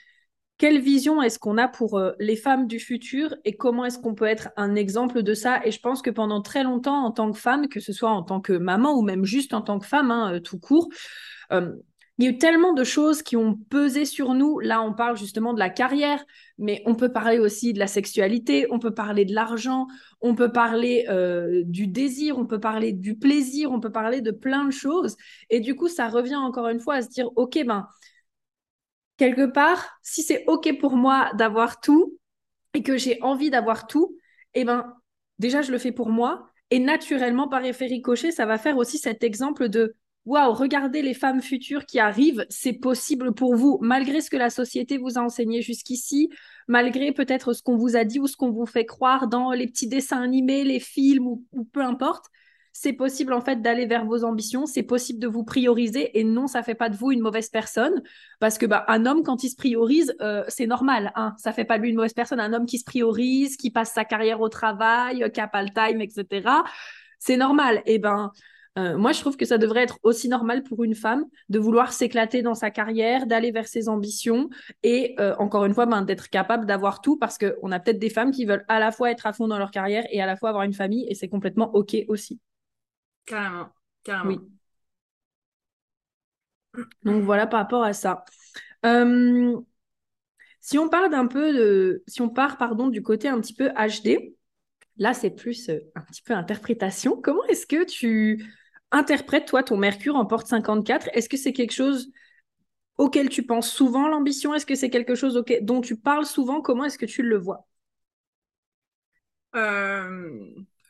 quelle 0.61 0.79
vision 0.79 1.23
est-ce 1.23 1.39
qu'on 1.39 1.57
a 1.57 1.69
pour 1.69 1.99
euh, 1.99 2.13
les 2.21 2.37
femmes 2.37 2.67
du 2.67 2.79
futur 2.79 3.35
et 3.47 3.57
comment 3.57 3.87
est-ce 3.87 3.99
qu'on 3.99 4.15
peut 4.15 4.27
être 4.27 4.51
un 4.59 4.75
exemple 4.75 5.23
de 5.23 5.33
ça? 5.33 5.61
Et 5.65 5.71
je 5.71 5.81
pense 5.81 6.03
que 6.03 6.11
pendant 6.11 6.43
très 6.43 6.65
longtemps, 6.65 7.03
en 7.03 7.11
tant 7.13 7.33
que 7.33 7.39
femme, 7.39 7.69
que 7.69 7.81
ce 7.81 7.95
soit 7.95 8.11
en 8.11 8.23
tant 8.23 8.43
que 8.43 8.53
maman 8.53 8.93
ou 8.93 9.01
même 9.01 9.25
juste 9.25 9.55
en 9.55 9.63
tant 9.63 9.79
que 9.79 9.87
femme, 9.87 10.11
hein, 10.11 10.35
euh, 10.35 10.41
tout 10.41 10.59
court, 10.59 10.91
euh, 11.53 11.73
il 12.21 12.25
y 12.25 12.27
a 12.27 12.33
eu 12.33 12.39
tellement 12.39 12.75
de 12.75 12.85
choses 12.85 13.23
qui 13.23 13.35
ont 13.35 13.55
pesé 13.55 14.05
sur 14.05 14.35
nous. 14.35 14.61
Là, 14.61 14.83
on 14.83 14.93
parle 14.93 15.17
justement 15.17 15.55
de 15.55 15.59
la 15.59 15.71
carrière, 15.71 16.23
mais 16.59 16.83
on 16.85 16.95
peut 16.95 17.11
parler 17.11 17.39
aussi 17.39 17.73
de 17.73 17.79
la 17.79 17.87
sexualité, 17.87 18.67
on 18.71 18.79
peut 18.79 18.93
parler 18.93 19.25
de 19.25 19.35
l'argent, 19.35 19.87
on 20.21 20.35
peut 20.35 20.53
parler 20.53 21.07
du 21.65 21.87
désir, 21.87 22.37
on 22.37 22.45
peut 22.45 22.61
parler 22.61 22.93
du 22.93 23.17
plaisir, 23.17 23.73
on 23.73 23.81
peut 23.81 23.91
parler 23.91 24.21
de 24.21 24.33
plein 24.33 24.67
de 24.67 24.71
choses. 24.71 25.17
Et 25.49 25.61
du 25.61 25.75
coup, 25.75 25.89
ça 25.89 26.09
revient 26.09 26.37
encore 26.37 26.69
une 26.69 26.81
fois 26.81 26.97
à 26.97 27.03
se 27.03 27.09
dire, 27.09 27.31
OK, 27.37 27.59
ben, 27.65 27.89
quelque 29.17 29.47
part, 29.47 29.89
si 30.03 30.23
c'est 30.23 30.45
OK 30.47 30.79
pour 30.79 30.97
moi 30.97 31.31
d'avoir 31.39 31.81
tout 31.81 32.19
et 32.75 32.83
que 32.83 32.99
j'ai 32.99 33.19
envie 33.23 33.49
d'avoir 33.49 33.87
tout, 33.87 34.15
eh 34.53 34.65
ben, 34.65 34.95
déjà, 35.39 35.63
je 35.63 35.73
le 35.73 35.79
fais 35.79 35.93
pour 35.93 36.11
moi. 36.11 36.51
Et 36.71 36.81
naturellement, 36.81 37.49
par 37.49 37.65
effet 37.65 37.87
ricochet, 37.87 38.31
ça 38.31 38.45
va 38.45 38.59
faire 38.59 38.77
aussi 38.77 38.99
cet 38.99 39.25
exemple 39.25 39.71
de 39.71 39.95
Waouh, 40.31 40.53
regardez 40.55 41.03
les 41.03 41.15
femmes 41.15 41.43
futures 41.43 41.87
qui 41.87 41.99
arrivent, 41.99 42.47
c'est 42.51 42.73
possible 42.73 43.35
pour 43.35 43.57
vous, 43.57 43.79
malgré 43.81 44.21
ce 44.21 44.31
que 44.31 44.37
la 44.37 44.49
société 44.49 44.97
vous 44.97 45.19
a 45.19 45.23
enseigné 45.23 45.61
jusqu'ici, 45.61 46.31
malgré 46.69 47.11
peut-être 47.11 47.53
ce 47.53 47.63
qu'on 47.63 47.77
vous 47.77 47.97
a 47.97 48.05
dit 48.05 48.21
ou 48.21 48.29
ce 48.29 48.37
qu'on 48.37 48.53
vous 48.53 48.65
fait 48.65 48.87
croire 48.87 49.27
dans 49.27 49.51
les 49.51 49.67
petits 49.67 49.89
dessins 49.89 50.23
animés, 50.23 50.63
les 50.63 50.79
films 50.79 51.27
ou 51.27 51.65
peu 51.73 51.83
importe 51.83 52.27
c'est 52.73 52.93
possible 52.93 53.33
en 53.33 53.41
fait 53.41 53.61
d'aller 53.61 53.87
vers 53.87 54.05
vos 54.05 54.25
ambitions, 54.25 54.67
c'est 54.67 54.83
possible 54.83 55.19
de 55.19 55.27
vous 55.27 55.45
prioriser 55.45 56.19
et 56.19 56.25
non, 56.25 56.47
ça 56.47 56.63
fait 56.63 56.75
pas 56.75 56.89
de 56.89 56.97
vous 56.97 57.11
une 57.11 57.21
mauvaise 57.21 57.49
personne 57.49 58.03
parce 58.39 58.59
que 58.59 58.67
bah, 58.67 58.85
un 58.89 59.07
homme 59.07 59.23
quand 59.23 59.43
il 59.43 59.51
se 59.51 59.57
priorise, 59.57 60.15
euh, 60.21 60.45
c'est 60.49 60.67
normal, 60.67 61.13
hein, 61.17 61.35
ça 61.39 61.53
fait 61.53 61.65
pas 61.65 61.79
de 61.79 61.83
lui 61.83 61.91
une 61.91 61.97
mauvaise 61.97 62.15
personne. 62.15 62.41
Un 62.41 62.53
homme 62.53 62.67
qui 62.67 62.79
se 62.79 62.85
priorise, 62.85 63.57
qui 63.57 63.71
passe 63.71 63.93
sa 63.93 64.05
carrière 64.05 64.41
au 64.41 64.49
travail, 64.49 65.31
qui 65.33 65.41
a 65.41 65.49
pas 65.49 65.63
le 65.63 65.71
time, 65.71 66.01
etc. 66.01 66.49
C'est 67.19 67.37
normal. 67.37 67.83
Et 67.87 67.95
eh 67.95 67.99
ben 67.99 68.31
euh, 68.79 68.97
moi, 68.97 69.13
je 69.13 69.21
trouve 69.21 69.37
que 69.37 69.45
ça 69.45 69.59
devrait 69.59 69.83
être 69.83 69.99
aussi 70.03 70.29
normal 70.29 70.63
pour 70.63 70.85
une 70.85 70.95
femme 70.95 71.25
de 71.49 71.59
vouloir 71.59 71.93
s'éclater 71.93 72.43
dans 72.43 72.55
sa 72.55 72.71
carrière, 72.71 73.27
d'aller 73.27 73.51
vers 73.51 73.67
ses 73.67 73.89
ambitions 73.89 74.49
et 74.83 75.17
encore 75.39 75.65
une 75.65 75.75
fois, 75.75 75.87
ben, 75.87 76.03
d'être 76.03 76.31
capable 76.31 76.67
d'avoir 76.67 77.01
tout 77.01 77.17
parce 77.17 77.37
qu'on 77.37 77.73
a 77.73 77.81
peut-être 77.81 77.99
des 77.99 78.11
femmes 78.11 78.31
qui 78.31 78.45
veulent 78.45 78.65
à 78.69 78.79
la 78.79 78.93
fois 78.93 79.11
être 79.11 79.27
à 79.27 79.33
fond 79.33 79.49
dans 79.49 79.59
leur 79.59 79.71
carrière 79.71 80.05
et 80.11 80.23
à 80.23 80.27
la 80.27 80.37
fois 80.37 80.51
avoir 80.51 80.65
une 80.65 80.73
famille 80.73 81.07
et 81.09 81.15
c'est 81.15 81.29
complètement 81.29 81.75
OK 81.75 81.97
aussi. 82.09 82.41
Carrément, 83.27 83.69
carrément. 84.05 84.31
Oui. 84.31 84.39
Donc 87.05 87.23
voilà 87.23 87.47
par 87.47 87.61
rapport 87.61 87.83
à 87.83 87.93
ça. 87.93 88.25
Euh, 88.87 89.57
si 90.61 90.79
on 90.79 90.89
parle 90.89 91.11
d'un 91.11 91.27
peu 91.27 91.53
de, 91.53 92.03
si 92.07 92.23
on 92.23 92.29
part 92.29 92.59
pardon 92.59 92.89
du 92.89 93.03
côté 93.03 93.29
un 93.29 93.41
petit 93.41 93.55
peu 93.55 93.71
HD, 93.71 94.35
là 94.97 95.15
c'est 95.15 95.31
plus 95.31 95.69
euh, 95.69 95.79
un 95.95 96.03
petit 96.03 96.23
peu 96.23 96.35
interprétation. 96.35 97.21
Comment 97.21 97.45
est-ce 97.45 97.67
que 97.67 97.85
tu 97.85 98.45
interprètes 98.91 99.47
toi 99.47 99.63
ton 99.63 99.77
Mercure 99.77 100.17
en 100.17 100.27
porte 100.27 100.47
54 100.47 101.09
Est-ce 101.13 101.29
que 101.29 101.37
c'est 101.37 101.53
quelque 101.53 101.73
chose 101.73 102.11
auquel 102.99 103.29
tu 103.29 103.45
penses 103.45 103.71
souvent 103.71 104.09
l'ambition? 104.09 104.55
Est-ce 104.55 104.67
que 104.67 104.75
c'est 104.75 104.91
quelque 104.91 105.15
chose 105.15 105.43
dont 105.63 105.81
tu 105.81 105.97
parles 105.97 106.27
souvent? 106.27 106.61
Comment 106.61 106.85
est-ce 106.85 106.99
que 106.99 107.07
tu 107.07 107.23
le 107.23 107.39
vois? 107.39 107.67
Euh, 109.57 110.31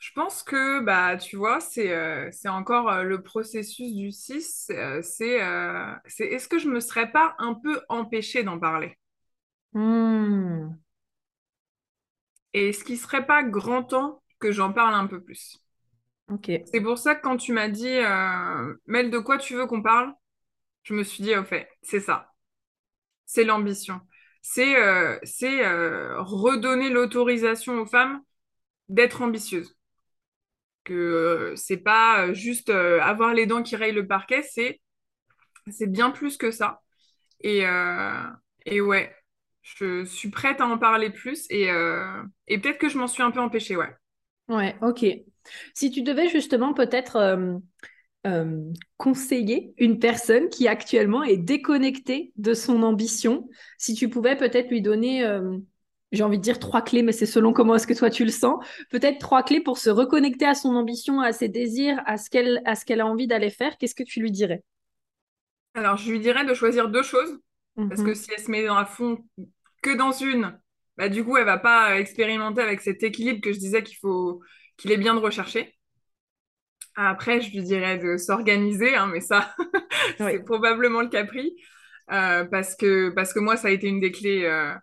je 0.01 0.13
pense 0.15 0.43
que, 0.43 0.81
bah, 0.81 1.19
tu 1.19 1.37
vois, 1.37 1.61
c'est 1.61 1.93
euh, 1.93 2.31
encore 2.47 2.89
euh, 2.91 3.03
le 3.03 3.23
processus 3.23 3.95
du 3.95 4.11
6. 4.11 4.71
Euh, 4.71 5.03
c'est 5.03 5.37
est-ce 6.19 6.49
que 6.49 6.59
je 6.59 6.69
me 6.69 6.81
serais 6.81 7.13
pas 7.13 7.35
un 7.39 7.53
peu 7.53 7.83
empêchée 7.91 8.43
d'en 8.43 8.59
parler? 8.59 8.97
Hmm. 9.75 10.71
Et 12.55 12.71
est-ce 12.71 12.83
qu'il 12.83 12.99
serait 12.99 13.27
pas 13.27 13.43
grand 13.43 13.83
temps 13.83 14.23
que 14.39 14.53
j'en 14.53 14.73
parle 14.73 14.95
un 14.95 15.07
peu 15.07 15.21
plus? 15.23 15.59
C'est 16.65 16.81
pour 16.81 16.99
ça 16.99 17.15
que 17.15 17.23
quand 17.23 17.37
tu 17.37 17.53
m'as 17.53 17.69
dit, 17.69 17.89
Mel, 18.87 19.11
de 19.11 19.19
quoi 19.19 19.39
tu 19.39 19.55
veux 19.55 19.67
qu'on 19.67 19.83
parle 19.83 20.15
Je 20.85 20.95
me 20.95 21.05
suis 21.05 21.23
dit, 21.25 21.35
au 21.37 21.45
fait, 21.45 21.69
c'est 21.83 22.01
ça. 22.01 22.33
C'est 23.27 23.45
l'ambition. 23.45 24.01
C'est 24.43 24.75
c'est 25.25 25.63
redonner 26.19 26.91
l'autorisation 26.91 27.75
aux 27.81 27.87
femmes 27.87 28.23
d'être 28.89 29.23
ambitieuses 29.23 29.77
que 30.85 30.95
euh, 30.95 31.57
c'est 31.57 31.77
pas 31.79 32.27
euh, 32.29 32.35
juste 32.35 32.71
euh, 32.71 33.01
avoir 33.01 33.35
les 33.35 33.47
dents 33.47 33.63
qui 33.63 33.77
rayent 33.77 33.93
le 33.93 34.07
parquet, 34.07 34.43
c'est 34.43 34.81
c'est 35.71 35.89
bien 35.91 36.11
plus 36.11 36.37
que 36.39 36.51
ça. 36.51 36.83
Et, 37.41 37.63
et 38.67 38.81
ouais, 38.81 39.15
je 39.63 40.05
suis 40.05 40.31
prête 40.31 40.61
à 40.61 40.67
en 40.67 40.79
parler 40.79 41.11
plus 41.11 41.47
et, 41.51 41.69
et 42.49 42.59
peut-être 42.59 42.79
que 42.79 42.89
je 42.89 42.99
m'en 42.99 43.09
suis 43.09 43.23
un 43.23 43.31
peu 43.31 43.41
empêchée, 43.41 43.77
ouais. 43.77 43.95
Ouais, 44.49 44.77
ok. 44.83 45.05
Si 45.75 45.91
tu 45.91 46.03
devais 46.03 46.29
justement 46.29 46.75
peut-être 46.75 47.61
conseiller 48.99 49.73
une 49.79 49.99
personne 49.99 50.49
qui 50.49 50.69
actuellement 50.69 51.23
est 51.23 51.39
déconnectée 51.39 52.33
de 52.37 52.55
son 52.55 52.83
ambition, 52.83 53.49
si 53.79 53.95
tu 53.95 54.09
pouvais 54.09 54.37
peut-être 54.37 54.71
lui 54.71 54.83
donner 54.83 55.25
j'ai 56.13 56.25
envie 56.25 56.39
de 56.39 56.43
dire 56.43 56.59
trois 56.59 56.83
clés, 56.83 57.03
mais 57.03 57.13
c'est 57.13 57.27
selon 57.27 57.53
comment 57.53 57.77
est-ce 57.77 57.87
que 57.87 57.95
toi 57.95 58.11
tu 58.11 58.25
le 58.25 58.31
sens. 58.31 58.65
Peut-être 58.91 59.19
trois 59.19 59.43
clés 59.43 59.61
pour 59.61 59.79
se 59.79 59.91
reconnecter 59.91 60.45
à 60.45 60.55
son 60.55 60.75
ambition, 60.75 61.21
à 61.21 61.33
ses 61.33 61.49
désirs, 61.49 62.01
à 62.07 62.17
ce 62.17 62.31
qu'elle, 62.31 62.63
à 62.65 62.75
ce 62.75 62.85
qu'elle 62.85 63.01
a 63.01 63.07
envie 63.07 63.27
d'aller 63.27 63.51
faire. 63.51 63.77
Qu'est-ce 63.79 63.95
que 63.95 64.03
tu 64.03 64.21
lui 64.21 64.33
dirais? 64.33 64.63
Alors, 65.75 65.97
je 65.97 66.11
lui 66.11 66.19
dirais 66.19 66.45
de 66.45 66.55
choisir 66.55 66.89
deux 66.89 67.03
choses. 67.03 67.39
Parce 67.77 68.03
que 68.03 68.09
mhm. 68.09 68.15
si 68.15 68.31
elle 68.37 68.43
se 68.43 68.51
met 68.51 68.67
dans 68.67 68.75
la 68.75 68.85
fond 68.85 69.25
que 69.83 69.97
dans 69.97 70.11
une, 70.11 70.59
bah, 70.97 71.09
du 71.09 71.25
coup, 71.25 71.37
elle 71.37 71.47
va 71.47 71.59
pas 71.59 71.99
expérimenter 71.99 72.61
avec 72.61 72.81
cet 72.81 73.03
équilibre 73.03 73.41
que 73.41 73.53
je 73.53 73.59
disais 73.59 73.83
qu'il 73.83 73.97
faut, 73.97 74.43
qu'il 74.81 74.93
est 74.93 74.97
bien 74.97 75.15
de 75.15 75.21
rechercher. 75.21 75.75
Après, 76.97 77.41
je 77.41 77.51
lui 77.51 77.63
dirais 77.63 77.99
de 77.99 78.17
s'organiser, 78.17 78.95
hein, 78.97 79.09
mais 79.13 79.21
ça, 79.21 79.55
c'est 80.19 80.43
probablement 80.43 81.03
le 81.03 81.09
capri. 81.09 81.55
Euh, 82.11 82.45
parce, 82.45 82.75
que, 82.75 83.11
parce 83.11 83.33
que 83.33 83.39
moi, 83.39 83.57
ça 83.57 83.69
a 83.69 83.71
été 83.71 83.87
une 83.89 84.01
des 84.01 84.11
clés. 84.11 84.45
Euh, 84.45 84.75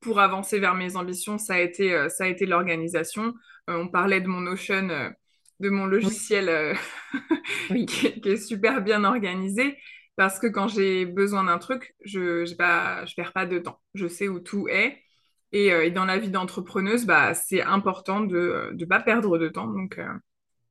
pour 0.00 0.20
avancer 0.20 0.58
vers 0.60 0.74
mes 0.74 0.94
ambitions, 0.96 1.38
ça 1.38 1.54
a 1.54 1.58
été, 1.58 1.92
euh, 1.92 2.08
ça 2.08 2.24
a 2.24 2.26
été 2.28 2.46
l'organisation. 2.46 3.34
On 3.66 3.88
parlait 3.88 4.20
de 4.20 4.28
mon 4.28 4.40
Notion, 4.40 4.88
de 5.58 5.70
mon 5.70 5.86
logiciel 5.86 6.76
qui, 7.68 8.06
est 8.24 8.36
super 8.36 8.82
bien 8.82 9.04
organisé. 9.04 9.76
Parce 10.16 10.38
que 10.38 10.46
quand 10.46 10.68
j'ai 10.68 11.06
besoin 11.06 11.44
d'un 11.44 11.58
truc, 11.58 11.94
je 12.04 12.42
ne 12.42 13.14
perds 13.14 13.32
pas 13.32 13.46
de 13.46 13.58
temps. 13.58 13.80
Je 13.94 14.06
sais 14.06 14.28
où 14.28 14.38
tout 14.40 14.68
est. 14.68 15.02
Et, 15.58 15.90
dans 15.90 16.04
la 16.04 16.18
vie 16.18 16.30
d'entrepreneuse, 16.30 17.06
bah, 17.06 17.34
c'est 17.34 17.62
important 17.62 18.20
de 18.20 18.70
ne 18.74 18.84
pas 18.84 19.00
perdre 19.00 19.38
de 19.38 19.48
temps. 19.48 19.66
Donc, 19.66 19.98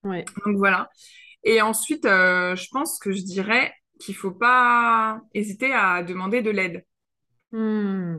donc 0.03 0.57
voilà. 0.57 0.89
Et 1.43 1.61
ensuite, 1.61 2.03
je 2.05 2.67
pense 2.71 2.99
que 2.99 3.11
je 3.11 3.21
dirais 3.23 3.73
qu'il 3.99 4.13
ne 4.13 4.19
faut 4.19 4.31
pas 4.31 5.21
hésiter 5.33 5.73
à 5.73 6.03
demander 6.03 6.41
de 6.41 6.51
l'aide. 6.51 6.86
Hmm. 7.51 8.17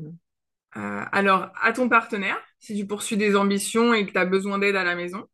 Euh, 0.76 1.04
alors, 1.12 1.50
à 1.60 1.72
ton 1.72 1.88
partenaire, 1.88 2.38
si 2.58 2.76
tu 2.76 2.86
poursuis 2.86 3.16
des 3.16 3.36
ambitions 3.36 3.94
et 3.94 4.06
que 4.06 4.12
tu 4.12 4.18
as 4.18 4.24
besoin 4.24 4.58
d'aide 4.58 4.76
à 4.76 4.84
la 4.84 4.94
maison. 4.94 5.24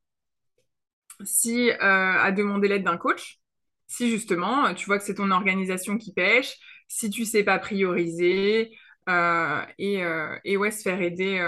Si 1.24 1.70
euh, 1.70 1.76
à 1.80 2.32
demander 2.32 2.68
l'aide 2.68 2.84
d'un 2.84 2.96
coach, 2.96 3.38
si 3.86 4.10
justement 4.10 4.74
tu 4.74 4.86
vois 4.86 4.98
que 4.98 5.04
c'est 5.04 5.14
ton 5.14 5.30
organisation 5.30 5.98
qui 5.98 6.12
pêche, 6.12 6.56
si 6.88 7.10
tu 7.10 7.24
sais 7.24 7.44
pas 7.44 7.58
prioriser, 7.58 8.76
euh, 9.09 9.64
et, 9.78 10.57
ouais, 10.57 10.70
se 10.70 10.82
faire 10.82 11.00
aider, 11.00 11.38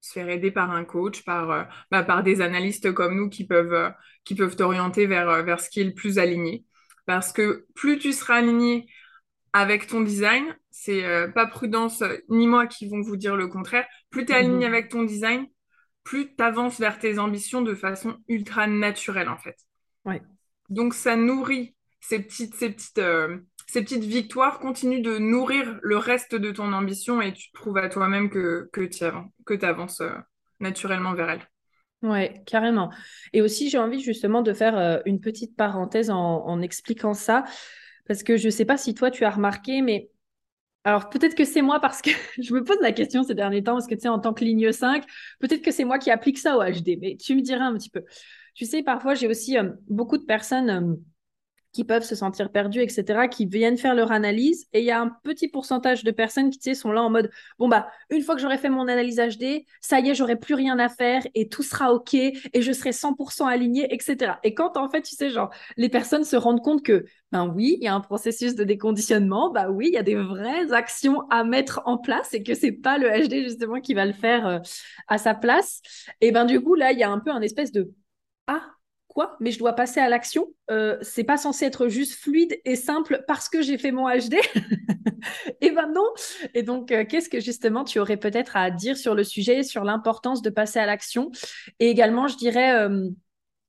se 0.00 0.12
faire 0.12 0.28
aider 0.28 0.50
par 0.50 0.70
un 0.70 0.84
coach, 0.84 1.24
par, 1.24 1.68
bah, 1.90 2.02
par 2.02 2.22
des 2.22 2.40
analystes 2.40 2.92
comme 2.92 3.16
nous 3.16 3.28
qui 3.28 3.46
peuvent, 3.46 3.92
qui 4.24 4.34
peuvent 4.34 4.56
t'orienter 4.56 5.06
vers, 5.06 5.44
vers 5.44 5.60
ce 5.60 5.70
qui 5.70 5.80
est 5.80 5.84
le 5.84 5.94
plus 5.94 6.18
aligné. 6.18 6.64
Parce 7.06 7.32
que 7.32 7.66
plus 7.74 7.98
tu 7.98 8.12
seras 8.12 8.36
aligné 8.36 8.86
avec 9.52 9.86
ton 9.86 10.00
design, 10.00 10.56
c'est 10.70 11.04
euh, 11.04 11.28
pas 11.28 11.46
Prudence 11.46 12.02
euh, 12.02 12.16
ni 12.28 12.46
moi 12.46 12.66
qui 12.66 12.88
vont 12.88 13.02
vous 13.02 13.16
dire 13.16 13.36
le 13.36 13.48
contraire. 13.48 13.86
Plus 14.10 14.24
tu 14.24 14.32
es 14.32 14.36
aligné 14.36 14.66
mhm. 14.66 14.74
avec 14.74 14.88
ton 14.88 15.02
design, 15.02 15.46
plus 16.04 16.34
tu 16.34 16.42
avances 16.42 16.80
vers 16.80 16.98
tes 16.98 17.18
ambitions 17.18 17.62
de 17.62 17.74
façon 17.74 18.16
ultra 18.28 18.66
naturelle 18.66 19.28
en 19.28 19.36
fait. 19.36 19.56
Ouais. 20.04 20.22
Donc 20.70 20.94
ça 20.94 21.16
nourrit, 21.16 21.74
ces 22.00 22.20
petites, 22.20 22.54
ces 22.54 22.70
petites, 22.70 22.98
euh, 22.98 23.38
ces 23.72 23.80
petites 23.80 24.04
victoires 24.04 24.58
continuent 24.58 25.00
de 25.00 25.16
nourrir 25.16 25.78
le 25.80 25.96
reste 25.96 26.34
de 26.34 26.50
ton 26.50 26.74
ambition 26.74 27.22
et 27.22 27.32
tu 27.32 27.50
prouves 27.54 27.78
à 27.78 27.88
toi-même 27.88 28.28
que, 28.28 28.68
que 28.70 28.82
tu 28.82 29.64
avances 29.64 30.02
euh, 30.02 30.12
naturellement 30.60 31.14
vers 31.14 31.30
elle. 31.30 31.40
Ouais, 32.02 32.42
carrément. 32.44 32.90
Et 33.32 33.40
aussi, 33.40 33.70
j'ai 33.70 33.78
envie 33.78 34.00
justement 34.00 34.42
de 34.42 34.52
faire 34.52 34.76
euh, 34.76 34.98
une 35.06 35.20
petite 35.20 35.56
parenthèse 35.56 36.10
en, 36.10 36.60
expliquant 36.60 37.14
ça, 37.14 37.44
parce 38.06 38.22
que 38.22 38.36
je 38.36 38.44
ne 38.44 38.50
sais 38.50 38.66
pas 38.66 38.76
si 38.76 38.92
toi 38.92 39.10
tu 39.10 39.24
as 39.24 39.30
remarqué, 39.30 39.80
mais 39.80 40.10
alors 40.84 41.08
peut-être 41.08 41.34
que 41.34 41.46
c'est 41.46 41.62
moi 41.62 41.80
parce 41.80 42.02
que 42.02 42.10
je 42.42 42.52
me 42.52 42.62
pose 42.62 42.76
la 42.82 42.92
question 42.92 43.22
ces 43.22 43.34
derniers 43.34 43.62
temps, 43.62 43.72
parce 43.72 43.86
que 43.86 43.94
tu 43.94 44.02
sais, 44.02 44.08
en 44.08 44.18
tant 44.18 44.34
que 44.34 44.44
ligne 44.44 44.70
5, 44.70 45.02
peut-être 45.40 45.62
que 45.62 45.70
c'est 45.70 45.84
moi 45.86 45.98
qui 45.98 46.10
applique 46.10 46.36
ça 46.36 46.58
au 46.58 46.62
HD, 46.62 46.98
mais 47.00 47.16
tu 47.16 47.34
me 47.34 47.40
diras 47.40 47.64
un 47.64 47.78
petit 47.78 47.88
peu. 47.88 48.04
Tu 48.54 48.66
sais, 48.66 48.82
parfois 48.82 49.14
j'ai 49.14 49.28
aussi 49.28 49.56
euh, 49.56 49.70
beaucoup 49.88 50.18
de 50.18 50.26
personnes 50.26 51.02
qui 51.72 51.84
peuvent 51.84 52.04
se 52.04 52.14
sentir 52.14 52.50
perdus, 52.50 52.80
etc., 52.80 53.28
qui 53.28 53.46
viennent 53.46 53.78
faire 53.78 53.94
leur 53.94 54.12
analyse. 54.12 54.66
Et 54.72 54.80
il 54.80 54.84
y 54.84 54.90
a 54.90 55.00
un 55.00 55.08
petit 55.08 55.48
pourcentage 55.48 56.04
de 56.04 56.10
personnes 56.10 56.50
qui, 56.50 56.74
sont 56.74 56.92
là 56.92 57.02
en 57.02 57.10
mode, 57.10 57.30
bon, 57.58 57.68
bah, 57.68 57.88
une 58.10 58.22
fois 58.22 58.34
que 58.34 58.40
j'aurai 58.40 58.58
fait 58.58 58.68
mon 58.68 58.88
analyse 58.88 59.16
HD, 59.16 59.64
ça 59.80 60.00
y 60.00 60.10
est, 60.10 60.14
j'aurai 60.14 60.36
plus 60.36 60.54
rien 60.54 60.78
à 60.78 60.88
faire 60.88 61.22
et 61.34 61.48
tout 61.48 61.62
sera 61.62 61.92
OK 61.92 62.14
et 62.14 62.34
je 62.54 62.72
serai 62.72 62.92
100% 62.92 63.46
aligné, 63.46 63.92
etc. 63.92 64.34
Et 64.44 64.54
quand, 64.54 64.76
en 64.76 64.88
fait, 64.88 65.02
tu 65.02 65.14
sais, 65.14 65.30
genre, 65.30 65.50
les 65.76 65.88
personnes 65.88 66.24
se 66.24 66.36
rendent 66.36 66.62
compte 66.62 66.82
que, 66.82 67.04
ben 67.30 67.46
oui, 67.54 67.78
il 67.80 67.84
y 67.84 67.88
a 67.88 67.94
un 67.94 68.00
processus 68.00 68.54
de 68.54 68.64
déconditionnement, 68.64 69.50
bah 69.50 69.70
oui, 69.70 69.88
il 69.88 69.94
y 69.94 69.98
a 69.98 70.02
des 70.02 70.14
vraies 70.14 70.72
actions 70.72 71.22
à 71.30 71.44
mettre 71.44 71.80
en 71.86 71.98
place 71.98 72.34
et 72.34 72.42
que 72.42 72.54
c'est 72.54 72.72
pas 72.72 72.98
le 72.98 73.08
HD, 73.08 73.44
justement, 73.44 73.80
qui 73.80 73.94
va 73.94 74.04
le 74.04 74.12
faire 74.12 74.46
euh, 74.46 74.58
à 75.08 75.18
sa 75.18 75.34
place. 75.34 75.80
Et 76.20 76.32
ben, 76.32 76.44
du 76.44 76.60
coup, 76.60 76.74
là, 76.74 76.92
il 76.92 76.98
y 76.98 77.02
a 77.02 77.10
un 77.10 77.18
peu 77.18 77.30
un 77.30 77.40
espèce 77.40 77.72
de, 77.72 77.90
ah, 78.46 78.62
quoi, 79.12 79.36
mais 79.40 79.50
je 79.50 79.58
dois 79.58 79.74
passer 79.74 80.00
à 80.00 80.08
l'action. 80.08 80.48
Euh, 80.70 80.96
c'est 81.02 81.24
pas 81.24 81.36
censé 81.36 81.66
être 81.66 81.88
juste 81.88 82.14
fluide 82.14 82.58
et 82.64 82.76
simple 82.76 83.24
parce 83.26 83.48
que 83.48 83.62
j'ai 83.62 83.78
fait 83.78 83.92
mon 83.92 84.08
HD. 84.08 84.36
et 85.60 85.70
ben 85.70 85.92
non. 85.92 86.08
Et 86.54 86.62
donc, 86.62 86.90
euh, 86.90 87.04
qu'est-ce 87.08 87.28
que 87.28 87.40
justement 87.40 87.84
tu 87.84 87.98
aurais 87.98 88.16
peut-être 88.16 88.56
à 88.56 88.70
dire 88.70 88.96
sur 88.96 89.14
le 89.14 89.24
sujet, 89.24 89.62
sur 89.62 89.84
l'importance 89.84 90.42
de 90.42 90.50
passer 90.50 90.78
à 90.78 90.86
l'action? 90.86 91.30
Et 91.78 91.90
également, 91.90 92.26
je 92.26 92.36
dirais, 92.36 92.74
euh, 92.74 93.08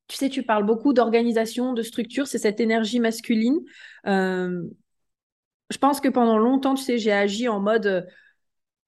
tu 0.08 0.18
sais, 0.18 0.30
tu 0.30 0.44
parles 0.44 0.66
beaucoup 0.66 0.94
d'organisation, 0.94 1.74
de 1.74 1.82
structure, 1.82 2.28
c'est 2.28 2.40
cette 2.40 2.60
énergie 2.60 3.00
masculine. 3.00 3.60
je 4.06 5.78
pense 5.80 6.00
que 6.00 6.10
pendant 6.10 6.38
longtemps, 6.38 6.76
tu 6.76 6.84
sais, 6.84 6.98
j'ai 6.98 7.12
agi 7.12 7.48
en 7.48 7.60
mode 7.60 8.08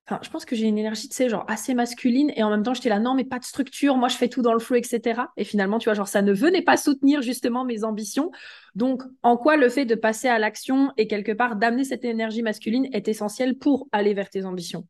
Enfin, 0.07 0.19
je 0.21 0.29
pense 0.29 0.45
que 0.45 0.55
j'ai 0.55 0.67
une 0.67 0.77
énergie, 0.77 1.09
tu 1.09 1.15
sais, 1.15 1.29
genre 1.29 1.45
assez 1.47 1.73
masculine 1.73 2.31
et 2.35 2.43
en 2.43 2.51
même 2.51 2.61
temps, 2.61 2.75
j'étais 2.75 2.89
là, 2.89 2.99
non, 2.99 3.15
mais 3.15 3.23
pas 3.23 3.39
de 3.39 3.43
structure, 3.43 3.97
moi 3.97 4.07
je 4.07 4.17
fais 4.17 4.27
tout 4.27 4.43
dans 4.43 4.53
le 4.53 4.59
flow, 4.59 4.75
etc. 4.75 5.21
Et 5.35 5.43
finalement, 5.43 5.79
tu 5.79 5.85
vois, 5.85 5.95
genre 5.95 6.07
ça 6.07 6.21
ne 6.21 6.31
venait 6.31 6.61
pas 6.61 6.77
soutenir 6.77 7.23
justement 7.23 7.65
mes 7.65 7.83
ambitions. 7.83 8.31
Donc, 8.75 9.01
en 9.23 9.35
quoi 9.35 9.57
le 9.57 9.67
fait 9.67 9.85
de 9.85 9.95
passer 9.95 10.27
à 10.27 10.37
l'action 10.37 10.91
et 10.97 11.07
quelque 11.07 11.31
part 11.31 11.55
d'amener 11.55 11.85
cette 11.85 12.05
énergie 12.05 12.43
masculine 12.43 12.87
est 12.93 13.07
essentiel 13.07 13.57
pour 13.57 13.87
aller 13.91 14.13
vers 14.13 14.29
tes 14.29 14.45
ambitions? 14.45 14.87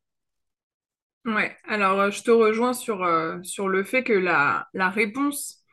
Ouais, 1.24 1.56
alors 1.64 2.00
euh, 2.02 2.12
je 2.12 2.22
te 2.22 2.32
rejoins 2.32 2.74
sur, 2.74 3.04
euh, 3.04 3.38
sur 3.42 3.70
le 3.70 3.84
fait 3.84 4.04
que 4.04 4.14
la, 4.14 4.68
la 4.74 4.90
réponse, 4.90 5.64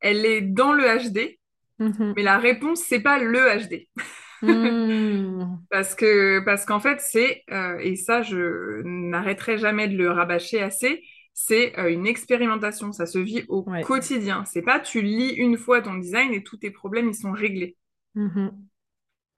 elle 0.00 0.24
est 0.24 0.40
dans 0.40 0.72
le 0.72 0.84
HD, 0.84 1.38
mm-hmm. 1.80 2.14
mais 2.16 2.22
la 2.22 2.38
réponse, 2.38 2.80
c'est 2.80 3.00
pas 3.00 3.18
le 3.18 3.40
HD. 3.40 3.88
Hmm. 4.44 5.58
parce 5.70 5.94
que 5.94 6.40
parce 6.44 6.64
qu'en 6.64 6.80
fait, 6.80 7.00
c'est, 7.00 7.42
euh, 7.50 7.78
et 7.78 7.96
ça, 7.96 8.22
je 8.22 8.82
n'arrêterai 8.84 9.58
jamais 9.58 9.88
de 9.88 9.96
le 9.96 10.10
rabâcher 10.10 10.60
assez, 10.60 11.02
c'est 11.32 11.78
euh, 11.78 11.90
une 11.90 12.06
expérimentation. 12.06 12.92
Ça 12.92 13.06
se 13.06 13.18
vit 13.18 13.44
au 13.48 13.64
quotidien. 13.82 14.44
C'est 14.44 14.62
pas 14.62 14.80
tu 14.80 15.02
lis 15.02 15.30
une 15.30 15.56
fois 15.56 15.82
ton 15.82 15.94
design 15.94 16.32
et 16.32 16.42
tous 16.42 16.58
tes 16.58 16.70
problèmes, 16.70 17.08
ils 17.08 17.14
sont 17.14 17.32
réglés. 17.32 17.76
Mm-hmm. 18.16 18.50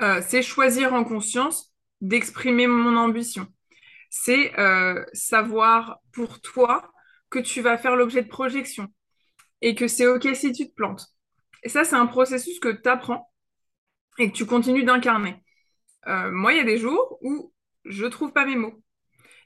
Euh, 0.02 0.20
c'est 0.26 0.42
choisir 0.42 0.92
en 0.92 1.04
conscience 1.04 1.72
d'exprimer 2.00 2.66
mon 2.66 2.96
ambition. 2.96 3.46
C'est 4.10 4.52
savoir 5.12 5.98
pour 6.12 6.40
toi 6.40 6.90
que 7.28 7.38
tu 7.38 7.60
vas 7.60 7.76
faire 7.76 7.96
l'objet 7.96 8.22
de 8.22 8.28
projection 8.28 8.88
et 9.60 9.74
que 9.74 9.88
c'est 9.88 10.06
OK 10.06 10.28
si 10.34 10.52
tu 10.52 10.68
te 10.68 10.74
plantes. 10.74 11.06
Et 11.62 11.68
ça, 11.68 11.84
c'est 11.84 11.96
un 11.96 12.06
processus 12.06 12.60
que 12.60 12.68
tu 12.68 12.88
apprends 12.88 13.30
et 14.18 14.30
que 14.30 14.36
tu 14.36 14.46
continues 14.46 14.84
d'incarner. 14.84 15.42
Euh, 16.06 16.30
moi, 16.30 16.52
il 16.52 16.58
y 16.58 16.60
a 16.60 16.64
des 16.64 16.78
jours 16.78 17.18
où 17.22 17.52
je 17.84 18.06
trouve 18.06 18.32
pas 18.32 18.46
mes 18.46 18.56
mots. 18.56 18.82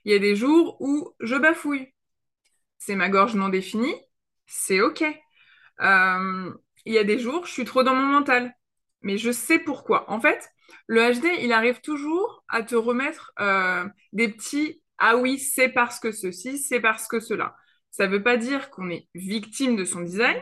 Il 0.04 0.12
y 0.12 0.14
a 0.14 0.18
des 0.18 0.36
jours 0.36 0.76
où 0.80 1.14
je 1.20 1.36
bafouille. 1.36 1.92
C'est 2.78 2.96
ma 2.96 3.08
gorge 3.08 3.34
non 3.34 3.48
définie, 3.48 3.94
c'est 4.46 4.80
OK. 4.80 5.02
Euh, 5.82 6.54
il 6.86 6.94
y 6.94 6.98
a 6.98 7.04
des 7.04 7.18
jours, 7.18 7.46
je 7.46 7.52
suis 7.52 7.64
trop 7.64 7.82
dans 7.82 7.94
mon 7.94 8.06
mental. 8.06 8.54
Mais 9.02 9.18
je 9.18 9.30
sais 9.30 9.58
pourquoi. 9.58 10.10
En 10.10 10.20
fait, 10.20 10.48
le 10.86 11.12
HD, 11.12 11.26
il 11.42 11.52
arrive 11.52 11.80
toujours 11.80 12.44
à 12.48 12.62
te 12.62 12.74
remettre 12.74 13.32
euh, 13.40 13.86
des 14.12 14.28
petits 14.28 14.82
Ah 14.98 15.16
oui, 15.16 15.38
c'est 15.38 15.68
parce 15.70 16.00
que 16.00 16.12
ceci, 16.12 16.58
c'est 16.58 16.80
parce 16.80 17.08
que 17.08 17.20
cela. 17.20 17.56
Ça 17.90 18.06
ne 18.06 18.12
veut 18.12 18.22
pas 18.22 18.36
dire 18.36 18.70
qu'on 18.70 18.90
est 18.90 19.08
victime 19.14 19.76
de 19.76 19.84
son 19.84 20.00
design. 20.02 20.36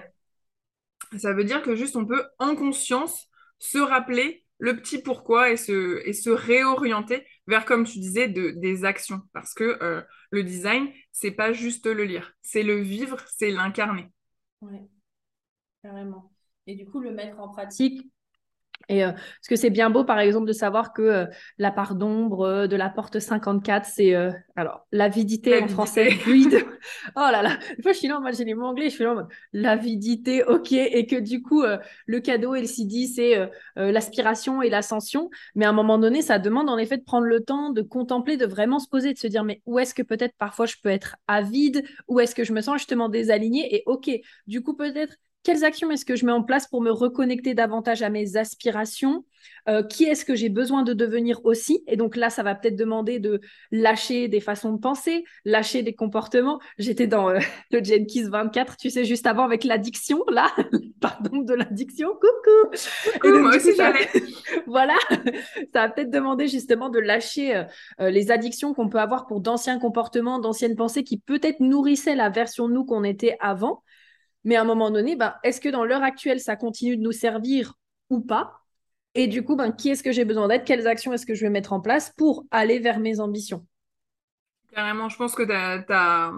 Ça 1.17 1.33
veut 1.33 1.45
dire 1.45 1.63
que 1.63 1.75
juste 1.75 1.97
on 1.97 2.05
peut, 2.07 2.25
en 2.39 2.55
conscience, 2.55 3.28
se 3.59 3.79
rappeler 3.79 4.45
le 4.59 4.77
petit 4.77 5.01
pourquoi 5.01 5.51
et 5.51 5.57
se, 5.57 6.07
et 6.07 6.13
se 6.13 6.31
réorienter 6.31 7.27
vers, 7.47 7.65
comme 7.65 7.85
tu 7.85 7.99
disais, 7.99 8.29
de, 8.29 8.51
des 8.51 8.85
actions. 8.85 9.23
Parce 9.33 9.55
que 9.55 9.79
euh, 9.83 10.03
le 10.31 10.43
design, 10.43 10.89
c'est 11.13 11.31
pas 11.31 11.53
juste 11.53 11.87
le 11.87 12.05
lire, 12.05 12.33
c'est 12.43 12.63
le 12.63 12.81
vivre, 12.81 13.19
c'est 13.37 13.51
l'incarner. 13.51 14.11
Oui, 14.61 14.79
carrément. 15.83 16.33
Et 16.67 16.75
du 16.75 16.87
coup, 16.87 17.01
le 17.01 17.13
mettre 17.13 17.41
en 17.41 17.49
pratique, 17.49 18.11
et 18.89 19.05
euh, 19.05 19.13
parce 19.13 19.49
que 19.49 19.57
c'est 19.57 19.71
bien 19.71 19.91
beau, 19.91 20.05
par 20.05 20.19
exemple, 20.19 20.47
de 20.47 20.53
savoir 20.53 20.93
que 20.93 21.03
euh, 21.03 21.27
la 21.59 21.71
part 21.71 21.95
d'ombre 21.95 22.41
euh, 22.47 22.67
de 22.67 22.77
la 22.77 22.89
porte 22.89 23.19
54, 23.19 23.87
c'est 23.87 24.15
alors 24.57 24.87
l'avidité 24.93 25.63
en 25.63 25.69
français, 25.69 26.11
fluide. 26.11 26.65
oh 27.17 27.29
là 27.31 27.43
là, 27.43 27.59
une 27.77 27.83
fois 27.83 27.93
je 27.93 27.99
suis 27.99 28.09
là, 28.09 28.19
moi 28.19 28.33
j'ai 28.33 28.45
les 28.45 28.55
mots 28.55 28.67
anglais, 28.67 28.89
je 28.89 28.95
suis 28.95 29.05
là 29.05 29.13
en 29.13 29.15
mode 29.17 29.29
l'avidité, 29.53 30.43
ok, 30.43 30.73
et 30.73 31.07
que 31.07 31.17
du 31.17 31.43
coup 31.43 31.63
le 32.07 32.21
cadeau 32.21 32.55
et 32.55 32.61
le 32.61 32.67
CD, 32.67 33.07
c'est 33.07 33.51
l'aspiration 33.77 34.63
et 34.63 34.71
l'ascension. 34.71 35.31
Mais 35.55 35.65
à 35.65 35.69
un 35.69 35.73
moment 35.73 35.99
donné, 35.99 36.23
ça 36.23 36.39
demande 36.39 36.69
en 36.71 36.79
effet 36.79 36.97
de 36.97 37.05
prendre 37.05 37.27
le 37.27 37.41
temps 37.41 37.71
de 37.71 37.83
contempler, 37.83 38.37
de 38.37 38.47
vraiment 38.47 38.79
se 38.79 38.89
poser, 38.89 39.13
de 39.13 39.19
se 39.19 39.27
dire 39.27 39.45
mais 39.45 39.63
où 39.67 39.79
est-ce 39.79 39.95
que 39.95 40.03
peut-être 40.03 40.35
parfois 40.39 40.67
je 40.67 40.77
peux 40.83 40.89
être 40.89 41.17
avide, 41.29 41.85
où 42.09 42.21
est-ce 42.21 42.35
que 42.35 42.45
je 42.45 42.53
me 42.53 42.61
sens 42.61 42.79
justement 42.79 43.09
désalignée, 43.09 43.75
et 43.75 43.83
ok, 43.87 44.11
du 44.47 44.63
coup 44.63 44.75
peut-être 44.75 45.17
quelles 45.49 45.65
actions 45.65 45.91
est-ce 45.91 46.05
que 46.05 46.15
je 46.15 46.27
mets 46.27 46.33
en 46.33 46.43
place 46.43 46.67
pour 46.67 46.83
me 46.83 46.91
reconnecter 46.91 47.55
davantage 47.55 48.03
à 48.03 48.11
mes 48.11 48.37
aspirations? 48.37 49.25
Euh, 49.67 49.83
Qui 49.83 50.05
est-ce 50.05 50.27
que 50.27 50.35
j'ai 50.35 50.51
besoin 50.51 50.83
de 50.83 50.93
devenir 50.93 51.43
aussi? 51.47 51.83
Et 51.87 51.97
donc 51.97 52.17
là, 52.17 52.29
ça 52.29 52.43
va 52.43 52.55
peut-être 52.55 52.77
demander 52.77 53.19
de 53.19 53.41
lâcher 53.73 54.29
des 54.29 54.41
façons 54.41 54.75
de 54.75 54.79
penser, 54.79 55.25
lâcher 55.47 55.83
des 55.83 55.95
comportements. 55.95 56.61
J'étais 56.77 57.07
dans 57.07 57.31
euh, 57.31 57.39
le 57.71 57.83
Jenkins 57.83 58.29
24, 58.29 58.77
tu 58.77 58.91
sais, 58.91 59.07
juste 59.07 59.27
avant 59.27 59.43
avec 59.43 59.65
l'addiction, 59.65 60.23
là, 60.31 60.51
pardon 61.01 61.39
de 61.39 61.55
l'addiction, 61.55 62.09
coucou. 62.09 62.77
Coucou, 63.19 63.39
moi 63.39 63.57
aussi 63.57 63.71
voilà, 64.67 64.99
ça 65.73 65.87
va 65.87 65.89
peut-être 65.89 66.11
demander 66.11 66.47
justement 66.47 66.91
de 66.91 66.99
lâcher 66.99 67.57
euh, 68.01 68.11
les 68.11 68.31
addictions 68.31 68.75
qu'on 68.75 68.91
peut 68.91 69.01
avoir 69.01 69.27
pour 69.27 69.41
d'anciens 69.41 69.79
comportements, 69.79 70.41
d'anciennes 70.41 70.77
pensées 70.77 71.05
qui 71.05 71.17
peut-être 71.17 71.61
nourrissaient 71.61 72.17
la 72.17 72.29
version 72.29 72.69
de 72.69 72.75
nous 72.75 72.85
qu'on 72.85 73.03
était 73.03 73.39
avant 73.41 73.83
mais 74.49 74.57
à 74.57 74.63
un 74.63 74.65
moment 74.65 74.91
donné, 74.91 75.15
ben, 75.15 75.35
est-ce 75.45 75.61
que 75.61 75.69
dans 75.69 75.85
l'heure 75.85 76.03
actuelle, 76.03 76.41
ça 76.41 76.57
continue 76.57 76.97
de 76.97 77.03
nous 77.03 77.13
servir 77.13 77.75
ou 78.09 78.23
pas? 78.23 78.63
Et 79.15 79.27
du 79.27 79.45
coup, 79.45 79.57
ben, 79.57 79.73
qui 79.73 79.91
est-ce 79.91 80.03
que 80.03 80.11
j'ai 80.11 80.25
besoin 80.25 80.49
d'être 80.49 80.65
Quelles 80.65 80.87
actions 80.87 81.13
est-ce 81.13 81.27
que 81.27 81.35
je 81.35 81.43
vais 81.43 81.51
mettre 81.51 81.75
en 81.75 81.81
place 81.81 82.15
pour 82.17 82.47
aller 82.51 82.79
vers 82.79 82.99
mes 82.99 83.21
ambitions? 83.21 83.67
Carrément, 84.73 85.11
je 85.11 85.19
pense 85.19 85.35
que 85.35 85.43
tu 85.43 85.53
as, 85.53 86.33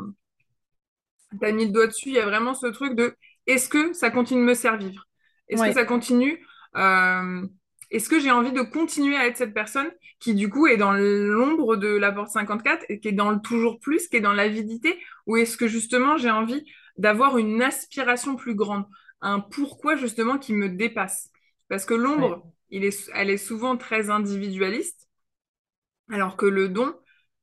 mis 1.53 1.67
le 1.67 1.71
doigt 1.71 1.87
dessus. 1.87 2.09
Il 2.09 2.17
y 2.17 2.19
a 2.19 2.27
vraiment 2.27 2.53
ce 2.53 2.67
truc 2.67 2.97
de 2.97 3.15
est-ce 3.47 3.69
que 3.69 3.93
ça 3.93 4.11
continue 4.11 4.41
de 4.41 4.47
me 4.47 4.55
servir? 4.55 5.07
Est-ce 5.47 5.63
que 5.63 5.73
ça 5.73 5.85
continue 5.85 6.45
euh, 6.75 7.47
Est-ce 7.93 8.09
que 8.09 8.19
j'ai 8.19 8.33
envie 8.33 8.53
de 8.53 8.63
continuer 8.63 9.15
à 9.15 9.29
être 9.29 9.37
cette 9.37 9.55
personne 9.55 9.89
qui, 10.19 10.35
du 10.35 10.51
coup, 10.51 10.67
est 10.67 10.79
dans 10.79 10.95
l'ombre 10.95 11.77
de 11.77 11.87
la 11.87 12.11
porte 12.11 12.31
54 12.31 12.87
et 12.89 12.99
qui 12.99 13.07
est 13.07 13.13
dans 13.13 13.31
le 13.31 13.41
toujours 13.41 13.79
plus, 13.79 14.09
qui 14.09 14.17
est 14.17 14.21
dans 14.21 14.33
l'avidité? 14.33 14.99
Ou 15.29 15.37
est-ce 15.37 15.57
que 15.57 15.69
justement 15.69 16.17
j'ai 16.17 16.31
envie 16.31 16.65
d'avoir 16.97 17.39
une 17.39 17.63
aspiration 17.63 18.37
plus 18.37 18.55
grande, 18.55 18.85
un 19.21 19.41
pourquoi 19.41 19.97
justement 19.97 20.39
qui 20.39 20.53
me 20.53 20.69
dépasse. 20.69 21.31
Parce 21.69 21.85
que 21.85 21.95
l'ombre, 21.95 22.51
il 22.71 22.85
est, 22.85 23.11
elle 23.15 23.31
est 23.31 23.37
souvent 23.37 23.77
très 23.77 24.11
individualiste, 24.11 25.09
alors 26.11 26.37
que 26.37 26.47
le 26.47 26.69
don, 26.69 26.95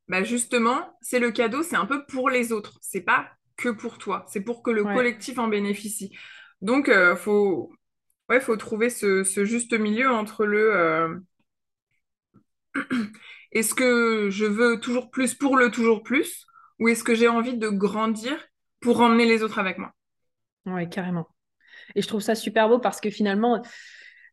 bah 0.08 0.24
justement, 0.24 0.98
c'est 1.02 1.20
le 1.20 1.32
cadeau, 1.32 1.64
c'est 1.64 1.76
un 1.76 1.86
peu 1.86 2.06
pour 2.06 2.30
les 2.30 2.52
autres, 2.52 2.78
c'est 2.82 3.02
pas 3.02 3.30
que 3.58 3.70
pour 3.70 3.98
toi, 3.98 4.26
c'est 4.28 4.42
pour 4.42 4.64
que 4.64 4.72
le 4.72 4.84
collectif 4.84 5.40
en 5.40 5.48
bénéficie. 5.48 6.16
Donc, 6.62 6.90
euh, 6.90 7.16
faut, 7.16 7.74
ouais, 8.30 8.40
faut 8.40 8.56
trouver 8.58 8.90
ce, 8.90 9.24
juste 9.24 9.74
milieu 9.74 10.10
entre 10.10 10.46
le 10.46 10.76
euh, 10.76 11.16
est-ce 13.52 13.74
que 13.74 14.30
je 14.30 14.46
veux 14.46 14.80
toujours 14.80 15.10
plus 15.10 15.34
pour 15.34 15.58
le 15.58 15.72
toujours 15.72 16.04
plus, 16.04 16.46
ou 16.80 16.88
est-ce 16.88 17.04
que 17.04 17.16
j'ai 17.16 17.28
envie 17.28 17.58
de 17.58 17.70
grandir 17.70 18.38
pour 18.88 19.02
emmener 19.02 19.26
les 19.26 19.44
autres 19.44 19.60
avec 19.60 19.78
moi. 19.78 19.92
Oui, 20.66 20.88
carrément. 20.88 21.28
Et 21.94 22.02
je 22.02 22.08
trouve 22.08 22.22
ça 22.22 22.36
super 22.36 22.70
beau 22.70 22.80
parce 22.80 23.02
que 23.02 23.10
finalement, 23.10 23.62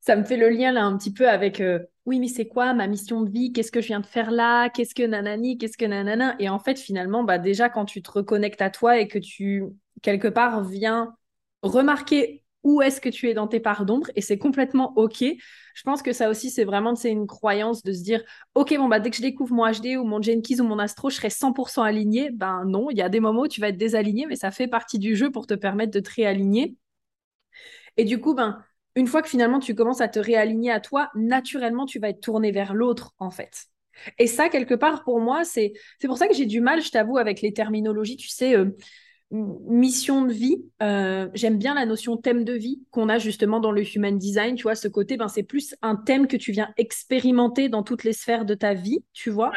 ça 0.00 0.14
me 0.14 0.22
fait 0.22 0.36
le 0.36 0.48
lien 0.48 0.70
là 0.70 0.84
un 0.84 0.96
petit 0.96 1.12
peu 1.12 1.28
avec 1.28 1.60
euh, 1.60 1.80
oui, 2.06 2.20
mais 2.20 2.28
c'est 2.28 2.46
quoi 2.46 2.72
ma 2.72 2.86
mission 2.86 3.22
de 3.22 3.30
vie? 3.30 3.52
Qu'est-ce 3.52 3.72
que 3.72 3.80
je 3.80 3.88
viens 3.88 3.98
de 3.98 4.06
faire 4.06 4.30
là? 4.30 4.70
Qu'est-ce 4.70 4.94
que 4.94 5.02
nanani? 5.02 5.58
Qu'est-ce 5.58 5.76
que 5.76 5.84
nanana? 5.84 6.36
Et 6.38 6.48
en 6.48 6.60
fait, 6.60 6.78
finalement, 6.78 7.24
bah, 7.24 7.38
déjà, 7.38 7.68
quand 7.68 7.84
tu 7.84 8.00
te 8.00 8.12
reconnectes 8.12 8.62
à 8.62 8.70
toi 8.70 8.96
et 9.00 9.08
que 9.08 9.18
tu, 9.18 9.64
quelque 10.02 10.28
part, 10.28 10.62
viens 10.62 11.16
remarquer 11.62 12.43
où 12.64 12.82
est-ce 12.82 13.00
que 13.00 13.08
tu 13.08 13.28
es 13.28 13.34
dans 13.34 13.46
tes 13.46 13.60
parts 13.60 13.84
d'ombre 13.84 14.10
et 14.16 14.20
c'est 14.20 14.38
complètement 14.38 14.92
OK. 14.96 15.22
Je 15.22 15.82
pense 15.84 16.02
que 16.02 16.12
ça 16.12 16.30
aussi, 16.30 16.50
c'est 16.50 16.64
vraiment 16.64 16.94
une 16.94 17.26
croyance 17.26 17.82
de 17.82 17.92
se 17.92 18.02
dire 18.02 18.22
OK, 18.54 18.76
bon, 18.76 18.88
bah, 18.88 19.00
dès 19.00 19.10
que 19.10 19.16
je 19.16 19.22
découvre 19.22 19.54
mon 19.54 19.70
HD 19.70 19.96
ou 19.96 20.04
mon 20.04 20.20
Jenkins 20.22 20.60
ou 20.60 20.64
mon 20.64 20.78
Astro, 20.78 21.10
je 21.10 21.16
serai 21.16 21.30
100% 21.30 21.82
aligné. 21.82 22.30
Ben 22.30 22.64
non, 22.64 22.90
il 22.90 22.96
y 22.98 23.02
a 23.02 23.08
des 23.08 23.20
moments 23.20 23.42
où 23.42 23.48
tu 23.48 23.60
vas 23.60 23.68
être 23.68 23.78
désaligné, 23.78 24.26
mais 24.26 24.36
ça 24.36 24.50
fait 24.50 24.68
partie 24.68 24.98
du 24.98 25.14
jeu 25.16 25.30
pour 25.30 25.46
te 25.46 25.54
permettre 25.54 25.92
de 25.92 26.00
te 26.00 26.10
réaligner. 26.14 26.76
Et 27.96 28.04
du 28.04 28.20
coup, 28.20 28.34
ben, 28.34 28.62
une 28.96 29.06
fois 29.06 29.22
que 29.22 29.28
finalement 29.28 29.60
tu 29.60 29.74
commences 29.74 30.00
à 30.00 30.08
te 30.08 30.18
réaligner 30.18 30.70
à 30.70 30.80
toi, 30.80 31.10
naturellement, 31.14 31.86
tu 31.86 31.98
vas 31.98 32.08
être 32.10 32.20
tourné 32.20 32.52
vers 32.52 32.74
l'autre, 32.74 33.14
en 33.18 33.30
fait. 33.30 33.66
Et 34.18 34.26
ça, 34.26 34.48
quelque 34.48 34.74
part, 34.74 35.04
pour 35.04 35.20
moi, 35.20 35.44
c'est 35.44 35.72
pour 36.04 36.18
ça 36.18 36.26
que 36.28 36.34
j'ai 36.34 36.46
du 36.46 36.60
mal, 36.60 36.82
je 36.82 36.90
t'avoue, 36.90 37.18
avec 37.18 37.40
les 37.42 37.52
terminologies. 37.52 38.16
Tu 38.16 38.28
sais, 38.28 38.56
euh, 38.56 38.76
mission 39.34 40.24
de 40.24 40.32
vie. 40.32 40.64
Euh, 40.82 41.28
j'aime 41.34 41.58
bien 41.58 41.74
la 41.74 41.86
notion 41.86 42.16
thème 42.16 42.44
de 42.44 42.52
vie 42.52 42.80
qu'on 42.90 43.08
a 43.08 43.18
justement 43.18 43.60
dans 43.60 43.72
le 43.72 43.82
human 43.82 44.16
design. 44.16 44.54
Tu 44.54 44.62
vois, 44.62 44.74
ce 44.74 44.88
côté, 44.88 45.16
ben, 45.16 45.28
c'est 45.28 45.42
plus 45.42 45.74
un 45.82 45.96
thème 45.96 46.26
que 46.26 46.36
tu 46.36 46.52
viens 46.52 46.72
expérimenter 46.76 47.68
dans 47.68 47.82
toutes 47.82 48.04
les 48.04 48.12
sphères 48.12 48.44
de 48.44 48.54
ta 48.54 48.74
vie, 48.74 49.04
tu 49.12 49.30
vois, 49.30 49.52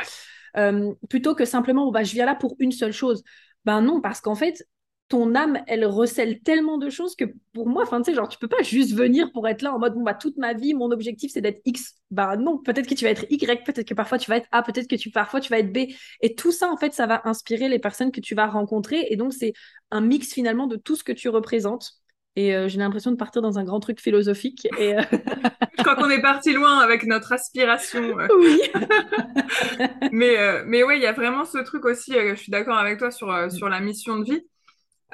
euh, 0.57 0.93
plutôt 1.09 1.36
que 1.36 1.45
simplement, 1.45 1.91
bah, 1.91 2.03
je 2.03 2.13
viens 2.13 2.25
là 2.25 2.36
pour 2.36 2.55
une 2.59 2.71
seule 2.71 2.93
chose. 2.93 3.23
Ben 3.65 3.82
non, 3.82 4.01
parce 4.01 4.21
qu'en 4.21 4.36
fait, 4.36 4.65
ton 5.10 5.36
âme, 5.36 5.60
elle 5.68 5.86
recèle 5.86 6.41
tellement 6.41 6.78
de 6.78 6.89
choses 6.89 7.16
que 7.16 7.26
pour 7.53 7.68
moi, 7.68 7.84
enfin, 7.84 8.01
tu 8.01 8.12
sais, 8.12 8.16
genre, 8.16 8.28
tu 8.28 8.38
peux 8.38 8.47
pas 8.49 8.62
juste 8.62 8.93
venir 8.93 9.32
pour 9.32 9.47
être 9.47 9.62
là 9.62 9.74
en 9.74 9.80
mode, 9.80 9.93
bon, 9.93 10.03
bah, 10.03 10.14
toute 10.14 10.38
ma 10.38 10.53
vie, 10.53 10.74
mon 10.74 10.91
objectif, 10.91 11.32
c'est 11.34 11.41
d'être 11.41 11.62
X. 11.66 11.95
Bah 12.12 12.36
non, 12.36 12.58
peut-être 12.58 12.88
que 12.88 12.93
tu 12.93 13.05
vas 13.05 13.12
être 13.12 13.26
Y, 13.30 13.64
peut-être 13.64 13.88
que 13.88 13.93
parfois 13.93 14.18
tu 14.18 14.30
vas 14.30 14.38
être 14.38 14.47
A, 14.51 14.64
peut-être 14.64 14.88
que 14.88 14.95
tu, 14.95 15.10
parfois 15.10 15.39
tu 15.39 15.49
vas 15.49 15.60
être 15.60 15.72
B. 15.72 15.93
Et 16.22 16.36
tout 16.36 16.51
ça, 16.51 16.70
en 16.70 16.78
fait, 16.78 16.93
ça 16.93 17.08
va 17.08 17.22
inspirer 17.26 17.70
les 17.70 17.80
personnes 17.80 18.12
que 18.12 18.20
tu 18.20 18.36
vas 18.36 18.47
rencontrer. 18.47 19.08
Et 19.10 19.16
donc, 19.16 19.34
c'est 19.34 19.53
un 19.91 20.01
mix 20.01 20.34
finalement 20.34 20.68
de 20.68 20.76
tout 20.76 20.95
ce 20.95 21.03
que 21.03 21.14
tu 21.14 21.30
représentes. 21.30 21.93
Et 22.36 22.53
euh, 22.55 22.68
j'ai 22.68 22.78
l'impression 22.78 23.12
de 23.12 23.16
partir 23.16 23.41
dans 23.41 23.58
un 23.58 23.64
grand 23.64 23.80
truc 23.80 23.99
philosophique. 23.99 24.68
Et 24.78 24.95
euh, 24.95 25.01
Je 25.78 25.84
crois 25.84 25.95
qu'on 25.95 26.10
est 26.10 26.22
parti 26.22 26.51
loin 26.53 26.80
avec 26.80 27.05
notre 27.05 27.32
aspiration. 27.32 28.16
Oui. 28.39 28.62
mais, 30.12 30.38
euh, 30.38 30.64
mais 30.68 30.84
ouais, 30.84 30.97
il 30.97 31.01
y 31.01 31.08
a 31.08 31.14
vraiment 31.14 31.45
ce 31.45 31.58
truc 31.60 31.86
aussi, 31.86 32.14
je 32.14 32.36
suis 32.36 32.51
d'accord 32.51 32.78
avec 32.78 32.99
toi 32.99 33.10
sur, 33.10 33.51
sur 33.51 33.70
la 33.70 33.80
mission 33.80 34.18
de 34.20 34.26
vie 34.26 34.43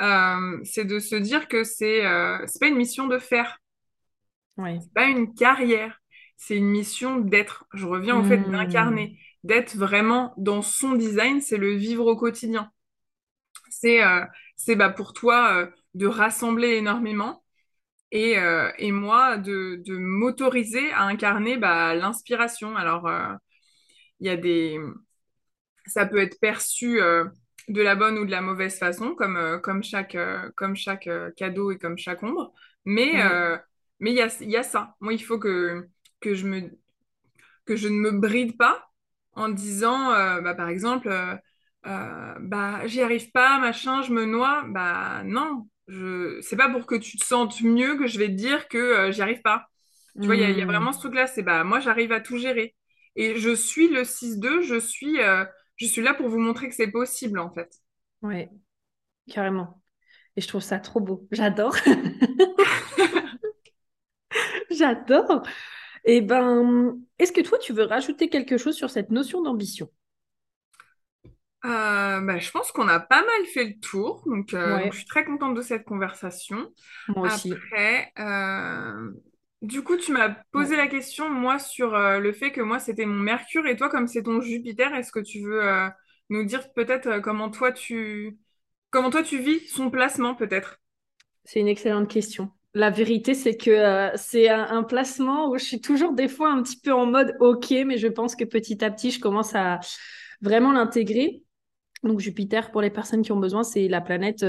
euh, 0.02 0.60
c'est 0.64 0.86
de 0.86 1.00
se 1.00 1.16
dire 1.16 1.48
que 1.48 1.64
c'est 1.64 2.06
euh, 2.06 2.38
c'est 2.48 2.60
pas 2.60 2.68
une 2.68 2.78
mission 2.78 3.08
de 3.08 3.20
faire. 3.20 3.60
Ouais. 4.58 4.80
C'est 4.82 4.94
pas 4.94 5.06
une 5.06 5.34
carrière. 5.34 6.00
C'est 6.38 6.58
une 6.58 6.70
mission 6.70 7.20
d'être. 7.20 7.66
Je 7.74 7.86
reviens 7.86 8.18
au 8.18 8.24
fait 8.24 8.38
hmm. 8.38 8.52
d'incarner, 8.52 9.20
d'être 9.44 9.76
vraiment 9.76 10.34
dans 10.38 10.62
son 10.62 10.94
design. 10.94 11.42
C'est 11.42 11.58
le 11.58 11.76
vivre 11.76 12.06
au 12.06 12.16
quotidien. 12.16 12.72
C'est 13.70 14.04
euh, 14.04 14.26
c'est 14.56 14.76
bah, 14.76 14.90
pour 14.90 15.14
toi 15.14 15.54
euh, 15.54 15.68
de 15.94 16.08
rassembler 16.08 16.70
énormément 16.76 17.44
et, 18.12 18.36
et 18.78 18.92
moi 18.92 19.38
de, 19.38 19.82
de 19.88 19.98
m'autoriser 19.98 20.92
à 20.92 21.02
incarner 21.06 21.58
bah, 21.58 21.96
l'inspiration. 21.96 22.76
Alors 22.76 23.10
il 24.20 24.28
y 24.28 24.30
a 24.30 24.38
des 24.38 24.80
ça 25.88 26.06
peut 26.06 26.20
être 26.20 26.40
perçu 26.40 27.02
de 27.70 27.82
la 27.82 27.96
bonne 27.96 28.18
ou 28.18 28.26
de 28.26 28.32
la 28.32 28.42
mauvaise 28.42 28.78
façon, 28.78 29.16
comme, 29.16 29.38
euh, 29.38 29.58
comme 29.58 29.84
chaque, 29.84 30.16
euh, 30.16 30.50
comme 30.56 30.76
chaque 30.76 31.08
euh, 31.08 31.32
cadeau 31.32 31.72
et 31.72 31.78
comme 31.78 31.98
chaque 31.98 32.24
ombre. 32.24 32.54
Mais 32.86 33.14
mais 34.00 34.12
il 34.12 34.18
y 34.18 34.22
a, 34.22 34.44
y 34.44 34.58
a 34.58 34.64
ça. 34.64 34.96
Moi, 35.00 35.14
il 35.14 35.24
faut 35.24 35.40
que, 35.40 35.88
que, 36.20 36.34
je 36.34 36.46
me, 36.46 36.72
que 37.66 37.78
je 37.78 37.88
ne 37.88 37.96
me 37.96 38.12
bride 38.12 38.58
pas 38.58 38.90
en 39.34 39.48
disant, 39.48 40.10
bah, 40.42 40.54
par 40.56 40.68
exemple, 40.68 41.10
bah, 41.86 42.86
j'y 42.86 43.02
arrive 43.02 43.32
pas, 43.32 43.60
machin, 43.60 44.02
je 44.02 44.12
me 44.12 44.26
noie. 44.26 44.66
Bah 44.68 45.24
non, 45.24 45.70
je... 45.88 46.42
c'est 46.42 46.58
pas 46.58 46.70
pour 46.70 46.86
que 46.86 46.96
tu 46.96 47.18
te 47.18 47.24
sentes 47.24 47.62
mieux 47.62 47.98
que 47.98 48.08
je 48.08 48.20
vais 48.20 48.28
te 48.28 48.34
dire 48.34 48.68
que 48.68 49.10
j'y 49.12 49.22
arrive 49.22 49.42
pas. 49.42 49.68
Tu 50.20 50.26
vois, 50.26 50.36
il 50.36 50.50
y, 50.50 50.54
y, 50.60 50.62
a 50.62 50.66
vraiment 50.66 50.92
ce 50.92 51.00
truc-là, 51.00 51.28
c'est 51.28 51.44
bah, 51.44 51.64
moi, 51.64 51.80
j'arrive 51.80 52.12
à 52.12 52.20
tout 52.20 52.38
gérer. 52.38 52.76
Et 53.16 53.38
je 53.38 53.56
suis 53.56 53.88
le 53.88 54.04
6-2, 54.04 54.64
je 54.64 54.80
suis 54.80 55.18
je 55.76 55.86
suis 55.86 56.02
là 56.02 56.14
pour 56.14 56.30
vous 56.30 56.40
montrer 56.40 56.70
que 56.70 56.76
c'est 56.76 56.92
possible, 56.92 57.40
en 57.40 57.52
fait. 57.52 57.74
Ouais, 58.22 58.50
carrément. 59.32 59.82
Et 60.36 60.42
je 60.42 60.48
trouve 60.48 60.62
ça 60.62 60.80
trop 60.80 61.00
beau. 61.00 61.28
J'adore. 61.32 61.76
J'adore. 64.72 65.44
Et 66.06 66.18
eh 66.18 66.22
ben, 66.22 66.98
est-ce 67.20 67.32
que 67.32 67.42
toi, 67.42 67.58
tu 67.60 67.72
veux 67.72 67.84
rajouter 67.84 68.30
quelque 68.30 68.58
chose 68.58 68.76
sur 68.76 68.90
cette 68.90 69.10
notion 69.10 69.42
d'ambition? 69.42 69.90
Euh, 71.66 72.20
bah, 72.20 72.40
je 72.40 72.52
pense 72.52 72.74
qu'on 72.74 72.90
a 72.90 73.00
pas 73.00 73.22
mal 73.22 73.46
fait 73.54 73.64
le 73.64 73.80
tour, 73.80 74.22
donc, 74.26 74.54
euh, 74.54 74.90
je 74.92 74.98
suis 74.98 75.06
très 75.06 75.24
contente 75.24 75.56
de 75.56 75.62
cette 75.62 75.86
conversation. 75.86 76.74
Moi 77.08 77.28
aussi. 77.28 77.54
Après, 77.54 78.12
euh, 78.20 79.12
du 79.64 79.82
coup, 79.82 79.96
tu 79.96 80.12
m'as 80.12 80.30
posé 80.52 80.76
la 80.76 80.88
question, 80.88 81.30
moi, 81.30 81.58
sur 81.58 81.96
euh, 81.96 82.20
le 82.20 82.34
fait 82.34 82.52
que 82.52 82.60
moi, 82.60 82.80
c'était 82.80 83.06
mon 83.06 83.16
Mercure 83.16 83.66
et 83.66 83.78
toi, 83.78 83.90
comme 83.90 84.08
c'est 84.08 84.24
ton 84.24 84.42
Jupiter, 84.42 84.94
est-ce 84.94 85.12
que 85.12 85.22
tu 85.22 85.42
veux 85.42 85.64
euh, 85.64 85.88
nous 86.30 86.44
dire 86.44 86.74
peut-être 86.74 87.08
euh, 87.08 87.20
comment 87.22 87.50
toi 87.50 87.72
tu 87.72 88.38
comment 88.90 89.10
toi 89.10 89.24
tu 89.24 89.40
vis 89.40 89.66
son 89.70 89.90
placement 89.90 90.36
peut-être? 90.36 90.82
C'est 91.46 91.62
une 91.62 91.70
excellente 91.70 92.10
question. 92.10 92.52
La 92.74 92.90
vérité, 92.90 93.34
c'est 93.34 93.56
que 93.56 94.10
c'est 94.16 94.50
un, 94.50 94.84
placement 94.84 95.50
où 95.50 95.58
je 95.58 95.64
suis 95.64 95.80
toujours 95.80 96.14
des 96.14 96.28
fois 96.28 96.52
un 96.52 96.62
petit 96.62 96.80
peu 96.80 96.92
en 96.92 97.06
mode 97.06 97.36
OK, 97.40 97.72
mais 97.86 97.98
je 97.98 98.08
pense 98.08 98.36
que 98.36 98.44
petit 98.44 98.84
à 98.84 98.92
petit, 98.92 99.12
je 99.12 99.20
commence 99.20 99.54
à 99.56 99.80
vraiment 100.42 100.72
l'intégrer. 100.72 101.44
Donc 102.02 102.20
Jupiter, 102.20 102.72
pour 102.72 102.82
les 102.82 102.90
personnes 102.90 103.22
qui 103.22 103.32
ont 103.32 103.40
besoin, 103.40 103.64
c'est 103.64 103.88
la 103.88 104.02
planète 104.02 104.44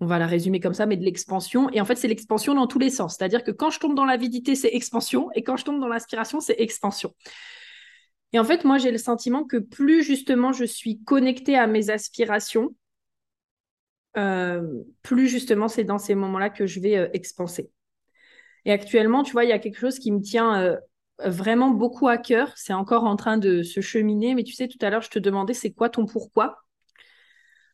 on 0.00 0.06
va 0.06 0.18
la 0.18 0.26
résumer 0.26 0.60
comme 0.60 0.74
ça, 0.74 0.86
mais 0.86 0.96
de 0.96 1.04
l'expansion. 1.04 1.70
Et 1.70 1.80
en 1.80 1.84
fait, 1.84 1.96
c'est 1.96 2.08
l'expansion 2.08 2.54
dans 2.54 2.66
tous 2.66 2.78
les 2.78 2.90
sens. 2.90 3.16
C'est-à-dire 3.16 3.42
que 3.42 3.50
quand 3.50 3.70
je 3.70 3.80
tombe 3.80 3.94
dans 3.94 4.04
l'avidité, 4.04 4.54
c'est 4.54 4.74
expansion, 4.74 5.30
et 5.34 5.42
quand 5.42 5.56
je 5.56 5.64
tombe 5.64 5.80
dans 5.80 5.88
l'inspiration, 5.88 6.40
c'est 6.40 6.56
expansion. 6.58 7.14
Et 8.32 8.38
en 8.38 8.44
fait, 8.44 8.64
moi, 8.64 8.78
j'ai 8.78 8.90
le 8.90 8.98
sentiment 8.98 9.44
que 9.44 9.56
plus 9.56 10.02
justement 10.02 10.52
je 10.52 10.64
suis 10.64 11.02
connectée 11.02 11.56
à 11.56 11.66
mes 11.66 11.88
aspirations, 11.88 12.74
euh, 14.18 14.82
plus 15.02 15.28
justement 15.28 15.68
c'est 15.68 15.84
dans 15.84 15.98
ces 15.98 16.14
moments-là 16.14 16.50
que 16.50 16.66
je 16.66 16.80
vais 16.80 16.96
euh, 16.96 17.08
expanser. 17.12 17.70
Et 18.64 18.72
actuellement, 18.72 19.22
tu 19.22 19.32
vois, 19.32 19.44
il 19.44 19.50
y 19.50 19.52
a 19.52 19.58
quelque 19.58 19.78
chose 19.78 19.98
qui 19.98 20.10
me 20.10 20.20
tient 20.20 20.60
euh, 20.60 20.76
vraiment 21.24 21.70
beaucoup 21.70 22.08
à 22.08 22.18
cœur. 22.18 22.52
C'est 22.56 22.72
encore 22.72 23.04
en 23.04 23.16
train 23.16 23.38
de 23.38 23.62
se 23.62 23.80
cheminer, 23.80 24.34
mais 24.34 24.42
tu 24.42 24.52
sais, 24.52 24.68
tout 24.68 24.78
à 24.82 24.90
l'heure, 24.90 25.02
je 25.02 25.10
te 25.10 25.18
demandais 25.18 25.54
c'est 25.54 25.72
quoi 25.72 25.88
ton 25.88 26.04
pourquoi? 26.04 26.58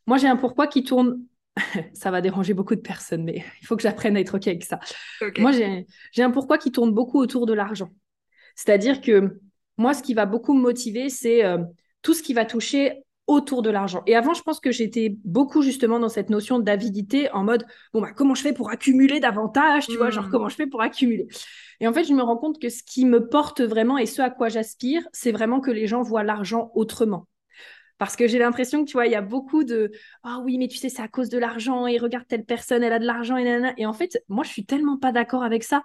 Moi, 0.07 0.19
j'ai 0.19 0.29
un 0.29 0.37
pourquoi 0.37 0.67
qui 0.67 0.85
tourne 0.85 1.25
ça 1.95 2.11
va 2.11 2.21
déranger 2.21 2.55
beaucoup 2.55 2.75
de 2.75 2.81
personnes, 2.81 3.25
mais 3.25 3.45
il 3.61 3.67
faut 3.67 3.77
que 3.77 3.83
j'apprenne 3.83 4.17
à 4.17 4.21
être 4.21 4.37
OK 4.37 4.49
avec 4.49 4.65
ça. 4.65 4.81
Moi, 5.39 5.53
j'ai 5.53 6.23
un 6.23 6.31
pourquoi 6.31 6.59
qui 6.59 6.73
tourne 6.73 6.93
beaucoup 6.93 7.19
autour 7.19 7.47
de 7.47 7.53
l'argent. 7.53 7.91
C'est-à-dire 8.55 9.01
que 9.01 9.41
moi, 9.79 9.95
ce 9.95 10.03
qui 10.03 10.15
va 10.15 10.27
beaucoup 10.27 10.55
me 10.55 10.61
motiver, 10.61 11.09
c'est 11.09 11.45
euh, 11.45 11.59
tout 12.03 12.15
ce 12.15 12.23
qui 12.23 12.35
va 12.35 12.45
toucher 12.45 13.03
autour 13.27 13.63
de 13.63 13.71
l'argent. 13.71 14.03
Et 14.07 14.17
avant, 14.17 14.35
je 14.35 14.43
pense 14.43 14.61
que 14.61 14.73
j'étais 14.73 15.17
beaucoup 15.25 15.63
justement 15.63 15.99
dans 15.99 16.09
cette 16.09 16.29
notion 16.29 16.59
d'avidité 16.59 17.31
en 17.31 17.45
mode, 17.45 17.65
bon, 17.93 18.01
bah, 18.01 18.11
comment 18.15 18.35
je 18.35 18.43
fais 18.43 18.53
pour 18.53 18.71
accumuler 18.71 19.21
davantage, 19.21 19.87
tu 19.87 19.97
vois, 19.97 20.11
genre 20.11 20.27
hmm. 20.27 20.31
comment 20.31 20.49
je 20.49 20.57
fais 20.57 20.67
pour 20.67 20.83
accumuler? 20.83 21.29
Et 21.81 21.87
en 21.87 21.93
fait, 21.93 22.05
je 22.05 22.13
me 22.13 22.23
rends 22.23 22.37
compte 22.37 22.61
que 22.61 22.69
ce 22.69 22.83
qui 22.83 23.07
me 23.07 23.29
porte 23.29 23.61
vraiment 23.61 23.97
et 23.97 24.07
ce 24.07 24.23
à 24.23 24.31
quoi 24.31 24.49
j'aspire, 24.49 25.03
c'est 25.13 25.33
vraiment 25.33 25.61
que 25.61 25.71
les 25.71 25.87
gens 25.87 26.03
voient 26.03 26.25
l'argent 26.25 26.71
autrement. 26.75 27.27
Parce 28.03 28.17
que 28.17 28.27
j'ai 28.27 28.41
l'impression 28.41 28.85
que, 28.85 28.91
tu 28.91 28.95
vois, 28.95 29.07
il 29.07 29.13
y 29.13 29.15
a 29.15 29.21
beaucoup 29.23 29.63
de 29.63 29.93
Ah 30.25 30.41
oui, 30.43 30.59
mais 30.59 30.67
tu 30.67 30.77
sais, 30.77 30.89
c'est 30.89 31.03
à 31.03 31.07
cause 31.07 31.29
de 31.29 31.39
l'argent 31.39 31.87
et 31.87 31.99
regarde 31.99 32.27
telle 32.27 32.45
personne, 32.45 32.83
elle 32.83 32.93
a 32.93 32.99
de 32.99 33.07
l'argent 33.07 33.37
et 33.37 33.45
nanana. 33.45 33.75
Et 33.77 33.87
en 33.87 33.93
fait, 33.93 34.25
moi, 34.29 34.43
je 34.43 34.51
suis 34.51 34.67
tellement 34.67 34.99
pas 34.99 35.13
d'accord 35.13 35.45
avec 35.45 35.63
ça. 35.63 35.85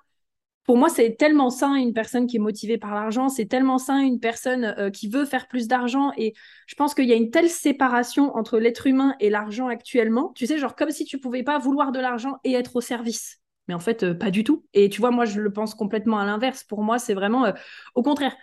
Pour 0.63 0.78
moi, 0.78 0.89
c'est 0.89 1.15
tellement 1.15 1.51
sain 1.51 1.76
une 1.76 1.93
personne 1.93 2.26
qui 2.26 2.38
est 2.38 2.39
motivée 2.39 2.80
par 2.80 2.95
l'argent, 2.95 3.30
c'est 3.30 3.45
tellement 3.45 3.78
sain 3.78 3.99
une 3.99 4.20
personne 4.20 4.74
euh, 4.80 4.89
qui 4.89 5.09
veut 5.09 5.26
faire 5.26 5.47
plus 5.47 5.68
d'argent. 5.68 6.11
Et 6.18 6.34
je 6.65 6.74
pense 6.74 6.95
qu'il 6.95 7.05
y 7.05 7.13
a 7.13 7.15
une 7.15 7.30
telle 7.30 7.51
séparation 7.51 8.36
entre 8.36 8.57
l'être 8.57 8.88
humain 8.88 9.13
et 9.20 9.30
l'argent 9.30 9.68
actuellement. 9.68 10.32
Tu 10.34 10.47
sais, 10.47 10.57
genre 10.57 10.76
comme 10.76 10.89
si 10.89 11.05
tu 11.05 11.20
pouvais 11.20 11.43
pas 11.43 11.59
vouloir 11.59 11.91
de 11.91 11.99
l'argent 11.99 12.38
et 12.43 12.53
être 12.53 12.78
au 12.78 12.82
service. 12.82 13.41
Mais 13.68 13.76
en 13.76 13.80
fait, 13.80 14.01
euh, 14.01 14.15
pas 14.15 14.32
du 14.32 14.43
tout. 14.43 14.65
Et 14.74 14.89
tu 14.89 15.01
vois, 15.01 15.11
moi, 15.11 15.26
je 15.26 15.39
le 15.39 15.53
pense 15.53 15.76
complètement 15.76 16.18
à 16.18 16.26
l'inverse. 16.26 16.63
Pour 16.63 16.82
moi, 16.82 16.97
c'est 16.97 17.13
vraiment 17.13 17.45
euh, 17.45 17.51
au 17.93 18.01
contraire. 18.01 18.36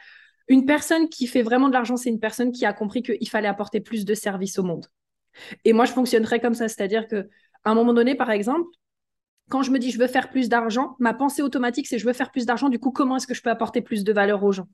Une 0.49 0.67
personne 0.67 1.09
qui 1.09 1.27
fait 1.27 1.43
vraiment 1.43 1.69
de 1.69 1.73
l'argent, 1.73 1.97
c'est 1.97 2.11
une 2.11 2.21
personne 2.21 2.53
qui 2.53 2.67
a 2.67 2.73
compris 2.73 3.03
qu'il 3.03 3.29
fallait 3.29 3.49
apporter 3.49 3.81
plus 3.81 4.05
de 4.05 4.15
services 4.15 4.59
au 4.59 4.63
monde. 4.63 4.87
Et 5.65 5.73
moi, 5.73 5.85
je 5.85 5.93
fonctionnerais 5.93 6.41
comme 6.41 6.55
ça, 6.55 6.69
c'est-à-dire 6.69 7.09
que 7.09 7.29
à 7.65 7.71
un 7.71 7.75
moment 7.75 7.95
donné, 7.95 8.15
par 8.15 8.31
exemple, 8.31 8.69
quand 9.49 9.63
je 9.63 9.71
me 9.71 9.79
dis 9.79 9.91
je 9.91 9.99
veux 9.99 10.07
faire 10.07 10.31
plus 10.31 10.49
d'argent, 10.49 10.97
ma 10.99 11.15
pensée 11.15 11.43
automatique, 11.43 11.87
c'est 11.87 11.99
je 11.99 12.07
veux 12.07 12.13
faire 12.13 12.31
plus 12.31 12.47
d'argent, 12.47 12.69
du 12.69 12.79
coup, 12.79 12.91
comment 12.91 13.17
est-ce 13.17 13.27
que 13.27 13.35
je 13.35 13.43
peux 13.43 13.51
apporter 13.51 13.83
plus 13.83 14.05
de 14.05 14.13
valeur 14.13 14.45
aux 14.45 14.53
gens? 14.53 14.69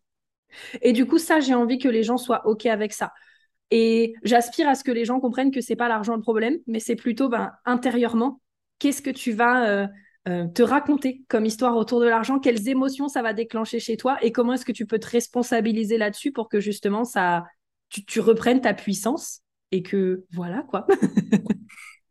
Et 0.83 0.93
du 0.93 1.07
coup, 1.07 1.19
ça, 1.19 1.41
j'ai 1.41 1.55
envie 1.55 1.79
que 1.79 1.89
les 1.89 2.03
gens 2.03 2.17
soient 2.17 2.47
OK 2.47 2.67
avec 2.67 2.93
ça. 2.93 3.13
Et 3.71 4.15
j'aspire 4.25 4.69
à 4.69 4.75
ce 4.75 4.83
que 4.83 4.91
les 4.91 5.05
gens 5.05 5.21
comprennent 5.21 5.53
que 5.53 5.61
c'est 5.61 5.77
pas 5.77 5.89
l'argent 5.89 6.17
le 6.17 6.23
problème, 6.23 6.59
mais 6.67 6.81
c'est 6.81 6.97
plutôt 6.97 7.29
ben, 7.29 7.53
intérieurement, 7.65 8.41
qu'est-ce 8.79 9.03
que 9.03 9.11
tu 9.11 9.33
vas 9.33 9.69
euh, 9.69 9.87
te 10.27 10.63
raconter 10.63 11.23
comme 11.29 11.47
histoire 11.47 11.77
autour 11.77 12.01
de 12.01 12.07
l'argent, 12.07 12.39
quelles 12.39 12.69
émotions 12.69 13.09
ça 13.09 13.23
va 13.23 13.33
déclencher 13.33 13.81
chez 13.81 13.97
toi 13.97 14.19
et 14.23 14.33
comment 14.33 14.53
est-ce 14.53 14.65
que 14.65 14.73
tu 14.73 14.87
peux 14.87 14.99
te 14.99 15.09
responsabiliser 15.09 15.99
là-dessus 15.99 16.31
pour 16.31 16.49
que 16.49 16.61
justement 16.61 17.05
ça, 17.05 17.45
tu, 17.89 18.05
tu 18.05 18.21
reprennes 18.21 18.61
ta 18.61 18.75
puissance 18.75 19.41
et 19.73 19.83
que 19.83 20.25
voilà 20.33 20.63
quoi. 20.63 20.87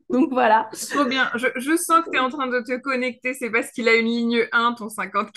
Donc 0.09 0.31
voilà. 0.31 0.69
Trop 0.89 1.05
bien. 1.05 1.29
Je, 1.35 1.77
sens 1.77 2.03
que 2.03 2.09
tu 2.11 2.17
es 2.17 2.19
en 2.19 2.29
train 2.29 2.47
de 2.47 2.59
te 2.61 2.77
connecter. 2.79 3.33
C'est 3.33 3.49
parce 3.49 3.71
qu'il 3.71 3.87
a 3.87 3.95
une 3.95 4.07
ligne 4.07 4.47
1, 4.51 4.73
ton 4.73 4.89
50 4.89 5.29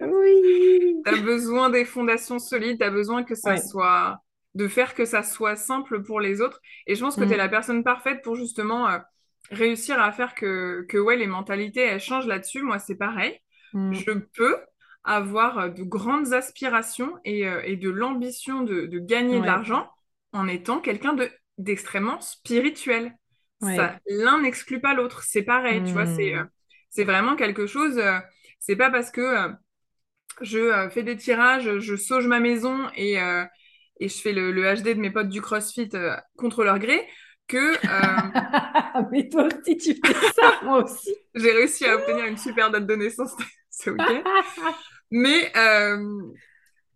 Oui. 0.00 0.96
tu 1.06 1.14
as 1.14 1.20
besoin 1.20 1.70
des 1.70 1.84
fondations 1.84 2.38
solides. 2.38 2.78
Tu 2.78 2.84
as 2.84 2.90
besoin 2.90 3.24
que 3.24 3.34
ça 3.34 3.56
soit. 3.58 4.18
de 4.54 4.68
faire 4.68 4.94
que 4.94 5.04
ça 5.04 5.22
soit 5.22 5.56
simple 5.56 6.02
pour 6.02 6.20
les 6.20 6.40
autres. 6.40 6.60
Et 6.86 6.94
je 6.94 7.00
pense 7.00 7.16
que 7.16 7.24
tu 7.24 7.32
es 7.32 7.36
la 7.36 7.48
personne 7.48 7.84
parfaite 7.84 8.22
pour 8.22 8.36
justement 8.36 8.88
euh, 8.88 8.98
réussir 9.50 10.00
à 10.00 10.12
faire 10.12 10.34
que, 10.34 10.84
que 10.88 10.98
ouais, 10.98 11.16
les 11.16 11.26
mentalités 11.26 11.80
elles 11.80 12.00
changent 12.00 12.26
là-dessus. 12.26 12.62
Moi, 12.62 12.78
c'est 12.78 12.96
pareil. 12.96 13.38
Mm. 13.72 13.92
Je 13.92 14.12
peux 14.12 14.56
avoir 15.04 15.58
euh, 15.58 15.68
de 15.68 15.84
grandes 15.84 16.32
aspirations 16.32 17.12
et, 17.24 17.46
euh, 17.46 17.62
et 17.64 17.76
de 17.76 17.88
l'ambition 17.88 18.62
de, 18.62 18.86
de, 18.86 18.98
gagner 18.98 19.40
de 19.40 19.46
l'argent 19.46 19.88
en 20.32 20.48
étant 20.48 20.80
quelqu'un 20.80 21.14
de 21.14 21.30
d'extrêmement 21.58 22.20
spirituel. 22.20 23.16
L'un 23.62 24.42
n'exclut 24.42 24.80
pas 24.80 24.92
l'autre. 24.92 25.22
C'est 25.22 25.42
pareil, 25.42 25.82
tu 25.82 25.92
vois, 25.92 26.04
c'est, 26.04 26.34
hmm. 26.34 26.40
euh, 26.40 26.44
c'est 26.90 27.04
vraiment 27.04 27.34
quelque 27.34 27.66
chose. 27.66 27.98
C'est 28.58 28.76
pas 28.76 28.90
parce 28.90 29.10
que 29.10 29.48
je 30.42 30.90
fais 30.90 31.02
des 31.02 31.16
tirages, 31.16 31.78
je 31.78 31.96
sauge 31.96 32.26
ma 32.26 32.40
maison 32.40 32.90
et, 32.94 33.14
et 33.14 34.08
je 34.08 34.20
fais 34.20 34.32
le, 34.32 34.52
le, 34.52 34.74
HD 34.74 34.88
de 34.88 35.00
mes 35.00 35.10
potes 35.10 35.30
du 35.30 35.40
CrossFit 35.40 35.88
contre 36.36 36.62
leur 36.62 36.78
gré 36.78 37.08
que. 37.46 37.76
Mais 39.10 39.28
toi 39.28 39.44
aussi, 39.46 39.76
tu 39.76 39.94
fais 40.04 40.14
ça, 40.32 40.60
moi 40.64 40.84
aussi. 40.84 41.14
J'ai 41.34 41.52
réussi 41.52 41.84
à 41.86 41.96
obtenir 41.96 42.24
une 42.26 42.38
super 42.38 42.70
date 42.70 42.86
de 42.86 42.94
naissance 42.94 43.34
ce 43.70 43.90
week-end. 43.90 44.22
Mais 45.10 45.52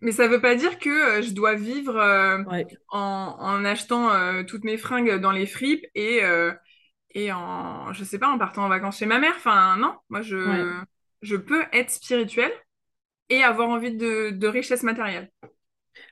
mais 0.01 0.13
ça 0.13 0.29
veut 0.29 0.41
pas 0.41 0.55
dire 0.55 0.79
que 0.79 1.19
euh, 1.19 1.23
je 1.23 1.33
dois 1.33 1.55
vivre 1.55 1.97
euh, 1.97 2.43
en, 2.89 3.37
en, 3.39 3.65
achetant 3.65 4.11
euh, 4.11 4.43
toutes 4.45 4.65
mes 4.65 4.79
fringues 4.79 5.17
dans 5.21 5.33
les 5.33 5.47
fripes 5.47 5.85
et, 5.95 6.21
et 7.15 7.33
en, 7.33 7.93
je 7.93 8.05
sais 8.05 8.19
pas, 8.19 8.29
en 8.29 8.39
partant 8.39 8.65
en 8.65 8.69
vacances 8.69 8.99
chez 8.99 9.07
ma 9.07 9.19
mère. 9.19 9.35
Enfin, 9.37 9.77
non, 9.77 9.95
moi, 10.09 10.23
je, 10.23 10.73
je 11.23 11.37
peux 11.37 11.65
être 11.73 11.91
spirituelle 11.91 12.53
et 13.29 13.43
avoir 13.43 13.69
envie 13.69 13.95
de, 13.95 14.31
de 14.31 14.49
richesse 14.49 14.83
matérielle. 14.83 15.31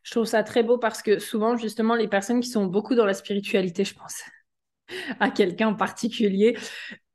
Je 0.02 0.10
trouve 0.12 0.24
ça 0.24 0.42
très 0.42 0.62
beau 0.62 0.78
parce 0.78 1.02
que 1.02 1.18
souvent, 1.18 1.56
justement, 1.56 1.94
les 1.94 2.08
personnes 2.08 2.40
qui 2.40 2.48
sont 2.48 2.66
beaucoup 2.66 2.94
dans 2.94 3.06
la 3.06 3.14
spiritualité, 3.14 3.84
je 3.84 3.94
pense 3.94 4.22
à 5.20 5.30
quelqu'un 5.30 5.68
en 5.68 5.74
particulier, 5.74 6.56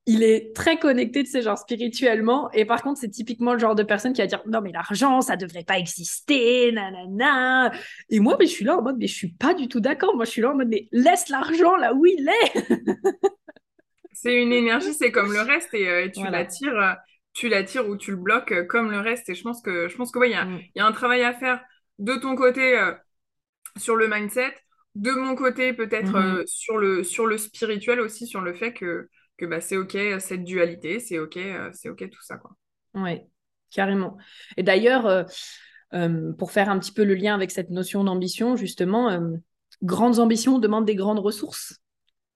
il 0.05 0.21
est 0.24 0.53
très 0.53 0.78
connecté 0.78 1.24
de 1.24 1.28
ces 1.28 1.41
genres 1.41 1.57
spirituellement. 1.57 2.51
Et 2.51 2.65
par 2.65 2.82
contre, 2.82 2.99
c'est 2.99 3.09
typiquement 3.09 3.53
le 3.53 3.59
genre 3.59 3.76
de 3.76 3.84
personne 3.84 4.11
qui 4.11 4.21
va 4.21 4.28
dire 4.28 4.41
non, 4.45 4.59
mais 4.61 4.71
l'argent, 4.71 5.21
ça 5.21 5.38
devrait 5.38 5.63
pas 5.63 5.80
exister, 5.80 6.71
nanana. 6.74 7.71
Et 8.09 8.19
moi, 8.19 8.36
mais 8.38 8.45
je 8.45 8.51
suis 8.51 8.65
là 8.65 8.78
en 8.78 8.82
mode, 8.82 8.97
mais 8.99 9.07
je 9.07 9.15
suis 9.15 9.32
pas 9.32 9.53
du 9.53 9.67
tout 9.67 9.80
d'accord. 9.80 10.15
Moi, 10.15 10.26
je 10.26 10.32
suis 10.32 10.41
là 10.41 10.51
en 10.51 10.55
mode, 10.55 10.67
mais 10.67 10.88
laisse 10.91 11.30
l'argent 11.30 11.76
là 11.78 11.93
où 11.93 12.05
il 12.05 12.28
est. 12.28 12.67
c'est 14.13 14.41
une 14.41 14.51
énergie, 14.51 14.93
c'est 14.93 15.11
comme 15.11 15.32
le 15.32 15.41
reste 15.41 15.74
et, 15.74 15.88
euh, 15.88 16.09
tu 16.13 16.24
l'attires. 16.30 16.78
Euh, 16.78 16.93
tu 17.34 17.49
l'attires 17.49 17.89
ou 17.89 17.97
tu 17.97 18.11
le 18.11 18.17
bloques 18.17 18.51
euh, 18.51 18.63
comme 18.63 18.91
le 18.91 18.99
reste. 18.99 19.30
Et 19.30 19.36
je 19.36 19.41
pense 19.41 19.61
que, 19.61 19.88
je 19.88 19.95
pense 19.95 20.11
que, 20.11 20.19
il 20.26 20.36
mm. 20.36 20.59
y, 20.76 20.80
a 20.80 20.86
un 20.86 20.91
travail 20.91 21.24
à 21.24 21.34
faire 21.34 21.61
de 22.00 22.14
ton 22.16 22.36
côté 22.36 22.80
sur 23.78 23.96
le 23.96 24.08
mindset, 24.08 24.54
de 24.96 25.12
mon 25.12 25.36
côté 25.36 25.74
peut-être 25.74 26.44
sur, 26.46 26.78
le, 26.78 27.04
sur 27.04 27.26
le 27.26 27.38
spirituel 27.38 28.00
aussi, 28.00 28.28
sur 28.28 28.41
le 28.41 28.54
fait 28.54 28.74
que 28.74 29.10
que 29.38 29.46
bah, 29.46 29.62
c'est 29.62 29.78
OK 29.78 29.96
euh, 29.96 30.20
cette 30.20 30.44
dualité, 30.44 31.00
c'est 31.00 31.20
OK, 31.20 31.38
euh, 31.38 31.70
c'est 31.74 31.89
OK 31.89 32.10
tout 32.10 32.22
ça. 32.22 32.38
Quoi. 32.38 32.52
Oui, 32.94 33.22
carrément. 33.72 34.18
Et 34.58 34.64
d'ailleurs, 34.64 35.26
euh, 35.94 36.32
pour 36.38 36.52
faire 36.52 36.70
un 36.70 36.80
petit 36.80 36.91
peu 36.91 37.04
le 37.04 37.16
lien 37.16 37.36
avec 37.36 37.52
cette 37.52 37.70
notion 37.70 38.04
d'ambition, 38.04 38.56
justement, 38.56 39.20
grandes 39.84 40.20
ambitions 40.20 40.60
demandent 40.60 40.86
des 40.86 40.96
grandes 40.96 41.20
ressources. 41.20 41.80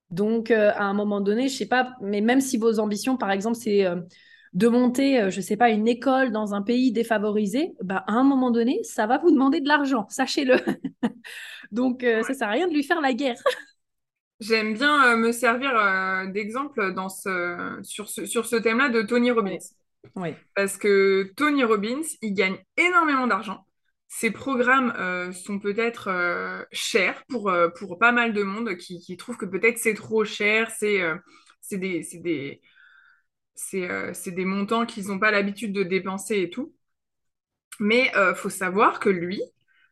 Donc, 0.10 0.51
à 0.51 0.84
un 0.84 0.93
moment 0.93 1.22
donné, 1.22 1.49
je 1.49 1.58
sais 1.58 1.66
pas, 1.66 1.95
mais 2.01 2.22
même 2.22 2.39
si 2.39 2.58
vos 2.58 2.80
ambitions, 2.80 3.18
par 3.18 3.32
exemple, 3.32 3.58
c'est 3.58 3.86
de 4.58 4.68
monter, 4.68 5.30
je 5.30 5.39
sais 5.39 5.55
pas, 5.55 5.70
une 5.70 5.88
école 5.88 6.32
dans 6.32 6.53
un 6.53 6.62
pays 6.62 6.91
défavorisé, 6.91 7.74
bah, 7.84 8.03
à 8.08 8.14
un 8.14 8.24
moment 8.24 8.51
donné, 8.51 8.84
ça 8.84 9.05
va 9.05 9.18
vous 9.18 9.32
demander 9.32 9.62
de 9.62 9.68
l'argent, 9.68 10.08
sachez-le. 10.10 10.55
Donc, 11.72 12.03
ça 12.03 12.34
sert 12.34 12.47
à 12.47 12.51
rien 12.51 12.68
de 12.68 12.74
lui 12.74 12.84
faire 12.84 13.01
la 13.01 13.14
guerre. 13.14 13.38
J'aime 14.39 14.74
bien 14.74 15.14
euh, 15.14 15.18
me 15.18 15.32
servir 15.32 15.76
euh, 15.76 16.28
d'exemple 16.28 16.93
dans 16.93 17.10
ce, 17.10 17.80
sur 17.82 18.08
ce, 18.08 18.26
sur 18.26 18.45
ce 18.45 18.55
thème-là 18.55 18.89
de 18.89 19.01
Tony 19.01 19.32
Robbins. 19.32 19.58
Oui. 20.16 20.30
Parce 20.55 20.78
que 20.78 21.34
Tony 21.36 21.64
Robbins, 21.64 22.03
il 22.22 22.34
gagne 22.34 22.58
énormément 22.78 23.28
d'argent. 23.28 23.66
Ses 24.10 24.32
programmes 24.32 24.93
euh, 24.97 25.32
sont 25.32 25.60
peut-être 25.60 26.10
chers 26.72 27.24
pour, 27.28 27.51
pour 27.78 27.97
pas 27.97 28.12
mal 28.12 28.34
de 28.34 28.43
monde 28.43 28.78
qui, 28.78 28.99
qui 28.99 29.18
trouve 29.18 29.38
que 29.38 29.45
peut-être 29.45 29.80
c'est 29.80 29.95
trop 29.95 30.24
cher, 30.24 30.70
c'est 30.72 31.01
c'est 31.60 31.78
des, 31.78 32.08
des, 32.14 32.62
des 33.74 34.45
montants 34.45 34.86
qu'ils 34.86 35.08
n'ont 35.08 35.20
pas 35.20 35.32
l'habitude 35.32 35.74
de 35.74 35.84
dépenser 35.84 36.41
et 36.41 36.49
tout. 36.49 36.74
Mais 37.80 38.12
il 38.16 38.36
faut 38.36 38.49
savoir 38.49 38.99
que 38.99 39.10
lui, 39.10 39.41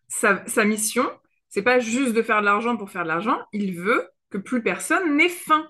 sa, 0.07 0.45
sa 0.47 0.66
mission, 0.66 1.09
c'est 1.49 1.61
pas 1.61 1.80
juste 1.80 2.13
de 2.13 2.22
faire 2.22 2.41
de 2.41 2.45
l'argent 2.45 2.78
pour 2.78 2.89
faire 2.89 3.03
de 3.03 3.07
l'argent, 3.07 3.39
il 3.53 3.80
veut 3.80 4.09
que 4.30 4.38
plus 4.38 4.61
personne 4.61 5.16
n'ait 5.16 5.30
faim. 5.30 5.66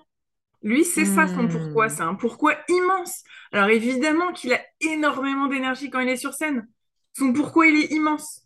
Lui, 0.62 0.84
c'est 0.84 1.04
ça 1.04 1.28
son 1.28 1.46
pourquoi. 1.46 1.86
Hmm. 1.86 1.90
C'est 1.90 2.02
un 2.02 2.14
pourquoi 2.14 2.56
immense. 2.68 3.22
Alors 3.52 3.68
évidemment 3.68 4.32
qu'il 4.32 4.52
a 4.52 4.60
énormément 4.80 5.46
d'énergie 5.46 5.90
quand 5.90 6.00
il 6.00 6.08
est 6.08 6.16
sur 6.16 6.34
scène. 6.34 6.66
Son 7.16 7.32
pourquoi, 7.32 7.68
il 7.68 7.84
est 7.84 7.92
immense. 7.92 8.42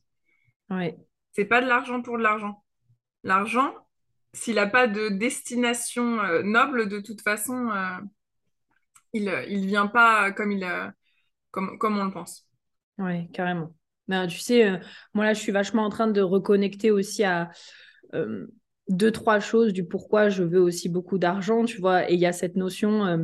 Ouais. 0.68 0.96
C'est 1.32 1.46
pas 1.46 1.62
de 1.62 1.66
l'argent 1.66 2.02
pour 2.02 2.18
de 2.18 2.22
l'argent. 2.22 2.62
L'argent, 3.24 3.74
s'il 4.32 4.56
n'a 4.56 4.66
pas 4.66 4.86
de 4.86 5.08
destination 5.08 6.20
euh, 6.20 6.42
noble, 6.42 6.88
de 6.88 7.00
toute 7.00 7.22
façon, 7.22 7.70
euh, 7.70 8.00
il 9.12 9.24
ne 9.24 9.66
vient 9.66 9.86
pas 9.86 10.32
comme, 10.32 10.52
il, 10.52 10.66
comme, 11.50 11.78
comme 11.78 11.98
on 11.98 12.04
le 12.04 12.10
pense. 12.10 12.46
Oui, 12.98 13.30
carrément. 13.32 13.74
Ben, 14.08 14.26
tu 14.26 14.38
sais, 14.38 14.68
euh, 14.68 14.78
moi 15.14 15.24
là, 15.24 15.34
je 15.34 15.40
suis 15.40 15.52
vachement 15.52 15.84
en 15.84 15.90
train 15.90 16.08
de 16.08 16.20
reconnecter 16.20 16.90
aussi 16.90 17.24
à 17.24 17.50
deux, 18.90 19.12
trois 19.12 19.40
choses 19.40 19.72
du 19.72 19.84
pourquoi 19.84 20.28
je 20.28 20.42
veux 20.42 20.60
aussi 20.60 20.88
beaucoup 20.88 21.18
d'argent, 21.18 21.64
tu 21.64 21.80
vois. 21.80 22.10
Et 22.10 22.14
il 22.14 22.20
y 22.20 22.26
a 22.26 22.32
cette 22.32 22.56
notion. 22.56 23.06
Euh, 23.06 23.16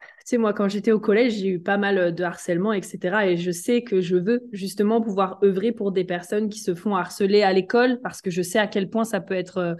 tu 0.00 0.30
sais, 0.30 0.38
moi, 0.38 0.52
quand 0.52 0.68
j'étais 0.68 0.90
au 0.92 0.98
collège, 0.98 1.34
j'ai 1.34 1.48
eu 1.48 1.60
pas 1.60 1.76
mal 1.76 2.14
de 2.14 2.24
harcèlement, 2.24 2.72
etc. 2.72 3.28
Et 3.28 3.36
je 3.36 3.50
sais 3.52 3.82
que 3.82 4.00
je 4.00 4.16
veux 4.16 4.40
justement 4.52 5.00
pouvoir 5.00 5.38
œuvrer 5.44 5.72
pour 5.72 5.92
des 5.92 6.04
personnes 6.04 6.48
qui 6.48 6.58
se 6.58 6.74
font 6.74 6.96
harceler 6.96 7.42
à 7.42 7.52
l'école 7.52 8.00
parce 8.02 8.20
que 8.22 8.30
je 8.30 8.42
sais 8.42 8.58
à 8.58 8.66
quel 8.66 8.90
point 8.90 9.04
ça 9.04 9.20
peut 9.20 9.34
être 9.34 9.58
euh, 9.58 9.74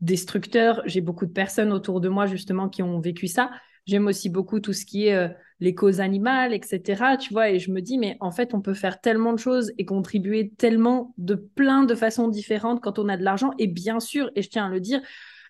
destructeur. 0.00 0.82
J'ai 0.86 1.00
beaucoup 1.00 1.26
de 1.26 1.32
personnes 1.32 1.72
autour 1.72 2.00
de 2.00 2.08
moi, 2.08 2.26
justement, 2.26 2.68
qui 2.68 2.82
ont 2.82 3.00
vécu 3.00 3.26
ça. 3.26 3.50
J'aime 3.86 4.06
aussi 4.06 4.28
beaucoup 4.28 4.60
tout 4.60 4.72
ce 4.72 4.84
qui 4.84 5.06
est 5.06 5.14
euh, 5.14 5.28
les 5.60 5.74
causes 5.74 6.00
animales, 6.00 6.52
etc. 6.52 7.16
Tu 7.18 7.32
vois, 7.32 7.50
et 7.50 7.58
je 7.58 7.70
me 7.70 7.80
dis, 7.80 7.98
mais 7.98 8.16
en 8.20 8.30
fait, 8.30 8.54
on 8.54 8.60
peut 8.60 8.74
faire 8.74 9.00
tellement 9.00 9.32
de 9.32 9.38
choses 9.38 9.72
et 9.78 9.84
contribuer 9.84 10.52
tellement 10.58 11.14
de 11.16 11.34
plein 11.34 11.84
de 11.84 11.94
façons 11.94 12.28
différentes 12.28 12.82
quand 12.82 12.98
on 12.98 13.08
a 13.08 13.16
de 13.16 13.24
l'argent. 13.24 13.50
Et 13.58 13.66
bien 13.66 13.98
sûr, 13.98 14.30
et 14.36 14.42
je 14.42 14.50
tiens 14.50 14.66
à 14.66 14.68
le 14.68 14.80
dire, 14.80 15.00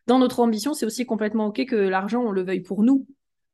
dans 0.07 0.19
notre 0.19 0.41
ambition, 0.41 0.73
c'est 0.73 0.87
aussi 0.87 1.05
complètement 1.05 1.49
OK 1.49 1.65
que 1.67 1.77
l'argent, 1.77 2.23
on 2.23 2.31
le 2.31 2.43
veuille 2.43 2.63
pour 2.63 2.83
nous. 2.83 3.07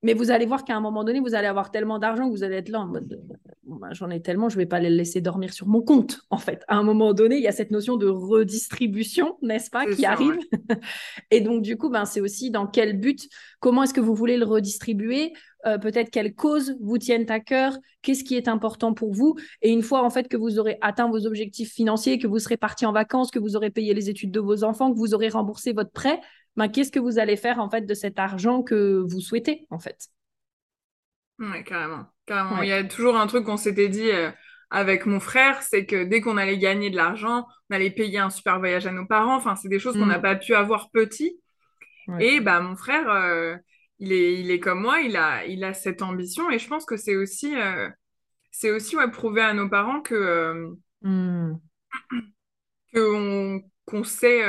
Mais 0.04 0.14
vous 0.14 0.30
allez 0.30 0.46
voir 0.46 0.64
qu'à 0.64 0.76
un 0.76 0.80
moment 0.80 1.02
donné, 1.02 1.18
vous 1.18 1.34
allez 1.34 1.46
avoir 1.46 1.70
tellement 1.70 1.98
d'argent 1.98 2.26
que 2.28 2.36
vous 2.36 2.44
allez 2.44 2.56
être 2.56 2.68
là 2.68 2.80
en 2.80 2.86
mode 2.86 3.20
bah, 3.66 3.88
j'en 3.92 4.10
ai 4.10 4.20
tellement, 4.20 4.48
je 4.48 4.56
ne 4.56 4.62
vais 4.62 4.66
pas 4.66 4.78
les 4.78 4.90
laisser 4.90 5.20
dormir 5.20 5.52
sur 5.52 5.66
mon 5.66 5.80
compte. 5.80 6.20
En 6.30 6.38
fait, 6.38 6.62
à 6.68 6.76
un 6.76 6.82
moment 6.82 7.14
donné, 7.14 7.36
il 7.36 7.42
y 7.42 7.48
a 7.48 7.52
cette 7.52 7.70
notion 7.70 7.96
de 7.96 8.06
redistribution, 8.06 9.36
n'est-ce 9.42 9.70
pas, 9.70 9.86
qui 9.86 10.04
arrive. 10.04 10.38
Et 11.30 11.40
donc, 11.40 11.62
du 11.62 11.76
coup, 11.76 11.88
ben, 11.88 12.04
c'est 12.04 12.20
aussi 12.20 12.50
dans 12.50 12.66
quel 12.66 12.98
but, 13.00 13.28
comment 13.60 13.82
est-ce 13.82 13.94
que 13.94 14.00
vous 14.00 14.14
voulez 14.14 14.36
le 14.36 14.44
redistribuer 14.44 15.32
euh, 15.66 15.78
Peut-être 15.78 16.10
quelles 16.10 16.34
causes 16.34 16.76
vous 16.80 16.98
tiennent 16.98 17.30
à 17.30 17.40
cœur 17.40 17.78
Qu'est-ce 18.02 18.22
qui 18.22 18.36
est 18.36 18.48
important 18.48 18.92
pour 18.92 19.14
vous 19.14 19.34
Et 19.62 19.70
une 19.70 19.82
fois 19.82 20.02
en 20.02 20.10
fait 20.10 20.28
que 20.28 20.36
vous 20.36 20.58
aurez 20.58 20.76
atteint 20.82 21.08
vos 21.08 21.26
objectifs 21.26 21.72
financiers, 21.72 22.18
que 22.18 22.26
vous 22.26 22.38
serez 22.38 22.58
parti 22.58 22.84
en 22.84 22.92
vacances, 22.92 23.30
que 23.30 23.38
vous 23.38 23.56
aurez 23.56 23.70
payé 23.70 23.94
les 23.94 24.10
études 24.10 24.30
de 24.30 24.40
vos 24.40 24.62
enfants, 24.62 24.92
que 24.92 24.98
vous 24.98 25.14
aurez 25.14 25.30
remboursé 25.30 25.72
votre 25.72 25.90
prêt, 25.90 26.20
ben, 26.56 26.68
qu'est-ce 26.68 26.92
que 26.92 27.00
vous 27.00 27.18
allez 27.18 27.36
faire 27.36 27.58
en 27.58 27.68
fait 27.68 27.82
de 27.82 27.94
cet 27.94 28.18
argent 28.18 28.62
que 28.62 29.04
vous 29.06 29.20
souhaitez 29.20 29.66
en 29.70 29.78
fait? 29.78 30.08
Oui, 31.38 31.64
carrément. 31.64 32.06
carrément. 32.26 32.62
Il 32.62 32.68
y 32.68 32.72
a 32.72 32.84
toujours 32.84 33.16
un 33.16 33.26
truc 33.26 33.44
qu'on 33.44 33.56
s'était 33.56 33.88
dit 33.88 34.10
euh, 34.10 34.30
avec 34.70 35.06
mon 35.06 35.20
frère, 35.20 35.62
c'est 35.62 35.84
que 35.84 36.04
dès 36.04 36.20
qu'on 36.20 36.36
allait 36.36 36.58
gagner 36.58 36.90
de 36.90 36.96
l'argent, 36.96 37.46
on 37.70 37.74
allait 37.74 37.90
payer 37.90 38.18
un 38.18 38.30
super 38.30 38.58
voyage 38.58 38.86
à 38.86 38.92
nos 38.92 39.06
parents. 39.06 39.36
Enfin, 39.36 39.56
c'est 39.56 39.68
des 39.68 39.78
choses 39.78 39.94
qu'on 39.94 40.06
n'a 40.06 40.18
mm. 40.18 40.22
pas 40.22 40.36
pu 40.36 40.54
avoir 40.54 40.90
petit. 40.90 41.40
Et 42.20 42.40
bah, 42.40 42.60
mon 42.60 42.76
frère, 42.76 43.10
euh, 43.10 43.56
il, 43.98 44.12
est, 44.12 44.40
il 44.40 44.50
est 44.50 44.60
comme 44.60 44.82
moi, 44.82 45.00
il 45.00 45.16
a, 45.16 45.46
il 45.46 45.64
a 45.64 45.74
cette 45.74 46.02
ambition. 46.02 46.50
Et 46.50 46.58
je 46.58 46.68
pense 46.68 46.84
que 46.84 46.96
c'est 46.96 47.16
aussi, 47.16 47.56
euh, 47.56 47.88
c'est 48.50 48.70
aussi 48.70 48.96
ouais, 48.96 49.10
prouver 49.10 49.42
à 49.42 49.54
nos 49.54 49.68
parents 49.68 50.00
que, 50.02 50.74
mm. 51.02 51.54
qu'on 53.86 54.04
sait 54.04 54.42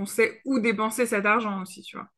qu'on 0.00 0.06
sait 0.06 0.40
où 0.46 0.60
dépenser 0.60 1.04
cet 1.04 1.26
argent 1.26 1.60
aussi, 1.60 1.82
tu 1.82 1.96
vois. 1.96 2.08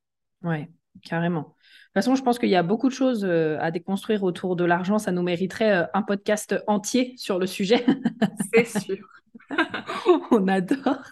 Ouais, 0.43 0.69
carrément. 1.05 1.57
façon, 1.95 2.15
je 2.15 2.23
pense 2.23 2.39
qu'il 2.39 2.49
y 2.49 2.57
a 2.57 2.63
beaucoup 2.63 2.89
de 2.89 2.95
choses 2.95 3.25
à 3.25 3.71
déconstruire 3.73 4.23
autour 4.23 4.55
de 4.55 4.65
l'argent. 4.65 4.99
Ça 4.99 5.11
nous 5.11 5.23
mériterait 5.23 5.89
un 5.93 6.03
podcast 6.03 6.55
entier 6.69 7.15
sur 7.17 7.39
le 7.39 7.47
sujet. 7.47 7.85
C'est 8.55 8.67
sûr. 8.67 9.05
On 10.31 10.47
adore. 10.47 11.03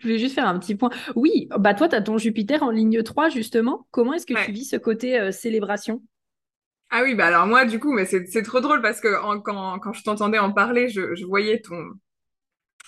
Je 0.00 0.08
vais 0.08 0.18
juste 0.18 0.34
faire 0.34 0.48
un 0.48 0.58
petit 0.58 0.74
point. 0.74 0.90
Oui, 1.14 1.48
bah 1.56 1.74
toi, 1.74 1.88
tu 1.88 1.94
as 1.94 2.02
ton 2.02 2.18
Jupiter 2.18 2.62
en 2.62 2.70
ligne 2.70 3.02
3, 3.02 3.28
justement. 3.28 3.86
Comment 3.90 4.14
est-ce 4.14 4.26
que 4.26 4.44
tu 4.44 4.52
vis 4.52 4.64
ce 4.64 4.76
côté 4.76 5.30
célébration? 5.32 6.02
Ah 6.90 7.02
oui, 7.02 7.14
bah 7.14 7.26
alors 7.26 7.46
moi, 7.46 7.66
du 7.66 7.78
coup, 7.78 7.92
mais 7.92 8.06
c'est 8.06 8.42
trop 8.42 8.60
drôle 8.60 8.80
parce 8.80 9.00
que 9.00 9.08
quand, 9.42 9.78
quand 9.78 9.92
je 9.92 10.02
t'entendais 10.02 10.38
en 10.38 10.52
parler, 10.52 10.88
je, 10.88 11.14
je, 11.14 11.24
voyais 11.26 11.60
ton, 11.60 11.76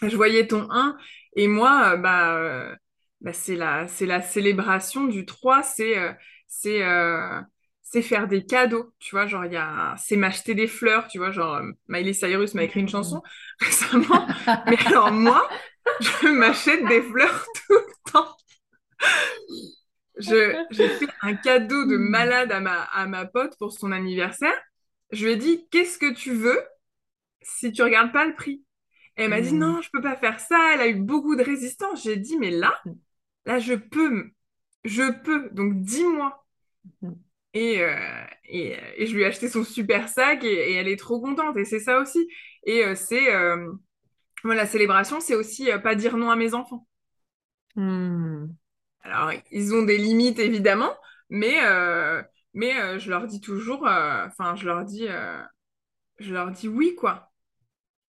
je 0.02 0.16
voyais 0.16 0.46
ton 0.46 0.66
1 0.70 0.96
et 1.34 1.48
moi, 1.48 1.92
euh, 1.94 1.96
bah, 1.96 2.36
euh, 2.36 2.74
bah 3.20 3.32
c'est 3.32 3.56
la, 3.56 3.86
la 4.00 4.22
célébration 4.22 5.04
du 5.06 5.26
3, 5.26 5.62
c'est 5.62 5.98
euh, 5.98 6.12
c'est 6.48 6.82
c'est 7.82 8.02
faire 8.02 8.28
des 8.28 8.46
cadeaux, 8.46 8.94
tu 9.00 9.16
vois, 9.16 9.26
genre, 9.26 9.44
il 9.44 9.52
y 9.52 9.56
a, 9.56 9.96
c'est 9.98 10.16
m'acheter 10.16 10.54
des 10.54 10.68
fleurs, 10.68 11.08
tu 11.08 11.18
vois, 11.18 11.32
genre, 11.32 11.60
Miley 11.88 12.12
Cyrus 12.12 12.54
m'a 12.54 12.62
écrit 12.62 12.80
une 12.80 12.88
chanson 12.88 13.20
récemment, 13.60 14.26
mais 14.66 14.78
alors 14.86 15.10
moi, 15.10 15.48
je 16.00 16.28
m'achète 16.28 16.86
des 16.86 17.02
fleurs 17.02 17.44
tout 17.66 17.74
le 17.74 18.12
temps 18.12 18.36
j'ai 20.20 20.88
fait 20.88 21.08
un 21.22 21.34
cadeau 21.34 21.84
de 21.86 21.96
hmm. 21.96 22.08
malade 22.10 22.52
à 22.52 22.60
ma, 22.60 22.82
à 22.82 23.06
ma 23.06 23.24
pote 23.26 23.56
pour 23.58 23.72
son 23.72 23.92
anniversaire. 23.92 24.54
Je 25.12 25.24
lui 25.26 25.32
ai 25.32 25.36
dit, 25.36 25.66
qu'est-ce 25.70 25.98
que 25.98 26.12
tu 26.12 26.32
veux 26.32 26.60
si 27.42 27.72
tu 27.72 27.82
regardes 27.82 28.12
pas 28.12 28.26
le 28.26 28.34
prix? 28.34 28.62
Elle 29.16 29.30
m'a 29.30 29.40
dit, 29.40 29.52
hmm. 29.52 29.58
non, 29.58 29.82
je 29.82 29.90
peux 29.90 30.00
pas 30.00 30.16
faire 30.16 30.40
ça. 30.40 30.72
Elle 30.74 30.80
a 30.80 30.88
eu 30.88 30.94
beaucoup 30.94 31.36
de 31.36 31.42
résistance. 31.42 32.02
J'ai 32.02 32.16
dit, 32.16 32.38
mais 32.38 32.50
là, 32.50 32.80
là, 33.46 33.58
je 33.58 33.74
peux. 33.74 34.30
Je 34.84 35.12
peux. 35.22 35.50
Donc, 35.50 35.82
dis-moi. 35.82 36.44
Hmm. 37.02 37.12
Et, 37.52 37.82
euh, 37.82 38.24
et, 38.44 38.76
et, 38.96 39.06
je 39.06 39.14
lui 39.14 39.22
ai 39.22 39.26
acheté 39.26 39.48
son 39.48 39.64
super 39.64 40.08
sac 40.08 40.44
et, 40.44 40.74
elle 40.74 40.88
est 40.88 40.98
trop 40.98 41.20
contente. 41.20 41.56
Et 41.56 41.64
c'est 41.64 41.80
ça 41.80 41.98
aussi. 42.00 42.28
Et 42.64 42.84
euh, 42.84 42.94
c'est... 42.94 43.32
Euh, 43.34 43.72
la 44.44 44.66
célébration, 44.66 45.20
c'est 45.20 45.34
aussi 45.34 45.68
pas 45.82 45.94
dire 45.94 46.16
non 46.16 46.30
à 46.30 46.36
mes 46.36 46.54
enfants. 46.54 46.86
Alors, 47.76 49.32
ils 49.50 49.74
ont 49.74 49.82
des 49.82 49.98
limites, 49.98 50.38
évidemment, 50.38 50.96
mais, 51.28 51.58
mais 52.54 52.98
je 52.98 53.10
leur 53.10 53.26
dis 53.26 53.42
toujours, 53.42 53.82
enfin, 53.82 54.56
je 54.56 54.64
leur 54.64 54.86
dis, 54.86 55.06
je 56.20 56.32
leur 56.32 56.52
dis 56.52 56.68
oui, 56.68 56.94
quoi. 56.94 57.29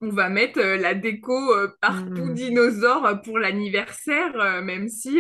On 0.02 0.10
va 0.10 0.30
mettre 0.30 0.60
la 0.60 0.94
déco 0.96 1.54
partout 1.80 2.26
mmh. 2.26 2.34
dinosaure 2.34 3.22
pour 3.24 3.38
l'anniversaire, 3.38 4.62
même 4.64 4.90
si, 4.90 5.20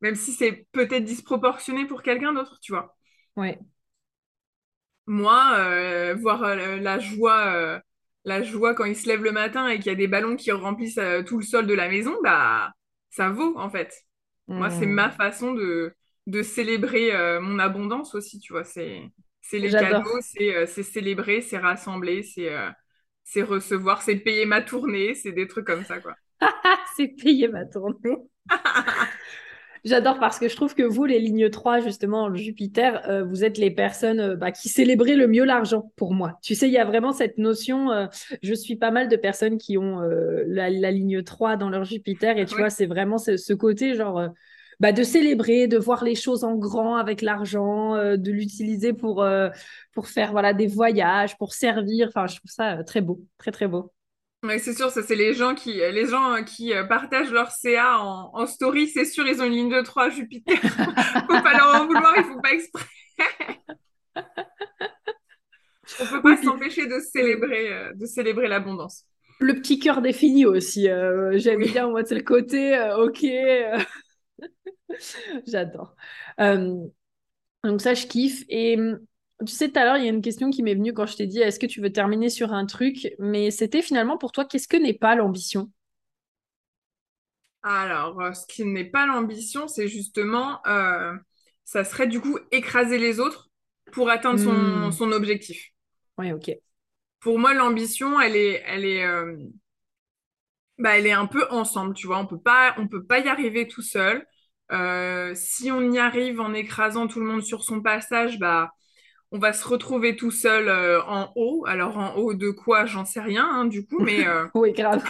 même 0.00 0.16
si 0.16 0.32
c'est 0.32 0.66
peut-être 0.72 1.04
disproportionné 1.04 1.86
pour 1.86 2.02
quelqu'un 2.02 2.32
d'autre, 2.32 2.58
tu 2.60 2.72
vois. 2.72 2.96
Ouais. 3.36 3.58
Moi, 5.06 6.14
voir 6.14 6.56
la 6.56 6.98
joie, 6.98 7.80
la 8.24 8.42
joie 8.42 8.74
quand 8.74 8.86
ils 8.86 8.96
se 8.96 9.06
lèvent 9.06 9.22
le 9.22 9.30
matin 9.30 9.68
et 9.68 9.76
qu'il 9.76 9.86
y 9.86 9.90
a 9.90 9.94
des 9.94 10.08
ballons 10.08 10.34
qui 10.34 10.50
remplissent 10.50 11.00
tout 11.26 11.38
le 11.38 11.44
sol 11.44 11.68
de 11.68 11.74
la 11.74 11.88
maison, 11.88 12.16
bah, 12.24 12.72
ça 13.10 13.28
vaut, 13.28 13.54
en 13.56 13.70
fait. 13.70 13.94
Moi, 14.48 14.70
c'est 14.70 14.86
ma 14.86 15.08
hmm. 15.08 15.12
façon 15.12 15.52
de, 15.52 15.94
de 16.28 16.42
célébrer 16.42 17.14
euh, 17.14 17.40
mon 17.40 17.58
abondance 17.58 18.14
aussi, 18.14 18.38
tu 18.38 18.52
vois. 18.52 18.64
C'est, 18.64 19.02
les 19.52 19.70
cadeaux, 19.70 20.18
euh, 20.40 20.66
c'est, 20.66 20.82
célébrer, 20.82 21.40
c'est 21.40 21.58
rassembler, 21.58 22.22
c'est, 22.22 22.52
euh, 22.52 22.68
c'est 23.30 23.42
recevoir, 23.42 24.00
c'est 24.02 24.16
payer 24.16 24.46
ma 24.46 24.62
tournée, 24.62 25.14
c'est 25.14 25.32
des 25.32 25.46
trucs 25.46 25.66
comme 25.66 25.84
ça, 25.84 25.98
quoi. 25.98 26.14
c'est 26.96 27.08
payer 27.08 27.48
ma 27.48 27.66
tournée. 27.66 28.16
J'adore 29.84 30.18
parce 30.18 30.38
que 30.38 30.48
je 30.48 30.56
trouve 30.56 30.74
que 30.74 30.82
vous, 30.82 31.04
les 31.04 31.18
lignes 31.18 31.50
3, 31.50 31.80
justement, 31.80 32.34
Jupiter, 32.34 33.24
vous 33.28 33.44
êtes 33.44 33.58
les 33.58 33.70
personnes 33.70 34.34
bah, 34.34 34.50
qui 34.50 34.68
célébrez 34.68 35.14
le 35.14 35.28
mieux 35.28 35.44
l'argent 35.44 35.92
pour 35.96 36.14
moi. 36.14 36.38
Tu 36.42 36.54
sais, 36.54 36.68
il 36.68 36.72
y 36.72 36.78
a 36.78 36.84
vraiment 36.84 37.12
cette 37.12 37.38
notion, 37.38 38.08
je 38.42 38.54
suis 38.54 38.76
pas 38.76 38.90
mal 38.90 39.08
de 39.08 39.16
personnes 39.16 39.56
qui 39.56 39.78
ont 39.78 40.00
la, 40.00 40.68
ligne 40.70 41.22
3 41.22 41.56
dans 41.56 41.70
leur 41.70 41.84
Jupiter 41.84 42.38
et 42.38 42.44
tu 42.44 42.56
vois, 42.56 42.70
c'est 42.70 42.86
vraiment 42.86 43.18
ce, 43.18 43.52
côté 43.54 43.94
genre 43.94 44.30
bah, 44.80 44.92
de 44.92 45.02
célébrer, 45.02 45.66
de 45.66 45.76
voir 45.76 46.04
les 46.04 46.14
choses 46.14 46.44
en 46.44 46.54
grand 46.54 46.96
avec 46.96 47.20
l'argent, 47.20 47.96
euh, 47.96 48.16
de 48.16 48.30
l'utiliser 48.30 48.92
pour, 48.92 49.22
euh, 49.22 49.48
pour 49.92 50.08
faire 50.08 50.30
voilà, 50.30 50.52
des 50.52 50.68
voyages, 50.68 51.36
pour 51.36 51.52
servir. 51.52 52.08
Enfin, 52.08 52.26
je 52.26 52.36
trouve 52.36 52.50
ça 52.50 52.78
euh, 52.78 52.84
très 52.84 53.00
beau, 53.00 53.20
très 53.38 53.50
très 53.50 53.66
beau. 53.66 53.92
Oui, 54.44 54.60
c'est 54.60 54.74
sûr, 54.74 54.90
ça 54.90 55.02
c'est 55.02 55.16
les 55.16 55.34
gens 55.34 55.56
qui 55.56 55.72
les 55.72 56.06
gens 56.06 56.44
qui 56.44 56.72
partagent 56.88 57.32
leur 57.32 57.50
CA 57.50 57.98
en, 57.98 58.30
en 58.32 58.46
story, 58.46 58.86
c'est 58.86 59.04
sûr, 59.04 59.26
ils 59.26 59.42
ont 59.42 59.46
une 59.46 59.52
ligne 59.52 59.68
de 59.68 59.80
3 59.80 60.10
Jupiter. 60.10 60.56
faut 60.60 61.42
pas 61.42 61.54
leur 61.54 61.74
en 61.74 61.86
vouloir, 61.86 62.14
ils 62.16 62.22
font 62.22 62.40
pas 62.40 62.52
exprès. 62.52 62.86
On 66.00 66.06
peut 66.06 66.22
pas 66.22 66.36
s'empêcher 66.36 66.86
de 66.86 67.00
célébrer 67.00 67.90
de 67.96 68.06
célébrer 68.06 68.46
l'abondance. 68.46 69.06
Le 69.40 69.54
petit 69.54 69.80
cœur 69.80 70.02
défini 70.02 70.46
aussi. 70.46 70.86
J'aime 71.32 71.64
bien 71.64 71.88
moi 71.88 72.04
c'est 72.04 72.14
le 72.14 72.22
côté 72.22 72.78
OK. 72.96 73.26
J'adore. 75.46 75.94
Euh, 76.40 76.86
donc 77.64 77.80
ça, 77.80 77.94
je 77.94 78.06
kiffe. 78.06 78.44
Et 78.48 78.76
hum, 78.78 78.98
tu 79.40 79.52
sais, 79.52 79.70
tout 79.70 79.78
à 79.78 79.84
l'heure, 79.84 79.96
il 79.96 80.04
y 80.04 80.06
a 80.06 80.10
une 80.10 80.22
question 80.22 80.50
qui 80.50 80.62
m'est 80.62 80.74
venue 80.74 80.92
quand 80.92 81.06
je 81.06 81.16
t'ai 81.16 81.26
dit, 81.26 81.40
est-ce 81.40 81.58
que 81.58 81.66
tu 81.66 81.80
veux 81.80 81.92
terminer 81.92 82.30
sur 82.30 82.52
un 82.52 82.66
truc? 82.66 83.14
Mais 83.18 83.50
c'était 83.50 83.82
finalement 83.82 84.18
pour 84.18 84.32
toi, 84.32 84.44
qu'est-ce 84.44 84.68
que 84.68 84.76
n'est 84.76 84.94
pas 84.94 85.14
l'ambition? 85.14 85.70
Alors, 87.62 88.20
euh, 88.20 88.32
ce 88.32 88.46
qui 88.46 88.64
n'est 88.64 88.84
pas 88.84 89.06
l'ambition, 89.06 89.68
c'est 89.68 89.88
justement, 89.88 90.60
euh, 90.66 91.14
ça 91.64 91.84
serait 91.84 92.06
du 92.06 92.20
coup 92.20 92.38
écraser 92.52 92.98
les 92.98 93.20
autres 93.20 93.50
pour 93.92 94.10
atteindre 94.10 94.38
son, 94.38 94.52
hmm. 94.52 94.92
son 94.92 95.12
objectif. 95.12 95.70
Oui, 96.18 96.32
ok. 96.32 96.50
Pour 97.20 97.38
moi, 97.38 97.54
l'ambition, 97.54 98.20
elle 98.20 98.36
est, 98.36 98.62
elle 98.66 98.84
est, 98.84 99.04
bah, 100.78 100.96
elle 100.96 101.06
est 101.06 101.12
un 101.12 101.26
peu 101.26 101.46
ensemble, 101.50 101.94
tu 101.94 102.06
vois. 102.06 102.18
On 102.18 102.26
peut 102.26 102.40
pas, 102.40 102.74
on 102.78 102.86
peut 102.86 103.04
pas 103.04 103.18
y 103.18 103.28
arriver 103.28 103.66
tout 103.66 103.82
seul. 103.82 104.24
Euh, 104.72 105.32
si 105.34 105.70
on 105.70 105.80
y 105.90 105.98
arrive 105.98 106.40
en 106.40 106.52
écrasant 106.52 107.06
tout 107.06 107.20
le 107.20 107.26
monde 107.26 107.42
sur 107.42 107.64
son 107.64 107.80
passage, 107.80 108.38
bah, 108.38 108.72
on 109.30 109.38
va 109.38 109.52
se 109.52 109.66
retrouver 109.66 110.16
tout 110.16 110.30
seul 110.30 110.68
euh, 110.68 111.02
en 111.04 111.32
haut. 111.36 111.64
Alors 111.66 111.98
en 111.98 112.14
haut 112.16 112.34
de 112.34 112.50
quoi, 112.50 112.84
j'en 112.86 113.04
sais 113.04 113.20
rien, 113.20 113.48
hein, 113.48 113.64
du 113.64 113.86
coup, 113.86 113.98
mais... 114.00 114.26
Euh, 114.26 114.46
oui, 114.54 114.72
grave. 114.72 115.04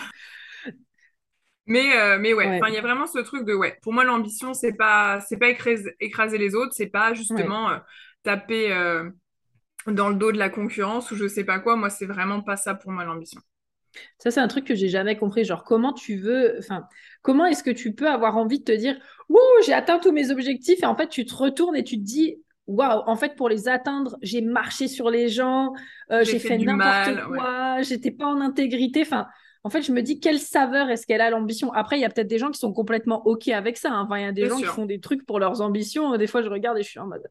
mais, 1.67 2.19
mais 2.19 2.35
ouais, 2.35 2.61
il 2.69 2.75
y 2.75 2.79
a 2.79 2.83
vraiment 2.83 3.07
ce 3.07 3.19
truc 3.19 3.45
de, 3.45 3.55
ouais, 3.55 3.79
pour 3.83 3.93
moi, 3.93 4.05
l'ambition, 4.05 4.55
c'est 4.55 4.75
pas, 4.75 5.21
c'est 5.29 5.39
pas 5.39 5.49
écraser, 5.49 5.95
écraser, 6.01 6.39
les 6.39 6.55
autres, 6.55 6.73
c'est 6.73 6.87
pas 6.87 7.15
justement 7.15 7.71
taper 8.23 8.73
dans 9.87 10.09
le 10.09 10.17
dos 10.17 10.33
de 10.33 10.39
la 10.39 10.51
concurrence 10.51 11.11
ou 11.11 11.17
je 11.17 11.27
sais 11.29 11.45
pas 11.45 11.59
quoi. 11.59 11.77
Moi, 11.77 11.91
c'est 11.91 12.07
vraiment 12.07 12.43
pas 12.43 12.57
ça 12.57 12.75
pour 12.75 12.93
moi, 12.93 13.05
l'ambition. 13.05 13.41
Ça, 14.19 14.31
c'est 14.31 14.41
un 14.41 14.49
truc 14.49 14.65
que 14.65 14.75
j'ai 14.75 14.89
jamais 14.89 15.17
compris. 15.17 15.45
Genre, 15.45 15.65
comment 15.65 15.93
tu 15.93 16.17
veux, 16.17 16.57
enfin, 16.59 16.87
comment 17.23 17.47
est-ce 17.47 17.63
que 17.63 17.71
tu 17.71 17.95
peux 17.95 18.09
avoir 18.09 18.37
envie 18.37 18.61
de 18.61 18.65
te 18.65 18.73
dire, 18.73 18.97
Wouh, 19.29 19.39
j'ai 19.65 19.73
atteint 19.73 19.99
tous 19.99 20.13
mes 20.13 20.31
objectifs, 20.31 20.83
et 20.83 20.87
en 20.87 20.97
fait, 20.97 21.09
tu 21.09 21.25
te 21.25 21.35
retournes 21.35 21.77
et 21.77 21.85
tu 21.85 21.99
te 21.99 22.05
dis, 22.05 22.37
waouh, 22.67 23.03
en 23.07 23.17
fait, 23.17 23.37
pour 23.37 23.49
les 23.49 23.69
atteindre, 23.69 24.17
j'ai 24.23 24.41
marché 24.41 24.89
sur 24.89 25.11
les 25.11 25.29
gens, 25.29 25.73
euh, 26.11 26.25
j'ai 26.25 26.39
fait, 26.39 26.59
n'importe 26.59 27.27
quoi, 27.27 27.83
j'étais 27.83 28.11
pas 28.11 28.27
en 28.27 28.41
intégrité. 28.41 29.03
Enfin, 29.03 29.27
en 29.65 29.71
fait, 29.71 29.83
je 29.83 29.93
me 29.93 30.03
dis, 30.03 30.21
quelle 30.21 30.39
saveur 30.39 30.89
est-ce 30.89 31.07
qu'elle 31.07 31.21
a 31.21 31.31
l'ambition? 31.31 31.73
Après, 31.73 31.99
il 31.99 32.01
y 32.01 32.05
a 32.05 32.09
peut-être 32.09 32.29
des 32.29 32.39
gens 32.39 32.51
qui 32.51 32.59
sont 32.59 32.73
complètement 32.73 33.27
OK 33.27 33.49
avec 33.49 33.77
ça. 33.77 33.91
Hein. 33.91 34.05
Enfin, 34.05 34.19
il 34.19 34.23
y 34.23 34.27
a 34.27 34.33
des 34.33 34.47
gens 34.47 34.57
qui 34.57 34.65
font 34.65 34.87
des 34.87 35.01
trucs 35.01 35.27
pour 35.27 35.41
leurs 35.41 35.61
ambitions. 35.61 36.17
Des 36.17 36.27
fois, 36.27 36.43
je 36.43 36.49
regarde 36.49 36.79
et 36.79 36.83
je 36.83 36.89
suis 36.89 37.01
en 37.01 37.07
mode, 37.07 37.23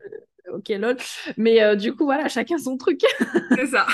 euh, 0.47 0.57
OK, 0.57 0.69
lol. 0.69 0.97
Mais 1.37 1.63
euh, 1.63 1.75
du 1.75 1.95
coup, 1.95 2.05
voilà, 2.05 2.27
chacun 2.27 2.57
son 2.57 2.77
truc. 2.77 3.01
C'est 3.55 3.67
ça. 3.67 3.87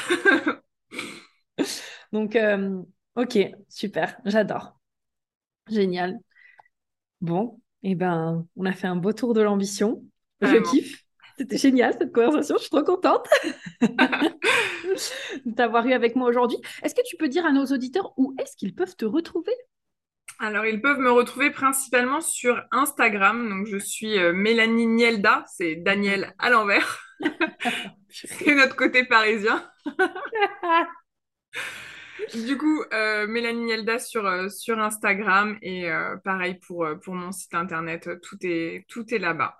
Donc, 2.11 2.35
euh, 2.35 2.81
ok, 3.15 3.37
super, 3.69 4.17
j'adore. 4.25 4.77
Génial. 5.69 6.19
Bon, 7.21 7.61
eh 7.83 7.95
ben, 7.95 8.45
on 8.55 8.65
a 8.65 8.73
fait 8.73 8.87
un 8.87 8.95
beau 8.95 9.13
tour 9.13 9.33
de 9.33 9.41
l'ambition. 9.41 10.03
Je 10.41 10.57
kiffe. 10.57 11.03
C'était 11.37 11.57
génial 11.57 11.95
cette 11.97 12.13
conversation, 12.13 12.57
je 12.57 12.61
suis 12.61 12.69
trop 12.69 12.83
contente 12.83 13.27
de 13.81 15.55
t'avoir 15.55 15.85
eu 15.87 15.93
avec 15.93 16.15
moi 16.15 16.29
aujourd'hui. 16.29 16.57
Est-ce 16.83 16.93
que 16.93 17.01
tu 17.05 17.17
peux 17.17 17.27
dire 17.27 17.45
à 17.45 17.51
nos 17.51 17.65
auditeurs 17.65 18.13
où 18.17 18.35
est-ce 18.39 18.55
qu'ils 18.55 18.75
peuvent 18.75 18.95
te 18.95 19.05
retrouver? 19.05 19.53
Alors, 20.39 20.65
ils 20.65 20.81
peuvent 20.81 20.99
me 20.99 21.11
retrouver 21.11 21.49
principalement 21.49 22.21
sur 22.21 22.61
Instagram. 22.71 23.49
Donc, 23.49 23.67
je 23.67 23.77
suis 23.77 24.19
euh, 24.19 24.33
Mélanie 24.33 24.87
Nielda, 24.87 25.43
c'est 25.47 25.75
Daniel 25.75 26.33
à 26.37 26.49
l'envers. 26.49 27.03
c'est 28.09 28.55
notre 28.55 28.75
côté 28.75 29.05
parisien. 29.05 29.67
Du 32.33 32.57
coup, 32.57 32.83
euh, 32.93 33.27
Mélanie 33.27 33.65
Nielda 33.65 33.99
sur, 33.99 34.25
euh, 34.25 34.49
sur 34.49 34.79
Instagram 34.79 35.57
et 35.61 35.89
euh, 35.89 36.15
pareil 36.23 36.55
pour, 36.65 36.87
pour 37.03 37.15
mon 37.15 37.31
site 37.31 37.53
internet, 37.53 38.09
tout 38.21 38.37
est, 38.41 38.85
tout 38.87 39.13
est 39.13 39.19
là-bas. 39.19 39.55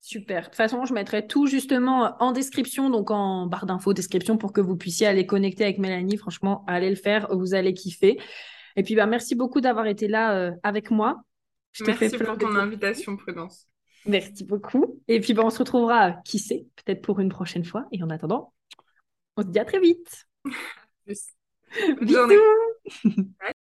Super. 0.00 0.42
De 0.42 0.46
toute 0.46 0.54
façon, 0.54 0.84
je 0.84 0.94
mettrai 0.94 1.26
tout 1.26 1.46
justement 1.46 2.16
en 2.20 2.30
description, 2.30 2.90
donc 2.90 3.10
en 3.10 3.46
barre 3.46 3.66
d'infos, 3.66 3.92
description, 3.92 4.38
pour 4.38 4.52
que 4.52 4.60
vous 4.60 4.76
puissiez 4.76 5.06
aller 5.06 5.26
connecter 5.26 5.64
avec 5.64 5.78
Mélanie. 5.78 6.16
Franchement, 6.16 6.64
allez 6.68 6.90
le 6.90 6.96
faire, 6.96 7.26
vous 7.34 7.54
allez 7.54 7.74
kiffer. 7.74 8.20
Et 8.76 8.82
puis, 8.84 8.94
bah, 8.94 9.06
merci 9.06 9.34
beaucoup 9.34 9.60
d'avoir 9.60 9.86
été 9.86 10.06
là 10.06 10.52
avec 10.62 10.92
moi. 10.92 11.22
Je 11.72 11.82
merci 11.84 12.16
pour 12.16 12.38
ton 12.38 12.54
invitation, 12.54 13.16
Prudence. 13.16 13.68
Merci 14.06 14.44
beaucoup. 14.44 15.00
Et 15.08 15.18
puis, 15.18 15.34
ben, 15.34 15.42
on 15.44 15.50
se 15.50 15.58
retrouvera, 15.58 16.12
qui 16.24 16.38
sait, 16.38 16.66
peut-être 16.76 17.02
pour 17.02 17.18
une 17.18 17.28
prochaine 17.28 17.64
fois. 17.64 17.86
Et 17.90 18.00
en 18.02 18.10
attendant, 18.10 18.52
on 19.36 19.42
se 19.42 19.48
dit 19.48 19.58
à 19.58 19.64
très 19.64 19.80
vite. 19.80 20.28
Bonne 21.74 22.06
Bisous. 22.06 22.16
journée. 22.16 22.36